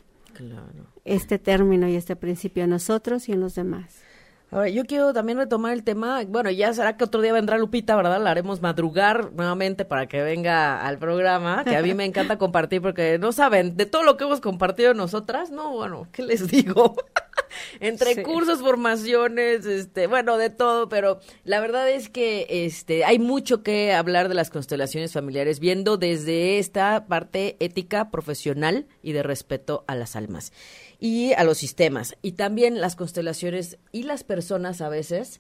este 1.03 1.39
término 1.39 1.89
y 1.89 1.95
este 1.95 2.15
principio 2.15 2.63
en 2.63 2.69
nosotros 2.69 3.27
y 3.27 3.33
en 3.33 3.41
los 3.41 3.53
demás. 3.53 4.04
Ahora, 4.51 4.69
yo 4.69 4.85
quiero 4.85 5.11
también 5.11 5.37
retomar 5.37 5.73
el 5.73 5.83
tema, 5.83 6.23
bueno, 6.27 6.51
ya 6.51 6.71
será 6.71 6.97
que 6.97 7.03
otro 7.03 7.21
día 7.21 7.33
vendrá 7.33 7.57
Lupita, 7.57 7.95
¿verdad? 7.95 8.21
La 8.21 8.31
haremos 8.31 8.61
madrugar 8.61 9.31
nuevamente 9.33 9.85
para 9.85 10.07
que 10.07 10.21
venga 10.21 10.85
al 10.85 10.99
programa, 10.99 11.63
que 11.63 11.75
a 11.75 11.81
mí 11.81 11.93
me 11.93 12.05
encanta 12.05 12.37
compartir 12.37 12.81
porque 12.81 13.17
no 13.17 13.31
saben, 13.31 13.75
de 13.75 13.85
todo 13.85 14.03
lo 14.03 14.17
que 14.17 14.23
hemos 14.23 14.41
compartido 14.41 14.93
nosotras, 14.93 15.49
no, 15.49 15.71
bueno, 15.71 16.07
¿qué 16.11 16.21
les 16.21 16.47
digo? 16.47 16.95
Entre 17.79 18.21
cursos, 18.23 18.59
formaciones, 18.59 19.65
este, 19.65 20.07
bueno, 20.07 20.37
de 20.37 20.49
todo, 20.49 20.89
pero 20.89 21.19
la 21.43 21.59
verdad 21.59 21.89
es 21.89 22.09
que 22.09 22.47
este 22.49 23.05
hay 23.05 23.17
mucho 23.17 23.63
que 23.63 23.93
hablar 23.93 24.29
de 24.29 24.35
las 24.35 24.49
constelaciones 24.49 25.13
familiares 25.13 25.59
viendo 25.59 25.97
desde 25.97 26.59
esta 26.59 27.05
parte 27.07 27.55
ética, 27.59 28.11
profesional 28.11 28.87
y 29.01 29.13
de 29.13 29.23
respeto 29.23 29.85
a 29.87 29.95
las 29.95 30.15
almas 30.15 30.51
y 30.99 31.33
a 31.33 31.43
los 31.43 31.57
sistemas. 31.57 32.15
Y 32.21 32.33
también 32.33 32.81
las 32.81 32.95
constelaciones 32.95 33.77
y 33.91 34.03
las 34.03 34.23
personas 34.23 34.34
a 34.81 34.89
veces 34.89 35.39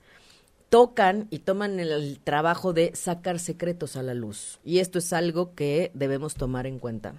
tocan 0.69 1.27
y 1.29 1.39
toman 1.39 1.79
el 1.79 2.19
trabajo 2.23 2.73
de 2.73 2.91
sacar 2.95 3.39
secretos 3.39 3.95
a 3.95 4.03
la 4.03 4.13
luz. 4.13 4.59
Y 4.63 4.79
esto 4.79 4.99
es 4.99 5.13
algo 5.13 5.53
que 5.55 5.91
debemos 5.93 6.35
tomar 6.35 6.67
en 6.67 6.79
cuenta. 6.79 7.13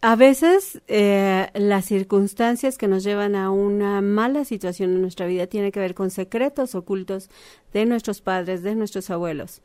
A 0.00 0.16
veces 0.16 0.80
eh, 0.88 1.48
las 1.54 1.86
circunstancias 1.86 2.78
que 2.78 2.88
nos 2.88 3.02
llevan 3.02 3.34
a 3.34 3.50
una 3.50 4.00
mala 4.02 4.44
situación 4.44 4.90
en 4.90 5.02
nuestra 5.02 5.26
vida 5.26 5.46
tienen 5.46 5.72
que 5.72 5.80
ver 5.80 5.94
con 5.94 6.10
secretos 6.10 6.74
ocultos 6.74 7.30
de 7.72 7.86
nuestros 7.86 8.20
padres, 8.20 8.62
de 8.62 8.74
nuestros 8.74 9.10
abuelos. 9.10 9.62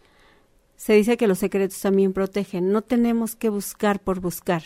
Se 0.77 0.93
dice 0.93 1.17
que 1.17 1.27
los 1.27 1.39
secretos 1.39 1.79
también 1.79 2.13
protegen. 2.13 2.71
No 2.71 2.81
tenemos 2.81 3.35
que 3.35 3.49
buscar 3.49 3.99
por 3.99 4.19
buscar. 4.19 4.63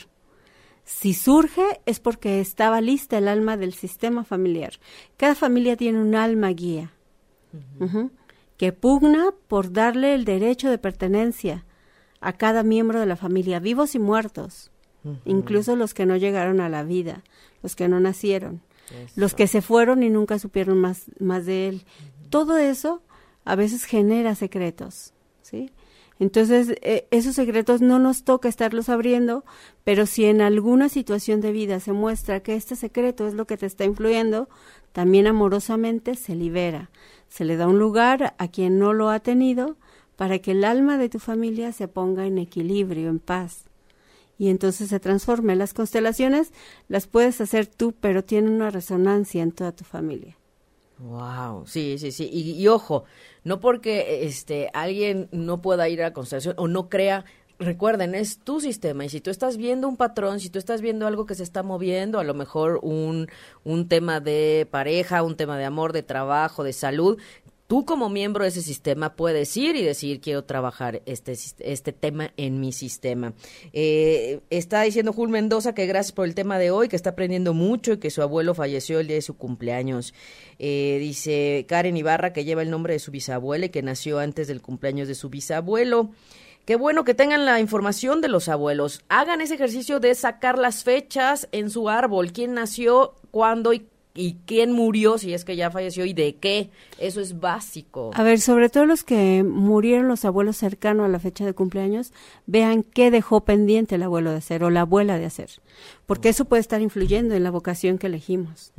Si 0.86 1.16
surge 1.16 1.82
es 1.88 2.00
porque 2.00 2.40
estaba 2.40 2.80
lista 2.80 3.18
el 3.18 3.28
alma 3.28 3.58
del 3.58 3.74
sistema 3.74 4.24
familiar. 4.24 4.74
Cada 5.18 5.34
familia 5.34 5.76
tiene 5.76 6.00
un 6.00 6.16
alma 6.16 6.50
guía 6.50 6.92
que 8.58 8.72
pugna 8.72 9.34
por 9.48 9.74
darle 9.74 10.14
el 10.14 10.26
derecho 10.26 10.70
de 10.70 10.78
pertenencia 10.78 11.66
a 12.22 12.34
cada 12.34 12.64
miembro 12.64 13.00
de 13.00 13.06
la 13.08 13.16
familia, 13.16 13.60
vivos 13.60 13.96
y 13.96 14.00
muertos, 14.00 14.72
incluso 15.26 15.76
los 15.76 15.94
que 15.94 16.06
no 16.06 16.18
llegaron 16.18 16.62
a 16.62 16.70
la 16.70 16.84
vida, 16.84 17.24
los 17.64 17.76
que 17.76 17.88
no 17.88 18.00
nacieron, 18.00 18.62
los 19.16 19.34
que 19.34 19.48
se 19.48 19.62
fueron 19.62 20.04
y 20.04 20.10
nunca 20.10 20.38
supieron 20.40 20.80
más, 20.80 21.06
más 21.20 21.46
de 21.46 21.68
él. 21.68 21.86
Todo 22.30 22.58
eso 22.58 23.02
a 23.44 23.56
veces 23.56 23.86
genera 23.86 24.36
secretos, 24.36 25.14
¿sí? 25.42 25.72
Entonces, 26.20 26.76
eh, 26.82 27.08
esos 27.12 27.36
secretos 27.36 27.82
no 27.82 28.00
nos 28.00 28.24
toca 28.24 28.48
estarlos 28.48 28.88
abriendo, 28.88 29.44
pero 29.84 30.06
si 30.06 30.26
en 30.26 30.42
alguna 30.42 30.88
situación 30.88 31.42
de 31.42 31.52
vida 31.52 31.80
se 31.80 31.92
muestra 31.92 32.40
que 32.40 32.56
este 32.56 32.76
secreto 32.76 33.28
es 33.28 33.34
lo 33.34 33.46
que 33.46 33.58
te 33.58 33.66
está 33.66 33.84
influyendo, 33.84 34.48
también 34.94 35.28
amorosamente 35.28 36.16
se 36.16 36.36
libera. 36.36 36.90
Se 37.28 37.44
le 37.44 37.58
da 37.58 37.68
un 37.68 37.80
lugar 37.80 38.34
a 38.38 38.48
quien 38.48 38.80
no 38.80 38.94
lo 38.94 39.10
ha 39.10 39.20
tenido 39.20 39.76
para 40.16 40.40
que 40.40 40.52
el 40.52 40.64
alma 40.64 40.98
de 40.98 41.10
tu 41.10 41.20
familia 41.20 41.74
se 41.74 41.90
ponga 41.90 42.26
en 42.26 42.38
equilibrio, 42.38 43.10
en 43.10 43.20
paz. 43.20 43.66
Y 44.38 44.50
entonces 44.50 44.90
se 44.90 45.00
transforme. 45.02 45.56
Las 45.58 45.74
constelaciones 45.74 46.54
las 46.88 47.08
puedes 47.08 47.42
hacer 47.42 47.68
tú, 47.68 47.94
pero 48.00 48.24
tienen 48.24 48.54
una 48.54 48.70
resonancia 48.70 49.44
en 49.44 49.52
toda 49.52 49.74
tu 49.74 49.84
familia. 49.84 50.38
Wow, 50.98 51.66
sí, 51.68 51.98
sí, 51.98 52.12
sí. 52.12 52.30
Y, 52.32 52.68
ojo, 52.70 53.04
no 53.44 53.60
porque 53.60 54.26
este 54.26 54.70
alguien 54.74 55.28
no 55.32 55.62
pueda 55.62 55.90
ir 55.90 56.02
a 56.02 56.06
la 56.06 56.14
constelación 56.14 56.56
o 56.58 56.70
no 56.70 56.88
crea, 56.88 57.26
recuerden, 57.60 58.16
es 58.16 58.40
tu 58.40 58.62
sistema 58.62 59.04
y 59.04 59.10
si 59.10 59.20
tú 59.20 59.30
estás 59.30 59.58
viendo 59.58 59.90
un 59.90 59.98
patrón, 59.98 60.40
si 60.40 60.50
tú 60.50 60.58
estás 60.58 60.80
viendo 60.82 61.06
algo 61.06 61.26
que 61.26 61.36
se 61.36 61.44
está 61.44 61.64
moviendo, 61.64 62.18
a 62.20 62.24
lo 62.24 62.34
mejor 62.34 62.80
un, 62.82 63.28
un 63.66 63.90
tema 63.90 64.22
de 64.22 64.68
pareja, 64.72 65.22
un 65.24 65.36
tema 65.36 65.58
de 65.58 65.66
amor, 65.66 65.92
de 65.92 66.04
trabajo, 66.04 66.64
de 66.64 66.72
salud, 66.74 67.20
tú 67.68 67.86
como 67.86 68.10
miembro 68.10 68.44
de 68.44 68.50
ese 68.50 68.62
sistema 68.62 69.16
puedes 69.16 69.56
ir 69.58 69.76
y 69.76 69.84
decir 69.84 70.22
quiero 70.22 70.44
trabajar 70.44 71.02
este, 71.06 71.36
este 71.60 71.94
tema 71.94 72.32
en 72.38 72.60
mi 72.60 72.72
sistema. 72.72 73.34
Eh, 73.74 74.42
está 74.50 74.82
diciendo 74.82 75.14
Jul 75.14 75.30
Mendoza 75.30 75.74
que 75.74 75.86
gracias 75.86 76.12
por 76.12 76.26
el 76.26 76.36
tema 76.36 76.60
de 76.60 76.72
hoy, 76.72 76.88
que 76.88 76.96
está 76.96 77.12
aprendiendo 77.12 77.54
mucho 77.54 77.94
y 77.94 77.98
que 77.98 78.12
su 78.12 78.22
abuelo 78.22 78.54
falleció 78.54 79.00
el 79.00 79.08
día 79.08 79.16
de 79.16 79.22
su 79.22 79.38
cumpleaños. 79.38 80.14
Eh, 80.60 80.98
dice 81.00 81.66
Karen 81.68 81.98
Ibarra 81.98 82.34
que 82.34 82.46
lleva 82.46 82.62
el 82.62 82.70
nombre 82.70 82.94
de 82.94 83.00
su 83.00 83.12
bisabuela 83.12 83.66
y 83.66 83.70
que 83.70 83.82
nació 83.82 84.20
antes 84.20 84.48
del 84.48 84.62
cumpleaños 84.62 85.08
de 85.08 85.16
su 85.16 85.30
bisabuelo. 85.30 86.12
Qué 86.66 86.76
bueno 86.78 87.04
que 87.04 87.14
tengan 87.14 87.46
la 87.46 87.60
información 87.60 88.22
de 88.22 88.28
los 88.28 88.50
abuelos. 88.50 89.04
Hagan 89.08 89.40
ese 89.40 89.54
ejercicio 89.54 90.00
de 90.00 90.16
sacar 90.16 90.58
las 90.58 90.84
fechas 90.84 91.48
en 91.52 91.70
su 91.70 91.90
árbol, 91.90 92.32
quién 92.32 92.56
nació, 92.56 93.14
cuándo 93.30 93.72
y 93.72 93.88
y 94.16 94.38
quién 94.46 94.72
murió, 94.72 95.18
si 95.18 95.34
es 95.34 95.44
que 95.44 95.56
ya 95.56 95.70
falleció, 95.70 96.06
y 96.06 96.14
de 96.14 96.36
qué. 96.36 96.70
Eso 96.98 97.20
es 97.20 97.40
básico. 97.40 98.12
A 98.14 98.24
ver, 98.24 98.40
sobre 98.40 98.70
todo 98.70 98.86
los 98.86 99.04
que 99.04 99.44
murieron 99.44 100.08
los 100.08 100.24
abuelos 100.26 100.58
cercanos 100.58 101.06
a 101.06 101.10
la 101.10 101.20
fecha 101.20 101.46
de 101.46 101.54
cumpleaños, 101.54 102.14
vean 102.48 102.84
qué 102.84 103.12
dejó 103.12 103.44
pendiente 103.44 103.96
el 103.96 104.04
abuelo 104.04 104.32
de 104.32 104.38
hacer 104.38 104.64
o 104.64 104.70
la 104.70 104.82
abuela 104.82 105.20
de 105.20 105.26
hacer. 105.26 105.50
Porque 106.06 106.30
eso 106.30 106.46
puede 106.46 106.62
estar 106.62 106.82
influyendo 106.82 107.36
en 107.36 107.44
la 107.44 107.52
vocación 107.52 107.98
que 107.98 108.08
elegimos. 108.08 108.72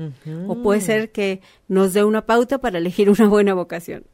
O 0.48 0.62
puede 0.62 0.80
ser 0.80 1.12
que 1.12 1.42
nos 1.68 1.92
dé 1.92 2.02
una 2.02 2.24
pauta 2.24 2.58
para 2.58 2.78
elegir 2.78 3.10
una 3.10 3.28
buena 3.28 3.54
vocación. 3.54 4.04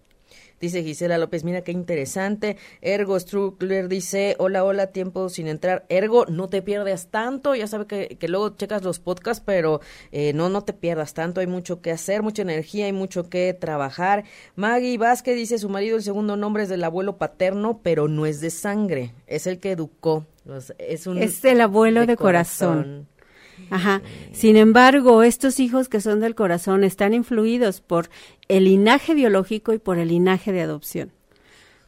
Dice 0.63 0.85
Gisela 0.85 1.19
López, 1.19 1.43
mira 1.43 1.63
qué 1.63 1.73
interesante. 1.73 2.57
Ergo 2.83 3.19
Struckler 3.19 3.89
dice, 3.89 4.37
hola, 4.39 4.63
hola, 4.63 4.87
tiempo 4.87 5.29
sin 5.29 5.49
entrar. 5.49 5.85
Ergo, 5.89 6.25
no 6.27 6.49
te 6.49 6.63
pierdas 6.63 7.09
tanto. 7.09 7.57
Ya 7.57 7.67
sabe 7.67 7.89
que, 7.89 8.17
que 8.17 8.29
luego 8.29 8.51
checas 8.51 8.85
los 8.85 9.01
podcasts, 9.01 9.43
pero 9.45 9.81
eh, 10.13 10.33
no, 10.35 10.51
no 10.51 10.63
te 10.63 10.73
pierdas 10.73 11.15
tanto. 11.15 11.41
Hay 11.41 11.49
mucho 11.49 11.81
que 11.81 11.91
hacer, 11.91 12.23
mucha 12.23 12.43
energía, 12.43 12.87
hay 12.87 12.93
mucho 12.93 13.29
que 13.29 13.53
trabajar. 13.55 14.23
Maggie 14.55 14.99
Vázquez 14.99 15.35
dice, 15.35 15.59
su 15.59 15.69
marido, 15.69 15.97
el 15.97 16.05
segundo 16.05 16.37
nombre 16.37 16.63
es 16.63 16.69
del 16.69 16.85
abuelo 16.85 17.19
paterno, 17.19 17.81
pero 17.83 18.07
no 18.07 18.25
es 18.25 18.41
de 18.41 18.51
sangre. 18.51 19.15
Es 19.27 19.49
el 19.49 19.59
que 19.59 19.73
educó. 19.73 20.27
Es, 20.79 21.09
un 21.09 21.19
es 21.19 21.45
el 21.45 21.61
abuelo 21.61 22.07
de, 22.07 22.17
corazón. 22.17 23.09
Ajá. 23.73 24.03
Sin 24.33 24.57
embargo, 24.57 25.23
estos 25.23 25.59
hijos 25.59 25.89
que 25.89 26.01
son 26.01 26.21
del 26.21 26.35
corazón 26.35 26.85
están 26.85 27.15
influidos 27.15 27.81
por 27.81 28.11
el 28.49 28.65
linaje 28.65 29.15
biológico 29.15 29.73
y 29.73 29.79
por 29.79 29.99
el 29.99 30.09
linaje 30.09 30.53
de 30.53 30.61
adopción. 30.61 31.11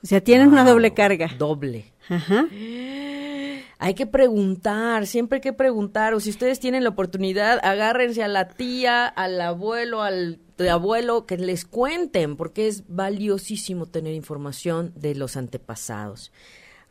O 0.02 0.06
sea, 0.06 0.22
tienen 0.22 0.48
una 0.48 0.64
doble 0.64 0.94
carga. 0.94 1.30
Doble. 1.38 1.92
Ajá. 2.08 2.46
Hay 3.78 3.94
que 3.94 4.06
preguntar, 4.06 5.06
siempre 5.06 5.36
hay 5.36 5.40
que 5.42 5.52
preguntar. 5.52 6.14
O 6.14 6.20
si 6.20 6.30
ustedes 6.30 6.58
tienen 6.58 6.84
la 6.84 6.90
oportunidad, 6.90 7.58
agárrense 7.62 8.22
a 8.22 8.28
la 8.28 8.48
tía, 8.48 9.06
al 9.06 9.38
abuelo, 9.40 10.00
al 10.00 10.38
abuelo, 10.70 11.26
que 11.26 11.36
les 11.36 11.66
cuenten, 11.66 12.36
porque 12.36 12.68
es 12.68 12.84
valiosísimo 12.88 13.84
tener 13.84 14.14
información 14.14 14.92
de 14.96 15.14
los 15.14 15.36
antepasados. 15.36 16.32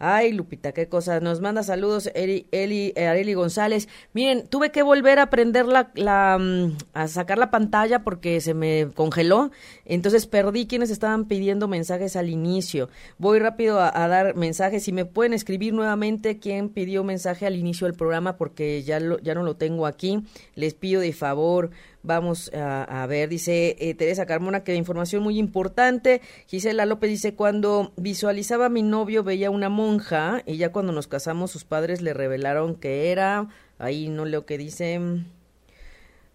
Ay, 0.06 0.34
Lupita, 0.34 0.74
qué 0.74 0.89
cosa. 0.89 1.22
Nos 1.22 1.39
manda 1.39 1.64
saludos 1.64 2.12
Eli, 2.14 2.45
Eli, 2.51 2.91
eh, 2.97 3.08
Areli 3.08 3.36
González. 3.36 3.88
Miren, 4.12 4.45
tuve 4.49 4.70
que 4.70 4.84
volver 4.84 5.18
a 5.18 5.30
prender 5.30 5.66
la, 5.66 5.91
la, 5.95 6.38
mm, 6.38 6.76
a 6.93 7.08
sacar 7.08 7.38
la 7.38 7.51
pantalla 7.51 8.04
porque 8.04 8.41
se 8.41 8.54
me 8.54 8.89
congeló. 8.93 9.51
Entonces 9.86 10.28
perdí 10.28 10.68
quienes 10.68 10.89
estaban 10.89 11.24
pidiendo 11.24 11.70
mensajes 11.70 12.18
al 12.18 12.30
inicio. 12.30 12.89
Voy 13.18 13.39
rápido 13.39 13.80
a, 13.80 14.04
a 14.04 14.10
dar 14.10 14.36
mensajes. 14.36 14.84
Si 14.84 14.91
me 14.91 15.06
pueden 15.06 15.32
escribir 15.32 15.74
nuevamente 15.74 16.38
quién 16.38 16.68
pidió 16.68 17.06
mensaje 17.06 17.45
al 17.45 17.56
inicio 17.56 17.88
del 17.88 17.95
programa 17.95 18.36
porque 18.36 18.84
ya, 18.84 18.99
lo, 18.99 19.20
ya 19.20 19.34
no 19.36 19.43
lo 19.43 19.56
tengo 19.56 19.86
aquí. 19.86 20.22
Les 20.56 20.74
pido 20.74 20.99
de 20.99 21.14
favor. 21.14 21.70
Vamos 22.04 22.51
a, 22.54 22.84
a 22.84 23.08
ver, 23.08 23.30
dice 23.30 23.78
eh, 23.80 23.93
Teresa 23.93 24.26
Carmona 24.26 24.66
que 24.66 24.76
información 24.76 25.24
muy 25.24 25.39
importante. 25.39 26.22
Gisela 26.47 26.86
López 26.86 27.10
dice, 27.10 27.34
cuando 27.34 27.93
visualizaba 27.95 28.66
a 28.66 28.70
mi 28.70 28.84
novio 28.84 29.24
veía 29.24 29.49
una 29.49 29.70
monja 29.70 30.43
y 30.45 30.58
ya 30.58 30.74
cuando 30.74 30.91
nos 30.91 31.08
casamos 31.08 31.51
sus 31.51 31.64
padres 31.64 32.01
le 32.01 32.14
revelaron 32.14 32.76
que 32.76 33.12
era, 33.12 33.47
ahí 33.80 34.10
no 34.10 34.26
leo 34.26 34.45
que 34.45 34.58
dice, 34.58 34.99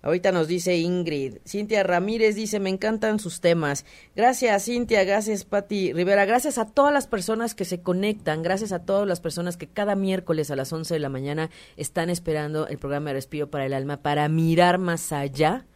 Ahorita 0.00 0.30
nos 0.30 0.46
dice 0.46 0.76
Ingrid. 0.76 1.38
Cintia 1.44 1.82
Ramírez 1.82 2.36
dice, 2.36 2.60
me 2.60 2.70
encantan 2.70 3.18
sus 3.18 3.40
temas. 3.40 3.84
Gracias, 4.14 4.64
Cintia. 4.64 5.02
Gracias, 5.04 5.44
Patti 5.44 5.92
Rivera. 5.92 6.24
Gracias 6.24 6.58
a 6.58 6.66
todas 6.66 6.92
las 6.92 7.06
personas 7.06 7.54
que 7.54 7.64
se 7.64 7.82
conectan. 7.82 8.42
Gracias 8.42 8.72
a 8.72 8.84
todas 8.84 9.08
las 9.08 9.20
personas 9.20 9.56
que 9.56 9.66
cada 9.66 9.96
miércoles 9.96 10.50
a 10.50 10.56
las 10.56 10.72
11 10.72 10.94
de 10.94 11.00
la 11.00 11.08
mañana 11.08 11.50
están 11.76 12.10
esperando 12.10 12.68
el 12.68 12.78
programa 12.78 13.10
de 13.10 13.14
Respiro 13.14 13.50
para 13.50 13.66
el 13.66 13.72
Alma 13.72 13.96
para 14.02 14.28
mirar 14.28 14.78
más 14.78 15.12
allá 15.12 15.66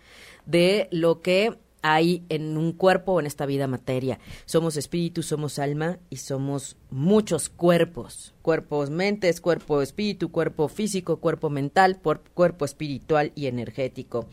de 0.47 0.89
lo 0.91 1.21
que 1.21 1.59
hay 1.83 2.25
en 2.29 2.57
un 2.57 2.73
cuerpo 2.73 3.13
o 3.13 3.21
en 3.21 3.27
esta 3.27 3.45
vida 3.45 3.67
materia. 3.67 4.19
Somos 4.47 4.77
espíritu, 4.77 5.23
somos 5.23 5.59
alma 5.59 5.99
y 6.11 6.17
somos 6.17 6.77
muchos 6.91 7.49
cuerpos. 7.49 8.35
Cuerpos, 8.41 8.91
mentes, 8.91 9.41
cuerpo 9.41 9.83
espíritu, 9.83 10.31
cuerpo 10.31 10.69
físico, 10.69 11.19
cuerpo 11.19 11.51
mental, 11.51 12.01
cuerpo 12.35 12.65
espiritual 12.65 13.33
y 13.35 13.47
energético. 13.47 14.27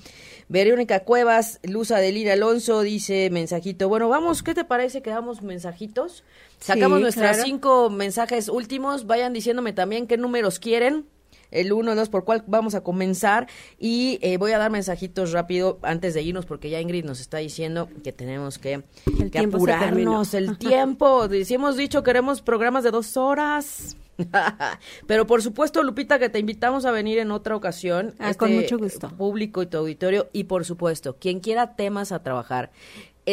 Verónica 0.47 1.03
Cuevas, 1.03 1.59
Luz 1.63 1.91
Adelina 1.91 2.33
Alonso 2.33 2.81
dice 2.81 3.29
mensajito. 3.31 3.89
Bueno, 3.89 4.09
vamos, 4.09 4.43
¿qué 4.43 4.53
te 4.53 4.63
parece 4.63 5.01
que 5.01 5.09
damos 5.09 5.41
mensajitos? 5.41 6.23
Sacamos 6.59 6.97
Sí, 6.97 7.01
nuestros 7.03 7.29
claro. 7.29 7.43
cinco 7.43 7.89
mensajes 7.89 8.49
últimos. 8.49 9.05
Vayan 9.07 9.33
diciéndome 9.33 9.73
también 9.73 10.07
qué 10.07 10.17
números 10.17 10.59
quieren 10.59 11.05
el 11.51 11.73
uno, 11.73 11.95
dos, 11.95 12.09
por 12.09 12.25
cuál 12.25 12.43
vamos 12.47 12.75
a 12.75 12.81
comenzar. 12.81 13.47
Y 13.79 14.19
eh, 14.21 14.37
voy 14.37 14.51
a 14.51 14.57
dar 14.57 14.71
mensajitos 14.71 15.31
rápido 15.31 15.79
antes 15.81 16.13
de 16.13 16.21
irnos, 16.21 16.45
porque 16.45 16.69
ya 16.69 16.79
Ingrid 16.79 17.05
nos 17.05 17.19
está 17.19 17.37
diciendo 17.37 17.89
que 18.03 18.11
tenemos 18.11 18.57
que, 18.57 18.83
El 19.19 19.31
que 19.31 19.39
apurarnos. 19.39 20.33
El 20.33 20.57
tiempo. 20.57 21.27
Si 21.43 21.53
hemos 21.53 21.77
dicho 21.77 22.03
queremos 22.03 22.41
programas 22.41 22.83
de 22.83 22.91
dos 22.91 23.17
horas. 23.17 23.95
Pero 25.07 25.25
por 25.25 25.41
supuesto, 25.41 25.83
Lupita, 25.83 26.19
que 26.19 26.29
te 26.29 26.39
invitamos 26.39 26.85
a 26.85 26.91
venir 26.91 27.19
en 27.19 27.31
otra 27.31 27.55
ocasión. 27.55 28.13
Ah, 28.19 28.33
con 28.33 28.53
mucho 28.53 28.77
gusto. 28.77 29.09
Público 29.09 29.61
y 29.61 29.67
tu 29.67 29.77
auditorio. 29.77 30.29
Y 30.33 30.45
por 30.45 30.65
supuesto, 30.65 31.15
quien 31.17 31.39
quiera 31.39 31.75
temas 31.75 32.11
a 32.11 32.21
trabajar, 32.21 32.71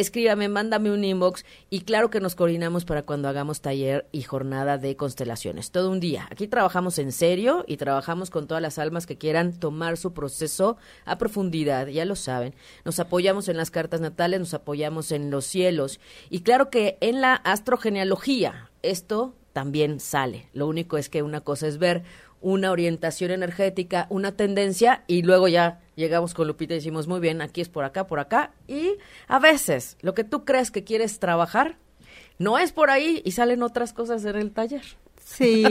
escríbame, 0.00 0.48
mándame 0.48 0.90
un 0.90 1.04
inbox 1.04 1.44
y 1.70 1.80
claro 1.80 2.10
que 2.10 2.20
nos 2.20 2.34
coordinamos 2.34 2.84
para 2.84 3.02
cuando 3.02 3.28
hagamos 3.28 3.62
taller 3.62 4.06
y 4.12 4.22
jornada 4.22 4.76
de 4.76 4.94
constelaciones. 4.96 5.70
Todo 5.70 5.90
un 5.90 6.00
día. 6.00 6.28
Aquí 6.30 6.48
trabajamos 6.48 6.98
en 6.98 7.12
serio 7.12 7.64
y 7.66 7.78
trabajamos 7.78 8.30
con 8.30 8.46
todas 8.46 8.62
las 8.62 8.78
almas 8.78 9.06
que 9.06 9.16
quieran 9.16 9.58
tomar 9.58 9.96
su 9.96 10.12
proceso 10.12 10.76
a 11.06 11.16
profundidad, 11.16 11.86
ya 11.86 12.04
lo 12.04 12.14
saben. 12.14 12.54
Nos 12.84 13.00
apoyamos 13.00 13.48
en 13.48 13.56
las 13.56 13.70
cartas 13.70 14.00
natales, 14.00 14.40
nos 14.40 14.54
apoyamos 14.54 15.12
en 15.12 15.30
los 15.30 15.46
cielos 15.46 15.98
y 16.28 16.40
claro 16.40 16.68
que 16.68 16.98
en 17.00 17.22
la 17.22 17.34
astrogenealogía 17.34 18.70
esto 18.82 19.34
también 19.56 20.00
sale. 20.00 20.50
Lo 20.52 20.66
único 20.66 20.98
es 20.98 21.08
que 21.08 21.22
una 21.22 21.40
cosa 21.40 21.66
es 21.66 21.78
ver 21.78 22.02
una 22.46 22.70
orientación 22.70 23.32
energética, 23.32 24.06
una 24.08 24.30
tendencia 24.36 25.02
y 25.08 25.22
luego 25.22 25.48
ya 25.48 25.80
llegamos 25.96 26.32
con 26.32 26.46
Lupita 26.46 26.74
y 26.74 26.76
decimos, 26.76 27.08
muy 27.08 27.18
bien, 27.18 27.42
aquí 27.42 27.60
es 27.60 27.68
por 27.68 27.84
acá, 27.84 28.06
por 28.06 28.20
acá. 28.20 28.52
Y 28.68 28.92
a 29.26 29.40
veces 29.40 29.96
lo 30.00 30.14
que 30.14 30.22
tú 30.22 30.44
crees 30.44 30.70
que 30.70 30.84
quieres 30.84 31.18
trabajar 31.18 31.76
no 32.38 32.56
es 32.56 32.70
por 32.70 32.90
ahí 32.90 33.20
y 33.24 33.32
salen 33.32 33.64
otras 33.64 33.92
cosas 33.92 34.24
en 34.24 34.36
el 34.36 34.52
taller. 34.52 34.84
Sí. 35.24 35.64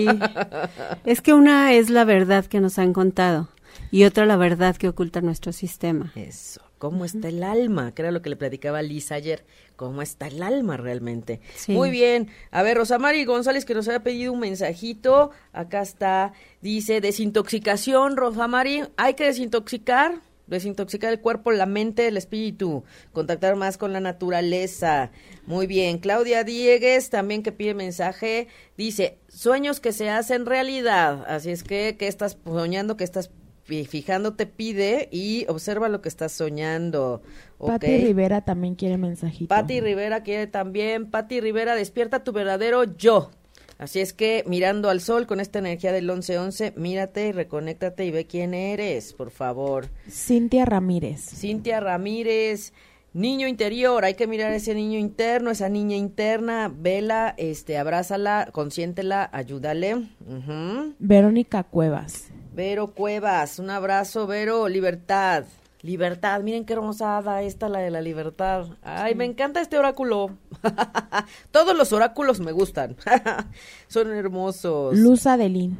es 1.05 1.21
que 1.21 1.33
una 1.33 1.71
es 1.71 1.89
la 1.89 2.03
verdad 2.03 2.45
que 2.45 2.59
nos 2.59 2.77
han 2.77 2.91
contado 2.91 3.47
y 3.89 4.03
otra 4.03 4.25
la 4.25 4.35
verdad 4.35 4.75
que 4.75 4.89
oculta 4.89 5.21
nuestro 5.21 5.53
sistema. 5.53 6.11
Eso. 6.15 6.59
¿Cómo 6.77 7.05
está 7.05 7.29
el 7.29 7.41
alma? 7.41 7.93
Que 7.93 8.01
era 8.01 8.11
lo 8.11 8.21
que 8.21 8.29
le 8.29 8.35
platicaba 8.35 8.81
Lisa 8.81 9.15
ayer. 9.15 9.45
¿Cómo 9.75 10.01
está 10.01 10.27
el 10.27 10.41
alma 10.41 10.77
realmente? 10.77 11.41
Sí. 11.55 11.73
Muy 11.73 11.89
bien. 11.89 12.29
A 12.51 12.63
ver, 12.63 12.77
Rosamari 12.77 13.25
González, 13.25 13.65
que 13.65 13.73
nos 13.73 13.87
había 13.87 14.03
pedido 14.03 14.31
un 14.31 14.39
mensajito. 14.39 15.31
Acá 15.51 15.81
está. 15.81 16.33
Dice, 16.61 17.01
desintoxicación, 17.01 18.15
Rosamari. 18.15 18.83
Hay 18.97 19.15
que 19.15 19.25
desintoxicar. 19.25 20.21
Desintoxicar 20.47 21.11
el 21.11 21.21
cuerpo, 21.21 21.51
la 21.51 21.65
mente, 21.65 22.07
el 22.07 22.17
espíritu. 22.17 22.83
Contactar 23.11 23.55
más 23.55 23.77
con 23.77 23.93
la 23.93 23.99
naturaleza. 23.99 25.11
Muy 25.47 25.65
bien. 25.65 25.97
Claudia 25.97 26.43
Diegues, 26.43 27.09
también 27.09 27.41
que 27.41 27.51
pide 27.51 27.73
mensaje. 27.73 28.47
Dice, 28.77 29.17
sueños 29.27 29.79
que 29.79 29.91
se 29.91 30.09
hacen 30.09 30.45
realidad. 30.45 31.25
Así 31.27 31.49
es 31.49 31.63
que, 31.63 31.95
¿qué 31.97 32.07
estás 32.07 32.37
soñando? 32.45 32.95
¿Qué 32.95 33.03
estás 33.03 33.31
fi- 33.65 33.85
fijándote? 33.85 34.45
Pide 34.45 35.09
y 35.11 35.45
observa 35.49 35.89
lo 35.89 36.01
que 36.01 36.07
estás 36.09 36.31
soñando. 36.31 37.21
¿ok? 37.57 37.71
Pati 37.73 37.97
Rivera 38.05 38.41
también 38.41 38.75
quiere 38.75 38.97
mensajito. 38.97 39.49
Patti 39.49 39.81
Rivera 39.81 40.23
quiere 40.23 40.47
también. 40.47 41.11
Patti 41.11 41.41
Rivera, 41.41 41.75
despierta 41.75 42.23
tu 42.23 42.31
verdadero 42.31 42.83
yo. 42.95 43.31
Así 43.77 43.99
es 43.99 44.13
que 44.13 44.45
mirando 44.47 44.89
al 44.89 45.01
sol 45.01 45.27
con 45.27 45.41
esta 45.41 45.59
energía 45.59 45.91
del 45.91 46.05
1111, 46.05 46.71
mírate 46.77 47.27
y 47.27 47.31
reconéctate 47.33 48.05
y 48.05 48.11
ve 48.11 48.25
quién 48.25 48.53
eres, 48.53 49.11
por 49.11 49.31
favor. 49.31 49.87
Cintia 50.09 50.63
Ramírez. 50.63 51.19
Cintia 51.19 51.81
Ramírez, 51.81 52.71
niño 53.11 53.49
interior, 53.49 54.05
hay 54.05 54.13
que 54.13 54.27
mirar 54.27 54.53
ese 54.53 54.75
niño 54.75 54.97
interno, 54.97 55.51
esa 55.51 55.67
niña 55.67 55.97
interna, 55.97 56.71
vela, 56.73 57.33
este, 57.37 57.77
abrázala, 57.77 58.47
consiéntela, 58.53 59.29
ayúdale. 59.33 60.07
Verónica 60.99 61.63
Cuevas. 61.63 62.29
Vero 62.55 62.87
Cuevas, 62.87 63.59
un 63.59 63.69
abrazo, 63.69 64.27
Vero, 64.27 64.67
libertad. 64.69 65.43
Libertad, 65.81 66.41
miren 66.41 66.65
qué 66.65 66.73
hermosa 66.73 67.17
hada 67.17 67.41
esta, 67.43 67.69
la 67.69 67.79
de 67.79 67.91
la 67.91 68.01
libertad. 68.01 68.65
Ay, 68.81 69.13
me 69.13 69.25
encanta 69.25 69.61
este 69.61 69.77
oráculo. 69.77 70.31
Todos 71.51 71.77
los 71.77 71.93
oráculos 71.93 72.39
me 72.39 72.51
gustan. 72.53 72.95
Son 73.87 74.09
hermosos. 74.11 74.97
Luz 74.97 75.27
Adelín. 75.27 75.77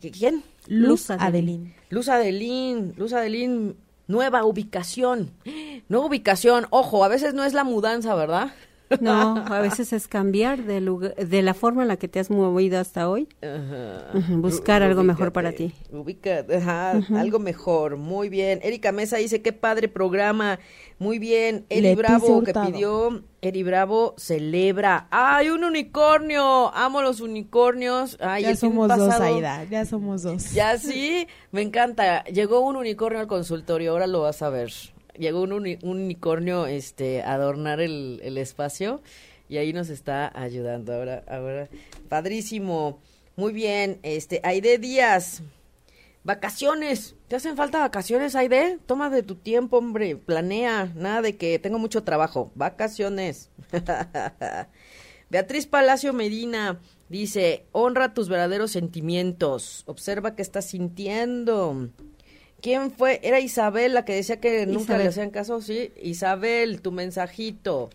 ¿Qui- 0.00 0.12
¿Quién? 0.16 0.42
Luz. 0.68 1.10
Adelín. 1.10 1.74
Luz 1.90 2.08
Adelín, 2.08 2.94
Luz 2.96 3.12
Adelín, 3.12 3.76
nueva 4.06 4.44
ubicación. 4.44 5.32
Nueva 5.88 6.06
ubicación, 6.06 6.66
ojo, 6.70 7.04
a 7.04 7.08
veces 7.08 7.34
no 7.34 7.44
es 7.44 7.52
la 7.52 7.62
mudanza, 7.62 8.14
¿verdad? 8.16 8.52
No, 9.00 9.36
a 9.48 9.60
veces 9.60 9.92
es 9.92 10.06
cambiar 10.08 10.62
de 10.64 10.80
lugar, 10.80 11.14
de 11.16 11.42
la 11.42 11.54
forma 11.54 11.82
en 11.82 11.88
la 11.88 11.96
que 11.96 12.06
te 12.08 12.20
has 12.20 12.30
movido 12.30 12.78
hasta 12.78 13.08
hoy, 13.08 13.28
Ajá. 13.42 14.12
Buscar 14.36 14.82
algo 14.82 15.02
mejor 15.02 15.32
para 15.32 15.52
ti. 15.52 15.72
Ubícate, 15.90 16.56
ajá, 16.56 17.00
algo 17.16 17.38
mejor, 17.38 17.96
muy 17.96 18.28
bien. 18.28 18.60
Erika 18.62 18.92
Mesa 18.92 19.16
dice, 19.16 19.42
qué 19.42 19.52
padre 19.52 19.88
programa, 19.88 20.58
muy 20.98 21.18
bien. 21.18 21.66
Eri 21.68 21.94
Bravo 21.94 22.42
que 22.42 22.52
pidió, 22.54 23.22
Eri 23.42 23.62
Bravo 23.62 24.14
celebra. 24.16 25.08
¡Ay, 25.10 25.50
un 25.50 25.64
unicornio! 25.64 26.72
Amo 26.74 27.02
los 27.02 27.20
unicornios. 27.20 28.16
Ay, 28.20 28.44
ya 28.44 28.56
somos 28.56 28.88
dos, 28.88 28.98
pasado- 28.98 29.24
Aida. 29.24 29.64
Ya 29.64 29.84
somos 29.84 30.22
dos. 30.22 30.52
Ya 30.52 30.78
sí, 30.78 31.26
me 31.52 31.62
encanta. 31.62 32.24
Llegó 32.24 32.60
un 32.60 32.76
unicornio 32.76 33.20
al 33.20 33.26
consultorio, 33.26 33.92
ahora 33.92 34.06
lo 34.06 34.22
vas 34.22 34.42
a 34.42 34.48
ver. 34.50 34.72
Llegó 35.18 35.42
un, 35.42 35.52
uni- 35.52 35.78
un 35.82 36.00
unicornio 36.02 36.66
este, 36.66 37.22
a 37.22 37.34
adornar 37.34 37.80
el, 37.80 38.20
el 38.22 38.38
espacio 38.38 39.02
y 39.48 39.56
ahí 39.58 39.72
nos 39.72 39.88
está 39.88 40.30
ayudando. 40.38 40.92
Ahora, 40.94 41.22
ahora, 41.28 41.68
padrísimo. 42.08 43.00
Muy 43.36 43.52
bien, 43.52 43.98
este, 44.02 44.40
Aide 44.44 44.78
Díaz. 44.78 45.42
Vacaciones. 46.24 47.14
¿Te 47.28 47.36
hacen 47.36 47.54
falta 47.56 47.78
vacaciones, 47.78 48.34
Aide? 48.34 48.78
Toma 48.86 49.10
de 49.10 49.22
tu 49.22 49.36
tiempo, 49.36 49.78
hombre. 49.78 50.16
Planea. 50.16 50.90
Nada 50.96 51.22
de 51.22 51.36
que 51.36 51.58
tengo 51.60 51.78
mucho 51.78 52.02
trabajo. 52.02 52.50
Vacaciones. 52.56 53.50
Beatriz 55.30 55.66
Palacio 55.66 56.12
Medina 56.12 56.80
dice, 57.08 57.66
honra 57.72 58.14
tus 58.14 58.28
verdaderos 58.28 58.70
sentimientos. 58.72 59.82
Observa 59.86 60.34
qué 60.34 60.42
estás 60.42 60.66
sintiendo. 60.66 61.90
¿Quién 62.60 62.90
fue? 62.90 63.20
Era 63.22 63.38
Isabel 63.40 63.94
la 63.94 64.04
que 64.04 64.14
decía 64.14 64.40
que 64.40 64.66
nunca 64.66 64.96
le 64.98 65.06
hacían 65.08 65.30
caso, 65.30 65.60
sí. 65.60 65.92
Isabel, 66.02 66.80
tu 66.80 66.90
mensajito. 66.92 67.90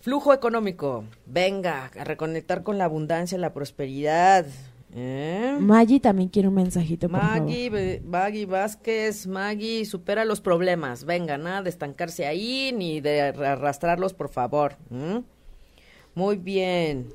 Flujo 0.00 0.32
económico. 0.32 1.04
Venga, 1.26 1.90
a 1.98 2.04
reconectar 2.04 2.62
con 2.62 2.78
la 2.78 2.84
abundancia, 2.84 3.36
la 3.38 3.52
prosperidad. 3.52 4.46
¿Eh? 4.94 5.56
Maggie 5.60 6.00
también 6.00 6.30
quiere 6.30 6.48
un 6.48 6.54
mensajito, 6.54 7.08
por 7.08 7.22
Maggie, 7.22 7.70
Be- 7.70 8.02
Maggie 8.04 8.46
Vázquez, 8.46 9.26
Maggie, 9.26 9.84
supera 9.84 10.24
los 10.24 10.40
problemas. 10.40 11.04
Venga, 11.04 11.36
nada 11.38 11.62
de 11.62 11.70
estancarse 11.70 12.26
ahí 12.26 12.72
ni 12.76 13.00
de 13.00 13.20
arrastrarlos, 13.20 14.14
por 14.14 14.30
favor. 14.30 14.76
¿Mm? 14.88 15.18
Muy 16.14 16.36
bien. 16.36 17.12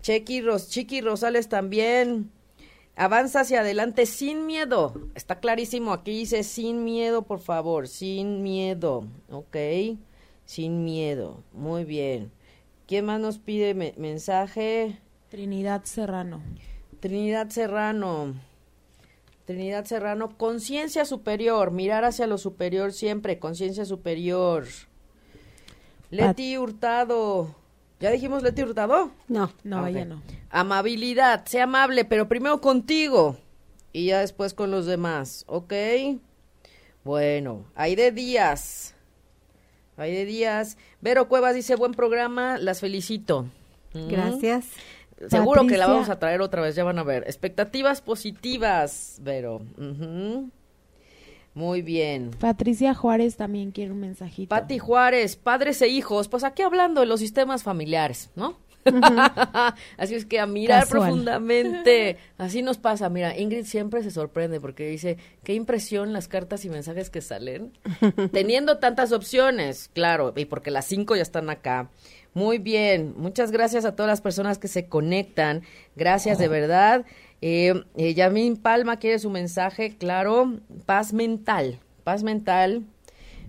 Chequi 0.00 0.40
Ros 0.40 0.68
Chiqui 0.70 1.00
Rosales 1.00 1.48
también. 1.48 2.30
Avanza 2.96 3.40
hacia 3.40 3.60
adelante 3.60 4.06
sin 4.06 4.46
miedo. 4.46 4.94
Está 5.14 5.40
clarísimo. 5.40 5.92
Aquí 5.92 6.10
dice 6.12 6.42
sin 6.42 6.84
miedo, 6.84 7.22
por 7.22 7.40
favor. 7.40 7.88
Sin 7.88 8.42
miedo. 8.42 9.06
Ok. 9.30 9.56
Sin 10.44 10.84
miedo. 10.84 11.42
Muy 11.52 11.84
bien. 11.84 12.30
¿Quién 12.86 13.06
más 13.06 13.20
nos 13.20 13.38
pide 13.38 13.74
me- 13.74 13.94
mensaje? 13.96 14.98
Trinidad 15.30 15.84
Serrano. 15.84 16.42
Trinidad 17.00 17.48
Serrano. 17.48 18.34
Trinidad 19.46 19.86
Serrano, 19.86 20.36
conciencia 20.38 21.04
superior, 21.04 21.72
mirar 21.72 22.04
hacia 22.04 22.28
lo 22.28 22.38
superior 22.38 22.92
siempre, 22.92 23.40
conciencia 23.40 23.84
superior. 23.84 24.66
Leti 26.10 26.56
Hurtado. 26.58 27.54
¿Ya 28.02 28.10
dijimos 28.10 28.42
Leti 28.42 28.62
Hurtado? 28.62 29.12
No. 29.28 29.52
No, 29.62 29.82
Ok. 29.82 29.88
ella 29.90 30.04
no. 30.04 30.20
Amabilidad, 30.50 31.44
sea 31.46 31.64
amable, 31.64 32.04
pero 32.04 32.28
primero 32.28 32.60
contigo 32.60 33.36
y 33.92 34.06
ya 34.06 34.18
después 34.18 34.54
con 34.54 34.72
los 34.72 34.86
demás, 34.86 35.44
¿ok? 35.46 35.72
Bueno, 37.04 37.64
Aide 37.76 38.10
Díaz. 38.10 38.96
Aide 39.96 40.24
Díaz. 40.24 40.78
Vero 41.00 41.28
Cuevas 41.28 41.54
dice, 41.54 41.76
buen 41.76 41.92
programa, 41.92 42.58
las 42.58 42.80
felicito. 42.80 43.46
Mm. 43.94 44.08
Gracias. 44.08 44.66
Seguro 45.28 45.64
que 45.68 45.78
la 45.78 45.86
vamos 45.86 46.08
a 46.08 46.18
traer 46.18 46.40
otra 46.40 46.60
vez, 46.60 46.74
ya 46.74 46.82
van 46.82 46.98
a 46.98 47.04
ver. 47.04 47.22
Expectativas 47.28 48.00
positivas, 48.00 49.18
Vero. 49.20 49.62
Muy 51.54 51.82
bien. 51.82 52.30
Patricia 52.38 52.94
Juárez 52.94 53.36
también 53.36 53.72
quiere 53.72 53.92
un 53.92 54.00
mensajito. 54.00 54.48
Pati 54.48 54.78
Juárez, 54.78 55.36
padres 55.36 55.82
e 55.82 55.88
hijos, 55.88 56.28
pues 56.28 56.44
aquí 56.44 56.62
hablando 56.62 57.00
de 57.00 57.06
los 57.06 57.20
sistemas 57.20 57.62
familiares, 57.62 58.30
¿no? 58.36 58.56
Así 59.96 60.14
es 60.14 60.24
que 60.24 60.40
a 60.40 60.46
mirar 60.46 60.84
Casual. 60.84 61.02
profundamente. 61.02 62.16
Así 62.38 62.62
nos 62.62 62.78
pasa. 62.78 63.08
Mira, 63.08 63.36
Ingrid 63.38 63.64
siempre 63.64 64.02
se 64.02 64.10
sorprende 64.10 64.60
porque 64.60 64.88
dice, 64.88 65.18
qué 65.44 65.54
impresión 65.54 66.12
las 66.12 66.28
cartas 66.28 66.64
y 66.64 66.68
mensajes 66.68 67.10
que 67.10 67.20
salen. 67.20 67.72
Teniendo 68.32 68.78
tantas 68.78 69.12
opciones, 69.12 69.90
claro, 69.92 70.32
y 70.36 70.46
porque 70.46 70.70
las 70.70 70.86
cinco 70.86 71.16
ya 71.16 71.22
están 71.22 71.50
acá. 71.50 71.90
Muy 72.34 72.58
bien, 72.58 73.14
muchas 73.16 73.52
gracias 73.52 73.84
a 73.84 73.94
todas 73.94 74.08
las 74.08 74.22
personas 74.22 74.58
que 74.58 74.68
se 74.68 74.86
conectan. 74.86 75.62
Gracias 75.96 76.38
de 76.38 76.48
verdad. 76.48 77.04
Eh, 77.42 77.74
eh, 77.96 78.14
Yasmín 78.14 78.56
Palma 78.56 78.98
quiere 78.98 79.18
su 79.18 79.28
mensaje, 79.28 79.96
claro. 79.98 80.60
Paz 80.86 81.12
mental, 81.12 81.80
paz 82.04 82.22
mental. 82.22 82.84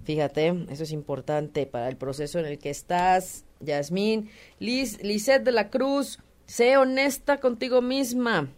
Fíjate, 0.03 0.65
eso 0.69 0.83
es 0.83 0.91
importante 0.91 1.65
para 1.65 1.87
el 1.87 1.95
proceso 1.95 2.39
en 2.39 2.45
el 2.45 2.57
que 2.57 2.71
estás, 2.71 3.45
Yasmín. 3.61 4.29
Liz, 4.59 5.01
Lisette 5.03 5.45
de 5.45 5.51
la 5.51 5.69
Cruz, 5.69 6.19
sé 6.45 6.75
honesta 6.75 7.39
contigo 7.39 7.81
misma. 7.81 8.49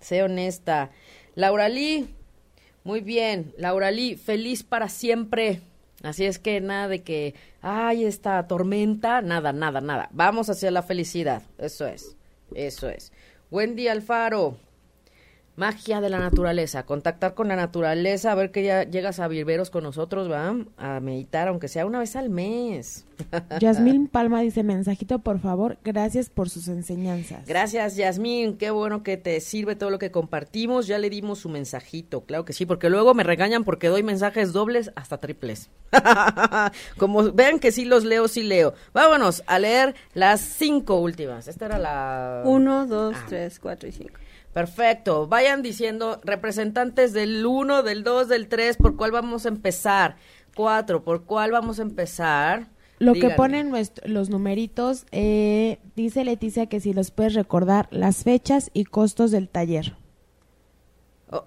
Sé 0.00 0.22
honesta. 0.22 0.90
Laura 1.34 1.68
Lee, 1.68 2.06
muy 2.84 3.00
bien. 3.00 3.54
Laura 3.56 3.90
Lee, 3.90 4.16
feliz 4.16 4.62
para 4.62 4.88
siempre. 4.88 5.62
Así 6.02 6.26
es 6.26 6.38
que 6.38 6.60
nada 6.60 6.88
de 6.88 7.02
que, 7.02 7.34
ay, 7.62 8.04
esta 8.04 8.46
tormenta, 8.46 9.22
nada, 9.22 9.54
nada, 9.54 9.80
nada. 9.80 10.10
Vamos 10.12 10.50
hacia 10.50 10.70
la 10.70 10.82
felicidad. 10.82 11.42
Eso 11.56 11.86
es, 11.86 12.16
eso 12.54 12.90
es. 12.90 13.10
Wendy 13.50 13.88
Alfaro, 13.88 14.56
Magia 15.56 16.00
de 16.00 16.10
la 16.10 16.18
naturaleza, 16.18 16.84
contactar 16.84 17.34
con 17.34 17.46
la 17.46 17.54
naturaleza, 17.54 18.32
a 18.32 18.34
ver 18.34 18.50
que 18.50 18.64
ya 18.64 18.82
llegas 18.82 19.20
a 19.20 19.28
viveros 19.28 19.70
con 19.70 19.84
nosotros, 19.84 20.28
¿va? 20.28 20.52
A 20.78 20.98
meditar, 20.98 21.46
aunque 21.46 21.68
sea 21.68 21.86
una 21.86 22.00
vez 22.00 22.16
al 22.16 22.28
mes. 22.28 23.06
Yasmín 23.60 24.08
Palma 24.08 24.40
dice, 24.40 24.64
mensajito, 24.64 25.20
por 25.20 25.38
favor, 25.38 25.78
gracias 25.84 26.28
por 26.28 26.50
sus 26.50 26.66
enseñanzas. 26.66 27.46
Gracias, 27.46 27.94
Yasmín, 27.94 28.56
qué 28.58 28.70
bueno 28.72 29.04
que 29.04 29.16
te 29.16 29.40
sirve 29.40 29.76
todo 29.76 29.90
lo 29.90 30.00
que 30.00 30.10
compartimos. 30.10 30.88
Ya 30.88 30.98
le 30.98 31.08
dimos 31.08 31.38
su 31.38 31.48
mensajito, 31.48 32.22
claro 32.22 32.44
que 32.44 32.52
sí, 32.52 32.66
porque 32.66 32.90
luego 32.90 33.14
me 33.14 33.22
regañan 33.22 33.62
porque 33.62 33.86
doy 33.86 34.02
mensajes 34.02 34.52
dobles 34.52 34.90
hasta 34.96 35.18
triples. 35.18 35.70
Como 36.98 37.32
vean 37.32 37.60
que 37.60 37.70
sí 37.72 37.84
los 37.84 38.04
leo, 38.04 38.26
sí 38.26 38.42
leo. 38.42 38.74
Vámonos 38.92 39.44
a 39.46 39.60
leer 39.60 39.94
las 40.14 40.40
cinco 40.40 40.96
últimas. 40.96 41.46
Esta 41.46 41.66
era 41.66 41.78
la... 41.78 42.42
Uno, 42.44 42.86
dos, 42.86 43.14
Ah. 43.16 43.24
tres, 43.28 43.60
cuatro 43.60 43.88
y 43.88 43.92
cinco. 43.92 44.14
Perfecto. 44.54 45.26
Vayan 45.26 45.62
diciendo 45.62 46.20
representantes 46.24 47.12
del 47.12 47.44
1, 47.44 47.82
del 47.82 48.04
2, 48.04 48.28
del 48.28 48.48
3, 48.48 48.76
por 48.76 48.96
cuál 48.96 49.10
vamos 49.10 49.44
a 49.44 49.48
empezar. 49.48 50.16
4, 50.56 51.02
por 51.02 51.24
cuál 51.24 51.50
vamos 51.50 51.80
a 51.80 51.82
empezar. 51.82 52.68
Lo 53.00 53.12
que 53.14 53.30
ponen 53.30 53.68
nuestro- 53.70 54.06
los 54.08 54.30
numeritos, 54.30 55.04
eh, 55.10 55.80
dice 55.96 56.24
Leticia 56.24 56.66
que 56.66 56.78
si 56.78 56.94
los 56.94 57.10
puedes 57.10 57.34
recordar 57.34 57.88
las 57.90 58.22
fechas 58.22 58.70
y 58.72 58.84
costos 58.84 59.32
del 59.32 59.48
taller. 59.48 59.96
Oh, 61.30 61.44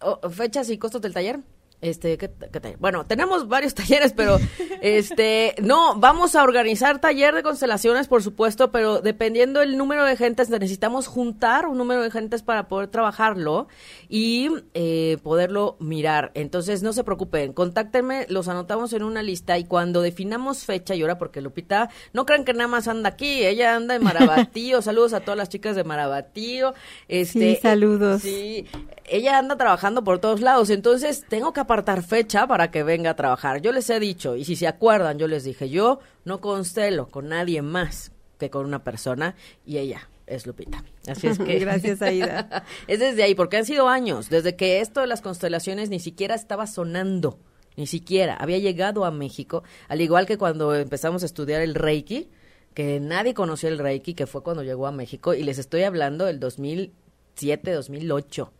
oh, 0.00 0.18
oh, 0.22 0.30
fechas 0.30 0.70
y 0.70 0.78
costos 0.78 1.02
del 1.02 1.12
taller. 1.12 1.40
Este, 1.80 2.18
¿qué, 2.18 2.28
qué 2.52 2.60
taller? 2.60 2.78
Bueno, 2.78 3.06
tenemos 3.06 3.46
varios 3.46 3.74
talleres, 3.76 4.12
pero 4.12 4.38
este, 4.80 5.54
no, 5.62 5.94
vamos 5.96 6.34
a 6.34 6.42
organizar 6.42 7.00
taller 7.00 7.34
de 7.34 7.42
constelaciones, 7.42 8.08
por 8.08 8.22
supuesto, 8.22 8.72
pero 8.72 9.00
dependiendo 9.00 9.60
del 9.60 9.76
número 9.76 10.04
de 10.04 10.16
gentes, 10.16 10.50
necesitamos 10.50 11.06
juntar 11.06 11.66
un 11.66 11.78
número 11.78 12.02
de 12.02 12.10
gentes 12.10 12.42
para 12.42 12.68
poder 12.68 12.88
trabajarlo 12.88 13.68
y 14.08 14.50
eh, 14.74 15.18
poderlo 15.22 15.76
mirar. 15.78 16.32
Entonces, 16.34 16.82
no 16.82 16.92
se 16.92 17.04
preocupen, 17.04 17.52
contáctenme, 17.52 18.26
los 18.28 18.48
anotamos 18.48 18.92
en 18.92 19.04
una 19.04 19.22
lista 19.22 19.56
y 19.56 19.64
cuando 19.64 20.02
definamos 20.02 20.64
fecha 20.64 20.96
y 20.96 21.02
hora, 21.04 21.16
porque 21.16 21.40
Lupita, 21.40 21.90
no 22.12 22.26
crean 22.26 22.44
que 22.44 22.54
nada 22.54 22.68
más 22.68 22.88
anda 22.88 23.10
aquí, 23.10 23.44
ella 23.44 23.76
anda 23.76 23.94
en 23.94 24.02
Marabatío, 24.02 24.82
saludos 24.82 25.12
a 25.12 25.20
todas 25.20 25.38
las 25.38 25.48
chicas 25.48 25.76
de 25.76 25.84
Marabatío. 25.84 26.74
Este, 27.06 27.54
Sí, 27.54 27.58
saludos. 27.62 28.22
Sí, 28.22 28.66
ella 29.04 29.38
anda 29.38 29.56
trabajando 29.56 30.02
por 30.02 30.18
todos 30.18 30.40
lados, 30.40 30.70
entonces 30.70 31.24
tengo 31.28 31.52
que 31.52 31.60
apartar 31.68 32.02
fecha 32.02 32.46
para 32.46 32.70
que 32.70 32.82
venga 32.82 33.10
a 33.10 33.16
trabajar. 33.16 33.60
Yo 33.60 33.72
les 33.72 33.90
he 33.90 34.00
dicho, 34.00 34.36
y 34.36 34.44
si 34.44 34.56
se 34.56 34.66
acuerdan, 34.66 35.18
yo 35.18 35.28
les 35.28 35.44
dije, 35.44 35.68
yo 35.68 36.00
no 36.24 36.40
constelo 36.40 37.08
con 37.08 37.28
nadie 37.28 37.60
más 37.60 38.12
que 38.38 38.48
con 38.48 38.64
una 38.64 38.82
persona, 38.84 39.34
y 39.66 39.76
ella 39.76 40.08
es 40.26 40.46
Lupita. 40.46 40.82
Así 41.06 41.26
es 41.26 41.38
que... 41.38 41.58
Gracias, 41.58 42.00
Aida. 42.00 42.64
es 42.86 43.00
desde 43.00 43.22
ahí, 43.22 43.34
porque 43.34 43.58
han 43.58 43.66
sido 43.66 43.88
años, 43.88 44.30
desde 44.30 44.56
que 44.56 44.80
esto 44.80 45.00
de 45.00 45.06
las 45.06 45.20
constelaciones 45.20 45.90
ni 45.90 46.00
siquiera 46.00 46.34
estaba 46.34 46.66
sonando, 46.66 47.38
ni 47.76 47.86
siquiera 47.86 48.34
había 48.34 48.58
llegado 48.58 49.04
a 49.04 49.10
México, 49.10 49.62
al 49.88 50.00
igual 50.00 50.24
que 50.26 50.38
cuando 50.38 50.74
empezamos 50.74 51.22
a 51.22 51.26
estudiar 51.26 51.60
el 51.60 51.74
Reiki, 51.74 52.30
que 52.72 53.00
nadie 53.00 53.34
conocía 53.34 53.68
el 53.68 53.78
Reiki, 53.78 54.14
que 54.14 54.26
fue 54.26 54.42
cuando 54.42 54.62
llegó 54.62 54.86
a 54.86 54.92
México, 54.92 55.34
y 55.34 55.42
les 55.42 55.58
estoy 55.58 55.82
hablando 55.82 56.24
del 56.24 56.40
2007, 56.40 57.72
2008. 57.72 58.52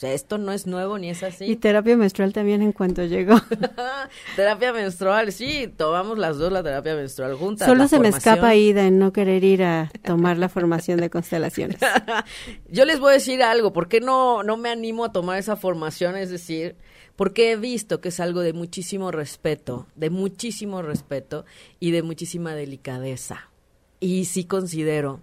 O 0.00 0.06
sea, 0.06 0.14
esto 0.14 0.38
no 0.38 0.50
es 0.52 0.66
nuevo 0.66 0.96
ni 0.96 1.10
es 1.10 1.22
así. 1.22 1.44
Y 1.44 1.56
terapia 1.56 1.94
menstrual 1.94 2.32
también 2.32 2.62
en 2.62 2.72
cuanto 2.72 3.04
llegó. 3.04 3.38
terapia 4.34 4.72
menstrual, 4.72 5.30
sí, 5.30 5.70
tomamos 5.76 6.16
las 6.16 6.38
dos 6.38 6.50
la 6.50 6.62
terapia 6.62 6.94
menstrual 6.94 7.34
juntas. 7.34 7.68
Solo 7.68 7.86
se 7.86 7.98
me 7.98 8.08
escapa 8.08 8.48
Aida 8.48 8.86
en 8.86 8.98
no 8.98 9.12
querer 9.12 9.44
ir 9.44 9.62
a 9.62 9.90
tomar 10.02 10.38
la 10.38 10.48
formación 10.48 11.00
de 11.00 11.10
constelaciones. 11.10 11.76
Yo 12.70 12.86
les 12.86 12.98
voy 12.98 13.10
a 13.10 13.12
decir 13.16 13.42
algo, 13.42 13.74
¿por 13.74 13.88
qué 13.88 14.00
no, 14.00 14.42
no 14.42 14.56
me 14.56 14.70
animo 14.70 15.04
a 15.04 15.12
tomar 15.12 15.38
esa 15.38 15.56
formación? 15.56 16.16
Es 16.16 16.30
decir, 16.30 16.76
porque 17.14 17.52
he 17.52 17.56
visto 17.56 18.00
que 18.00 18.08
es 18.08 18.20
algo 18.20 18.40
de 18.40 18.54
muchísimo 18.54 19.10
respeto, 19.10 19.86
de 19.96 20.08
muchísimo 20.08 20.80
respeto 20.80 21.44
y 21.78 21.90
de 21.90 22.02
muchísima 22.02 22.54
delicadeza. 22.54 23.50
Y 24.00 24.24
sí 24.24 24.44
considero 24.44 25.20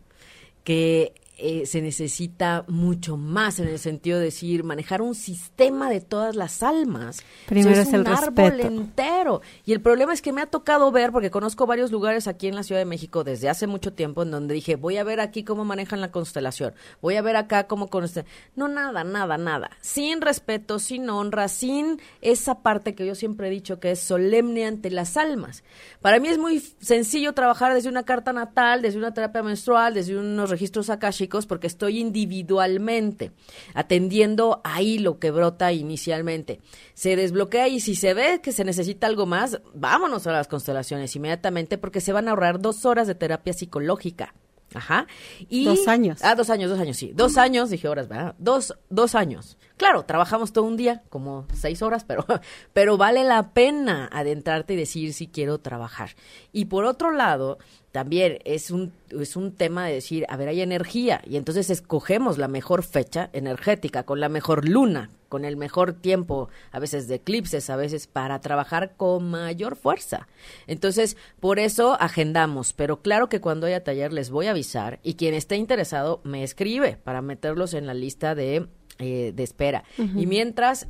que 0.63 1.15
eh, 1.37 1.65
se 1.65 1.81
necesita 1.81 2.65
mucho 2.67 3.15
más 3.15 3.59
en 3.59 3.67
el 3.67 3.77
sentido 3.77 4.17
de 4.17 4.25
decir, 4.25 4.63
manejar 4.63 5.01
un 5.01 5.13
sistema 5.13 5.89
de 5.89 6.01
todas 6.01 6.35
las 6.35 6.63
almas. 6.63 7.21
Primero 7.45 7.71
Eso 7.71 7.81
es 7.81 7.93
el 7.93 8.01
un 8.01 8.07
árbol 8.07 8.59
entero. 8.59 9.41
Y 9.63 9.73
el 9.73 9.81
problema 9.81 10.13
es 10.13 10.21
que 10.21 10.33
me 10.33 10.41
ha 10.41 10.47
tocado 10.47 10.91
ver, 10.91 11.11
porque 11.11 11.29
conozco 11.29 11.67
varios 11.67 11.91
lugares 11.91 12.27
aquí 12.27 12.47
en 12.47 12.55
la 12.55 12.63
Ciudad 12.63 12.81
de 12.81 12.85
México 12.85 13.23
desde 13.23 13.49
hace 13.49 13.67
mucho 13.67 13.93
tiempo, 13.93 14.23
en 14.23 14.31
donde 14.31 14.55
dije, 14.55 14.75
voy 14.75 14.97
a 14.97 15.03
ver 15.03 15.19
aquí 15.19 15.43
cómo 15.43 15.63
manejan 15.63 16.01
la 16.01 16.11
constelación, 16.11 16.73
voy 17.01 17.15
a 17.15 17.21
ver 17.21 17.35
acá 17.35 17.67
cómo 17.67 17.89
conste-". 17.89 18.25
No, 18.55 18.67
nada, 18.67 19.03
nada, 19.03 19.37
nada. 19.37 19.69
Sin 19.81 20.21
respeto, 20.21 20.79
sin 20.79 21.09
honra, 21.09 21.49
sin 21.49 22.01
esa 22.21 22.63
parte 22.63 22.95
que 22.95 23.05
yo 23.05 23.13
siempre 23.13 23.47
he 23.47 23.51
dicho 23.51 23.79
que 23.79 23.91
es 23.91 23.99
solemne 23.99 24.65
ante 24.65 24.89
las 24.89 25.17
almas. 25.17 25.63
Para 26.01 26.19
mí 26.19 26.29
es 26.29 26.37
muy 26.37 26.59
sencillo 26.79 27.33
trabajar 27.33 27.73
desde 27.73 27.89
una 27.89 28.03
carta 28.03 28.33
natal, 28.33 28.81
desde 28.81 28.97
una 28.97 29.13
terapia 29.13 29.43
menstrual, 29.43 29.93
desde 29.93 30.17
unos 30.17 30.49
registros 30.49 30.89
akashicos, 30.89 31.26
porque 31.45 31.67
estoy 31.67 31.99
individualmente 31.99 33.31
atendiendo 33.73 34.61
ahí 34.63 34.99
lo 34.99 35.19
que 35.19 35.31
brota 35.31 35.71
inicialmente. 35.73 36.59
Se 36.93 37.15
desbloquea 37.15 37.67
y 37.67 37.79
si 37.79 37.95
se 37.95 38.13
ve 38.13 38.41
que 38.41 38.51
se 38.51 38.63
necesita 38.63 39.07
algo 39.07 39.25
más, 39.25 39.61
vámonos 39.73 40.27
a 40.27 40.31
las 40.31 40.47
constelaciones 40.47 41.15
inmediatamente 41.15 41.77
porque 41.77 42.01
se 42.01 42.13
van 42.13 42.27
a 42.27 42.31
ahorrar 42.31 42.59
dos 42.59 42.85
horas 42.85 43.07
de 43.07 43.15
terapia 43.15 43.53
psicológica. 43.53 44.33
Ajá. 44.73 45.07
Y, 45.49 45.65
dos 45.65 45.87
años. 45.87 46.19
Ah, 46.21 46.35
dos 46.35 46.49
años, 46.49 46.69
dos 46.69 46.79
años, 46.79 46.97
sí. 46.97 47.11
Dos 47.15 47.37
años, 47.37 47.69
dije 47.69 47.87
horas, 47.87 48.07
¿verdad? 48.07 48.35
Dos, 48.37 48.75
dos 48.89 49.15
años. 49.15 49.57
Claro, 49.77 50.03
trabajamos 50.03 50.53
todo 50.53 50.65
un 50.65 50.75
día, 50.75 51.03
como 51.09 51.45
seis 51.53 51.81
horas, 51.81 52.03
pero, 52.03 52.25
pero 52.73 52.97
vale 52.97 53.23
la 53.23 53.51
pena 53.51 54.09
adentrarte 54.11 54.73
y 54.73 54.77
decir 54.77 55.13
si 55.13 55.27
quiero 55.27 55.59
trabajar. 55.59 56.11
Y 56.51 56.65
por 56.65 56.85
otro 56.85 57.11
lado, 57.11 57.59
también 57.91 58.39
es 58.43 58.71
un, 58.71 58.91
es 59.09 59.35
un 59.35 59.53
tema 59.53 59.85
de 59.85 59.93
decir, 59.93 60.25
a 60.29 60.37
ver, 60.37 60.49
hay 60.49 60.61
energía, 60.61 61.21
y 61.25 61.37
entonces 61.37 61.69
escogemos 61.69 62.37
la 62.37 62.47
mejor 62.47 62.83
fecha 62.83 63.29
energética, 63.33 64.03
con 64.03 64.19
la 64.19 64.29
mejor 64.29 64.67
luna, 64.67 65.09
con 65.29 65.45
el 65.45 65.57
mejor 65.57 65.93
tiempo, 65.93 66.49
a 66.71 66.79
veces 66.79 67.07
de 67.07 67.15
eclipses, 67.15 67.69
a 67.69 67.75
veces 67.75 68.07
para 68.07 68.39
trabajar 68.39 68.95
con 68.95 69.29
mayor 69.29 69.75
fuerza. 69.75 70.27
Entonces, 70.67 71.17
por 71.39 71.59
eso 71.59 71.97
agendamos, 71.99 72.73
pero 72.73 73.01
claro 73.01 73.29
que 73.29 73.41
cuando 73.41 73.67
haya 73.67 73.83
taller 73.83 74.13
les 74.13 74.29
voy 74.29 74.47
a 74.47 74.51
avisar 74.51 74.99
y 75.03 75.15
quien 75.15 75.33
esté 75.33 75.55
interesado 75.55 76.21
me 76.23 76.43
escribe 76.43 76.97
para 77.03 77.21
meterlos 77.21 77.73
en 77.73 77.87
la 77.87 77.93
lista 77.93 78.35
de, 78.35 78.67
eh, 78.99 79.31
de 79.35 79.43
espera. 79.43 79.83
Y 79.97 80.25
mientras 80.25 80.87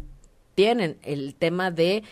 tienen 0.58 0.98
el 1.04 1.36
tema 1.36 1.70
de 1.70 2.04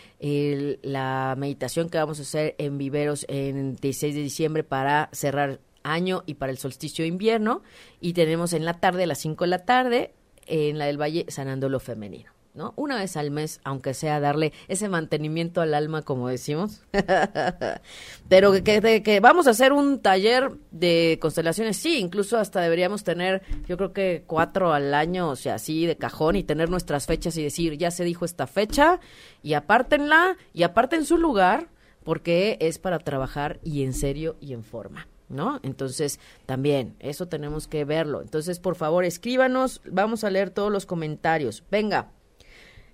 la 0.82 1.34
meditación 1.36 1.90
que 1.90 1.98
vamos 1.98 2.20
a 2.20 2.22
hacer 2.22 2.54
en 2.58 2.78
Viveros 2.78 3.26
en 3.28 3.74
16 3.74 4.14
de 4.14 4.22
diciembre 4.22 4.62
para 4.62 5.08
cerrar 5.12 5.58
año 5.82 6.22
y 6.26 6.34
para 6.34 6.52
el 6.52 6.58
solsticio 6.58 7.02
de 7.02 7.08
invierno 7.08 7.62
y 8.00 8.12
tenemos 8.12 8.52
en 8.52 8.64
la 8.64 8.74
tarde 8.74 9.04
a 9.04 9.06
las 9.06 9.18
5 9.18 9.44
de 9.44 9.48
la 9.48 9.64
tarde 9.64 10.14
en 10.46 10.78
la 10.78 10.86
del 10.86 11.00
Valle 11.00 11.26
sanando 11.28 11.68
lo 11.68 11.80
femenino. 11.80 12.36
¿no? 12.56 12.72
Una 12.76 12.96
vez 12.96 13.16
al 13.16 13.30
mes, 13.30 13.60
aunque 13.64 13.94
sea 13.94 14.18
darle 14.18 14.52
ese 14.66 14.88
mantenimiento 14.88 15.60
al 15.60 15.74
alma, 15.74 16.02
como 16.02 16.28
decimos. 16.28 16.82
Pero 18.28 18.52
que, 18.64 19.02
que, 19.04 19.20
vamos 19.20 19.46
a 19.46 19.50
hacer 19.50 19.72
un 19.72 20.00
taller 20.00 20.50
de 20.70 21.18
constelaciones, 21.20 21.76
sí, 21.76 21.98
incluso 21.98 22.38
hasta 22.38 22.60
deberíamos 22.60 23.04
tener, 23.04 23.42
yo 23.68 23.76
creo 23.76 23.92
que 23.92 24.24
cuatro 24.26 24.72
al 24.72 24.94
año, 24.94 25.28
o 25.28 25.36
sea, 25.36 25.56
así 25.56 25.86
de 25.86 25.96
cajón 25.96 26.36
y 26.36 26.42
tener 26.42 26.70
nuestras 26.70 27.06
fechas 27.06 27.36
y 27.36 27.42
decir, 27.42 27.76
ya 27.76 27.90
se 27.90 28.04
dijo 28.04 28.24
esta 28.24 28.46
fecha 28.46 29.00
y 29.42 29.52
apártenla 29.52 30.36
y 30.54 30.62
aparten 30.62 31.04
su 31.04 31.18
lugar 31.18 31.68
porque 32.04 32.56
es 32.60 32.78
para 32.78 32.98
trabajar 32.98 33.60
y 33.62 33.82
en 33.82 33.92
serio 33.92 34.36
y 34.40 34.54
en 34.54 34.64
forma. 34.64 35.06
¿No? 35.28 35.60
Entonces, 35.62 36.20
también, 36.46 36.94
eso 37.00 37.28
tenemos 37.28 37.66
que 37.66 37.84
verlo. 37.84 38.22
Entonces, 38.22 38.58
por 38.58 38.76
favor, 38.76 39.04
escríbanos, 39.04 39.80
vamos 39.90 40.24
a 40.24 40.30
leer 40.30 40.50
todos 40.50 40.72
los 40.72 40.86
comentarios. 40.86 41.64
Venga. 41.70 42.10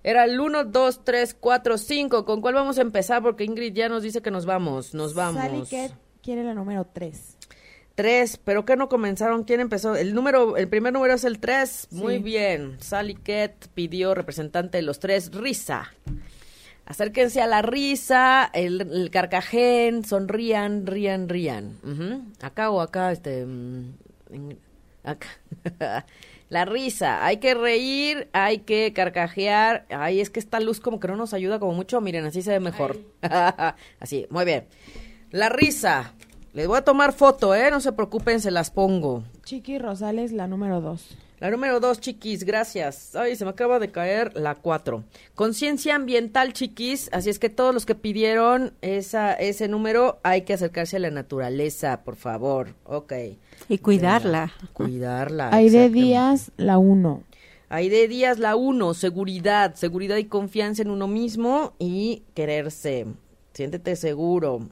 Era 0.04 0.24
el 0.24 0.40
1, 0.40 0.64
2, 0.64 1.04
3, 1.04 1.36
4, 1.38 1.78
5. 1.78 2.24
¿Con 2.24 2.40
cuál 2.40 2.54
vamos 2.54 2.78
a 2.78 2.82
empezar? 2.82 3.22
Porque 3.22 3.44
Ingrid 3.44 3.72
ya 3.72 3.88
nos 3.88 4.02
dice 4.02 4.20
que 4.20 4.32
nos 4.32 4.46
vamos. 4.46 4.94
Nos 4.94 5.14
vamos. 5.14 5.40
Sally 5.68 5.92
quiere 6.22 6.42
la 6.42 6.54
número 6.54 6.86
3. 6.92 7.36
3, 7.94 8.40
pero 8.44 8.64
que 8.64 8.76
no 8.76 8.88
comenzaron? 8.88 9.44
¿Quién 9.44 9.60
empezó? 9.60 9.94
El 9.94 10.14
número, 10.14 10.56
el 10.56 10.68
primer 10.68 10.92
número 10.92 11.14
es 11.14 11.24
el 11.24 11.38
3. 11.38 11.88
Muy 11.92 12.18
bien. 12.18 12.76
Sally 12.80 13.14
Ket 13.14 13.68
pidió 13.74 14.14
representante 14.14 14.78
de 14.78 14.82
los 14.82 14.98
tres, 14.98 15.30
Risa. 15.32 15.92
Acérquense 16.84 17.40
a 17.40 17.46
la 17.46 17.62
risa, 17.62 18.50
el, 18.52 19.08
carcajén, 19.10 20.04
sonrían, 20.04 20.86
rían, 20.86 21.28
rían. 21.28 21.78
Acá 22.40 22.70
o 22.70 22.80
acá, 22.80 23.12
este. 23.12 23.46
Mm, 23.46 23.92
acá. 25.04 25.28
la 26.48 26.64
risa, 26.64 27.24
hay 27.24 27.36
que 27.38 27.54
reír, 27.54 28.28
hay 28.32 28.58
que 28.58 28.92
carcajear. 28.92 29.86
Ay, 29.90 30.20
es 30.20 30.28
que 30.28 30.40
esta 30.40 30.60
luz 30.60 30.80
como 30.80 30.98
que 30.98 31.08
no 31.08 31.16
nos 31.16 31.34
ayuda 31.34 31.58
como 31.58 31.72
mucho. 31.72 32.00
Miren, 32.00 32.24
así 32.26 32.42
se 32.42 32.50
ve 32.50 32.60
mejor. 32.60 32.98
así, 34.00 34.26
muy 34.30 34.44
bien. 34.44 34.66
La 35.30 35.48
risa. 35.48 36.14
Les 36.52 36.66
voy 36.66 36.76
a 36.76 36.84
tomar 36.84 37.14
foto, 37.14 37.54
¿eh? 37.54 37.70
No 37.70 37.80
se 37.80 37.92
preocupen, 37.92 38.40
se 38.40 38.50
las 38.50 38.70
pongo. 38.70 39.24
Chiqui 39.44 39.78
Rosales, 39.78 40.32
la 40.32 40.46
número 40.46 40.82
dos. 40.82 41.16
La 41.42 41.50
número 41.50 41.80
dos, 41.80 41.98
chiquis, 41.98 42.44
gracias. 42.44 43.16
Ay, 43.16 43.34
se 43.34 43.44
me 43.44 43.50
acaba 43.50 43.80
de 43.80 43.90
caer 43.90 44.36
la 44.36 44.54
cuatro. 44.54 45.02
Conciencia 45.34 45.96
ambiental, 45.96 46.52
chiquis. 46.52 47.10
Así 47.12 47.30
es 47.30 47.40
que 47.40 47.48
todos 47.48 47.74
los 47.74 47.84
que 47.84 47.96
pidieron 47.96 48.74
esa, 48.80 49.32
ese 49.32 49.66
número, 49.66 50.20
hay 50.22 50.42
que 50.42 50.52
acercarse 50.52 50.98
a 50.98 51.00
la 51.00 51.10
naturaleza, 51.10 52.04
por 52.04 52.14
favor. 52.14 52.76
Ok. 52.84 53.12
Y 53.68 53.78
cuidarla. 53.78 54.52
cuidarla. 54.72 55.50
de 55.50 55.88
Díaz, 55.88 56.52
la 56.58 56.78
uno. 56.78 57.24
de 57.68 58.06
Díaz, 58.06 58.38
la 58.38 58.54
uno. 58.54 58.94
Seguridad. 58.94 59.74
Seguridad 59.74 60.18
y 60.18 60.26
confianza 60.26 60.82
en 60.82 60.90
uno 60.90 61.08
mismo 61.08 61.72
y 61.80 62.22
quererse. 62.34 63.08
Siéntete 63.52 63.96
seguro. 63.96 64.68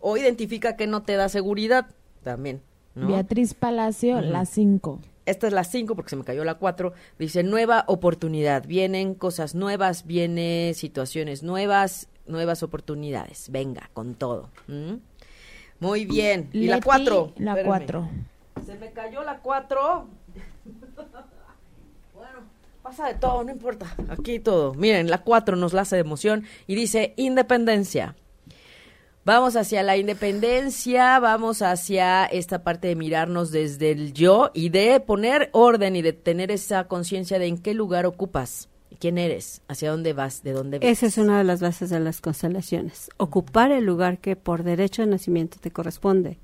O 0.00 0.18
identifica 0.18 0.76
que 0.76 0.86
no 0.86 1.04
te 1.04 1.14
da 1.14 1.30
seguridad 1.30 1.86
también. 2.22 2.60
Beatriz 2.94 3.54
Palacio, 3.54 4.20
la 4.20 4.44
cinco 4.44 5.00
esta 5.26 5.46
es 5.46 5.52
la 5.52 5.64
5 5.64 5.94
porque 5.94 6.10
se 6.10 6.16
me 6.16 6.24
cayó 6.24 6.44
la 6.44 6.54
4, 6.54 6.92
dice 7.18 7.42
nueva 7.42 7.84
oportunidad, 7.88 8.66
vienen 8.66 9.14
cosas 9.14 9.54
nuevas, 9.54 10.06
vienen 10.06 10.74
situaciones 10.74 11.42
nuevas, 11.42 12.08
nuevas 12.26 12.62
oportunidades, 12.62 13.50
venga, 13.50 13.90
con 13.92 14.14
todo. 14.14 14.50
Muy 15.78 16.06
bien. 16.06 16.48
¿Y 16.52 16.66
la 16.66 16.80
4? 16.80 17.34
La 17.36 17.62
4. 17.62 18.08
Se 18.64 18.76
me 18.76 18.92
cayó 18.92 19.22
la 19.22 19.40
4. 19.40 20.08
bueno, 22.14 22.38
pasa 22.82 23.08
de 23.08 23.14
todo, 23.14 23.44
no 23.44 23.50
importa. 23.50 23.94
Aquí 24.08 24.38
todo. 24.38 24.74
Miren, 24.74 25.10
la 25.10 25.22
4 25.22 25.56
nos 25.56 25.72
la 25.72 25.82
hace 25.82 25.96
de 25.96 26.02
emoción 26.02 26.44
y 26.66 26.74
dice 26.74 27.12
independencia. 27.16 28.14
Vamos 29.26 29.56
hacia 29.56 29.82
la 29.82 29.96
independencia, 29.96 31.18
vamos 31.18 31.60
hacia 31.60 32.26
esta 32.26 32.62
parte 32.62 32.86
de 32.86 32.94
mirarnos 32.94 33.50
desde 33.50 33.90
el 33.90 34.12
yo 34.12 34.52
y 34.54 34.68
de 34.68 35.00
poner 35.00 35.50
orden 35.50 35.96
y 35.96 36.02
de 36.02 36.12
tener 36.12 36.52
esa 36.52 36.86
conciencia 36.86 37.40
de 37.40 37.48
en 37.48 37.58
qué 37.58 37.74
lugar 37.74 38.06
ocupas, 38.06 38.68
quién 39.00 39.18
eres, 39.18 39.62
hacia 39.66 39.90
dónde 39.90 40.12
vas, 40.12 40.44
de 40.44 40.52
dónde 40.52 40.78
vas. 40.78 40.88
Esa 40.88 41.06
es 41.06 41.18
una 41.18 41.38
de 41.38 41.42
las 41.42 41.60
bases 41.60 41.90
de 41.90 41.98
las 41.98 42.20
constelaciones, 42.20 43.10
ocupar 43.16 43.72
el 43.72 43.84
lugar 43.84 44.18
que 44.18 44.36
por 44.36 44.62
derecho 44.62 45.02
de 45.02 45.08
nacimiento 45.08 45.56
te 45.60 45.72
corresponde. 45.72 46.38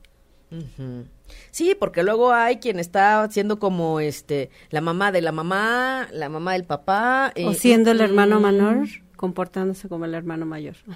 Sí, 1.53 1.77
porque 1.79 2.03
luego 2.03 2.33
hay 2.33 2.57
quien 2.57 2.81
está 2.81 3.29
siendo 3.31 3.61
como 3.61 4.01
este 4.01 4.51
la 4.71 4.81
mamá 4.81 5.13
de 5.13 5.23
la 5.23 5.31
mamá, 5.31 6.09
la 6.11 6.29
mamá 6.29 6.55
del 6.55 6.65
papá. 6.65 7.33
o 7.47 7.53
siendo 7.55 7.93
el 7.93 8.01
hermano 8.01 8.41
menor 8.41 8.89
comportándose 9.23 9.89
como 9.89 10.05
el 10.05 10.15
hermano 10.15 10.47
mayor. 10.47 10.75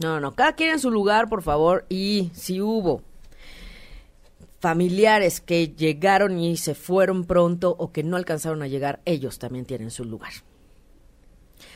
No, 0.00 0.20
no, 0.20 0.32
cada 0.34 0.54
quien 0.54 0.70
en 0.70 0.78
su 0.78 0.90
lugar, 0.90 1.28
por 1.28 1.42
favor, 1.42 1.84
y 1.90 2.30
si 2.32 2.62
hubo 2.62 3.02
familiares 4.60 5.42
que 5.42 5.68
llegaron 5.68 6.38
y 6.38 6.56
se 6.56 6.74
fueron 6.74 7.24
pronto 7.24 7.76
o 7.78 7.92
que 7.92 8.02
no 8.02 8.16
alcanzaron 8.16 8.62
a 8.62 8.68
llegar, 8.68 9.00
ellos 9.04 9.38
también 9.38 9.66
tienen 9.66 9.90
su 9.90 10.04
lugar. 10.06 10.32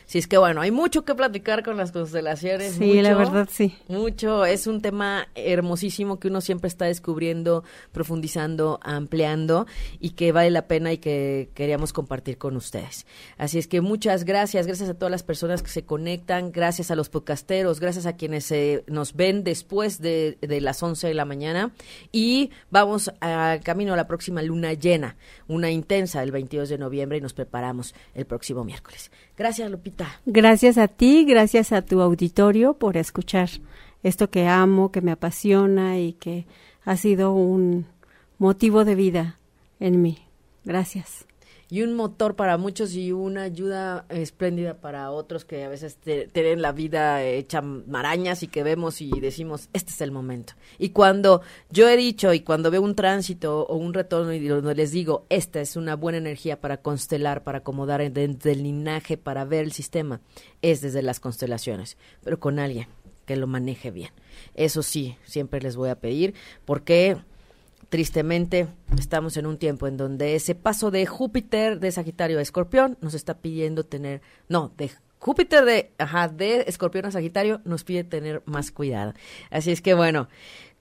Sí, 0.09 0.17
es 0.17 0.27
que 0.27 0.39
bueno, 0.39 0.63
hay 0.63 0.71
mucho 0.71 1.05
que 1.05 1.15
platicar 1.15 1.63
con 1.63 1.77
las 1.77 1.93
constelaciones. 1.93 2.77
Sí, 2.77 3.03
la 3.03 3.15
verdad 3.15 3.47
sí. 3.53 3.77
Mucho, 3.89 4.47
es 4.47 4.67
un 4.67 4.81
tema 4.81 5.29
hermosísimo 5.35 6.19
que 6.19 6.29
uno 6.29 6.41
siempre 6.41 6.69
está 6.69 6.87
descubriendo, 6.87 7.63
profundizando, 7.93 8.81
ampliando 8.83 9.67
y 10.01 10.13
que 10.13 10.33
vale 10.33 10.51
la 10.51 10.67
pena 10.67 10.95
y 10.95 10.97
que 10.97 11.51
queríamos 11.53 11.93
compartir 11.93 12.39
con 12.39 12.57
ustedes. 12.57 13.05
Así 13.37 13.59
es 13.59 13.69
que 13.69 13.83
muchas 13.83 14.25
gracias, 14.25 14.67
gracias 14.67 14.89
a 14.89 14.95
todas 14.95 15.11
las 15.11 15.23
personas 15.23 15.63
que 15.63 15.69
se 15.69 15.85
conectan, 15.85 16.53
gracias 16.53 16.91
a 16.91 16.97
los 16.97 17.11
podcasteros, 17.11 17.79
gracias 17.79 18.07
a 18.07 18.17
quienes 18.17 18.47
se 18.47 18.85
nos 18.87 19.15
ven 19.15 19.45
después 19.45 20.01
de, 20.01 20.39
de 20.41 20.63
las 20.63 20.83
11 20.83 21.07
de 21.07 21.13
la 21.13 21.27
mañana 21.27 21.73
y 22.13 22.51
vamos 22.71 23.13
al 23.21 23.61
camino 23.61 23.93
a 23.93 23.97
la 23.99 24.07
próxima 24.07 24.41
luna 24.41 24.73
llena, 24.73 25.19
una 25.49 25.71
intensa 25.71 26.23
el 26.23 26.33
22 26.33 26.71
de 26.71 26.79
noviembre 26.79 27.19
y 27.19 27.21
nos 27.21 27.35
preparamos 27.35 27.95
el 28.15 28.25
próximo 28.25 28.65
miércoles. 28.65 29.11
Gracias, 29.39 29.71
Lupita. 29.71 30.21
Gracias 30.27 30.79
a 30.79 30.89
ti, 30.89 31.25
gracias 31.25 31.73
a 31.73 31.83
tu 31.83 32.01
auditorio 32.01 32.75
por 32.75 32.97
escuchar 32.97 33.49
esto 34.03 34.31
que 34.31 34.49
amo, 34.49 34.91
que 34.91 35.01
me 35.01 35.13
apasiona 35.13 35.99
y 35.99 36.15
que 36.15 36.47
ha 36.85 36.97
sido 36.97 37.33
un 37.33 37.87
motivo 38.39 38.85
de 38.85 38.97
vida 38.97 39.39
en 39.79 40.03
mí. 40.03 40.19
Gracias 40.65 41.28
y 41.71 41.83
un 41.83 41.95
motor 41.95 42.35
para 42.35 42.57
muchos 42.57 42.95
y 42.95 43.13
una 43.13 43.43
ayuda 43.43 44.07
espléndida 44.09 44.75
para 44.75 45.11
otros 45.11 45.45
que 45.45 45.65
a 45.65 45.69
veces 45.69 45.97
tienen 45.97 46.63
la 46.63 46.73
vida 46.73 47.23
hecha 47.23 47.61
marañas 47.61 48.43
y 48.43 48.49
que 48.49 48.63
vemos 48.63 49.01
y 49.01 49.11
decimos, 49.21 49.69
este 49.73 49.91
es 49.91 50.01
el 50.01 50.11
momento. 50.11 50.55
Y 50.79 50.91
cuando 50.91 51.43
yo 51.71 51.89
he 51.89 51.97
dicho 51.97 52.33
y 52.33 52.41
cuando 52.41 52.71
veo 52.71 52.83
un 52.83 52.95
tránsito 52.95 53.67
o 53.67 53.77
un 53.77 53.93
retorno 53.93 54.33
y 54.33 54.41
les 54.41 54.93
digo, 54.93 55.27
esta 55.29 55.61
es 55.61 55.77
una 55.77 55.97
buena 55.97 56.19
energía 56.19 56.61
para 56.61 56.79
constelar, 56.79 57.43
para 57.43 57.59
acomodar 57.59 57.99
desde 58.13 58.53
el 58.53 58.63
linaje, 58.63 59.17
para 59.17 59.45
ver 59.45 59.65
el 59.65 59.73
sistema, 59.73 60.21
es 60.63 60.81
desde 60.81 61.03
las 61.03 61.21
constelaciones, 61.21 61.97
pero 62.23 62.41
con 62.41 62.59
alguien 62.59 62.87
que 63.27 63.37
lo 63.37 63.47
maneje 63.47 63.91
bien. 63.91 64.11
Eso 64.55 64.83
sí, 64.83 65.17
siempre 65.25 65.61
les 65.61 65.77
voy 65.77 65.91
a 65.91 66.01
pedir, 66.01 66.35
porque 66.65 67.19
tristemente 67.89 68.69
estamos 68.99 69.37
en 69.37 69.47
un 69.47 69.59
tiempo 69.59 69.87
en 69.87 69.97
donde 69.97 70.35
ese 70.35 70.55
paso 70.55 70.91
de 70.91 71.07
Júpiter 71.07 71.81
de 71.81 71.93
Sagitario 71.93 72.39
a 72.39 72.43
Escorpión 72.43 72.99
nos 73.01 73.15
está 73.15 73.39
pidiendo 73.39 73.85
tener, 73.85 74.21
no, 74.49 74.73
de 74.77 74.91
Júpiter 75.19 75.65
de, 75.65 75.91
ajá, 75.99 76.29
de 76.29 76.65
Escorpión 76.69 77.07
a 77.07 77.11
Sagitario 77.11 77.61
nos 77.65 77.85
pide 77.85 78.05
tener 78.05 78.43
más 78.45 78.71
cuidado. 78.71 79.15
Así 79.51 79.73
es 79.73 79.81
que 79.81 79.95
bueno, 79.95 80.29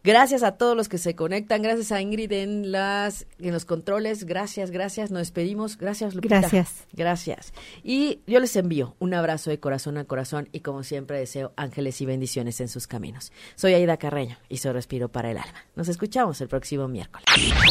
Gracias 0.03 0.43
a 0.43 0.53
todos 0.53 0.77
los 0.77 0.87
que 0.87 0.97
se 0.97 1.15
conectan, 1.15 1.61
gracias 1.61 1.91
a 1.91 2.01
Ingrid 2.01 2.31
en 2.31 2.71
las 2.71 3.25
en 3.39 3.51
los 3.51 3.65
controles, 3.65 4.23
gracias, 4.23 4.71
gracias, 4.71 5.11
nos 5.11 5.19
despedimos, 5.19 5.77
gracias 5.77 6.15
Lupita. 6.15 6.39
Gracias. 6.39 6.87
Gracias. 6.93 7.53
Y 7.83 8.21
yo 8.25 8.39
les 8.39 8.55
envío 8.55 8.95
un 8.99 9.13
abrazo 9.13 9.49
de 9.49 9.59
corazón 9.59 9.97
a 9.97 10.05
corazón 10.05 10.49
y 10.51 10.61
como 10.61 10.83
siempre 10.83 11.19
deseo 11.19 11.51
ángeles 11.57 11.99
y 12.01 12.05
bendiciones 12.05 12.61
en 12.61 12.69
sus 12.69 12.87
caminos. 12.87 13.31
Soy 13.55 13.73
Aida 13.73 13.97
Carreño 13.97 14.37
y 14.49 14.57
soy 14.57 14.71
Respiro 14.71 15.09
para 15.09 15.31
el 15.31 15.37
Alma. 15.37 15.65
Nos 15.75 15.89
escuchamos 15.89 16.39
el 16.41 16.47
próximo 16.47 16.87
miércoles. 16.87 17.25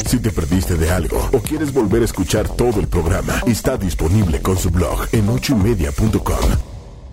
Si 0.06 0.20
te 0.20 0.30
perdiste 0.30 0.74
de 0.76 0.90
algo 0.90 1.28
o 1.32 1.38
quieres 1.40 1.72
volver 1.72 2.02
a 2.02 2.04
escuchar 2.04 2.48
todo 2.54 2.80
el 2.80 2.88
programa, 2.88 3.40
está 3.46 3.76
disponible 3.76 4.42
con 4.42 4.58
su 4.58 4.70
blog 4.70 5.06
en 5.12 5.28
ochoymedia.com 5.28 6.75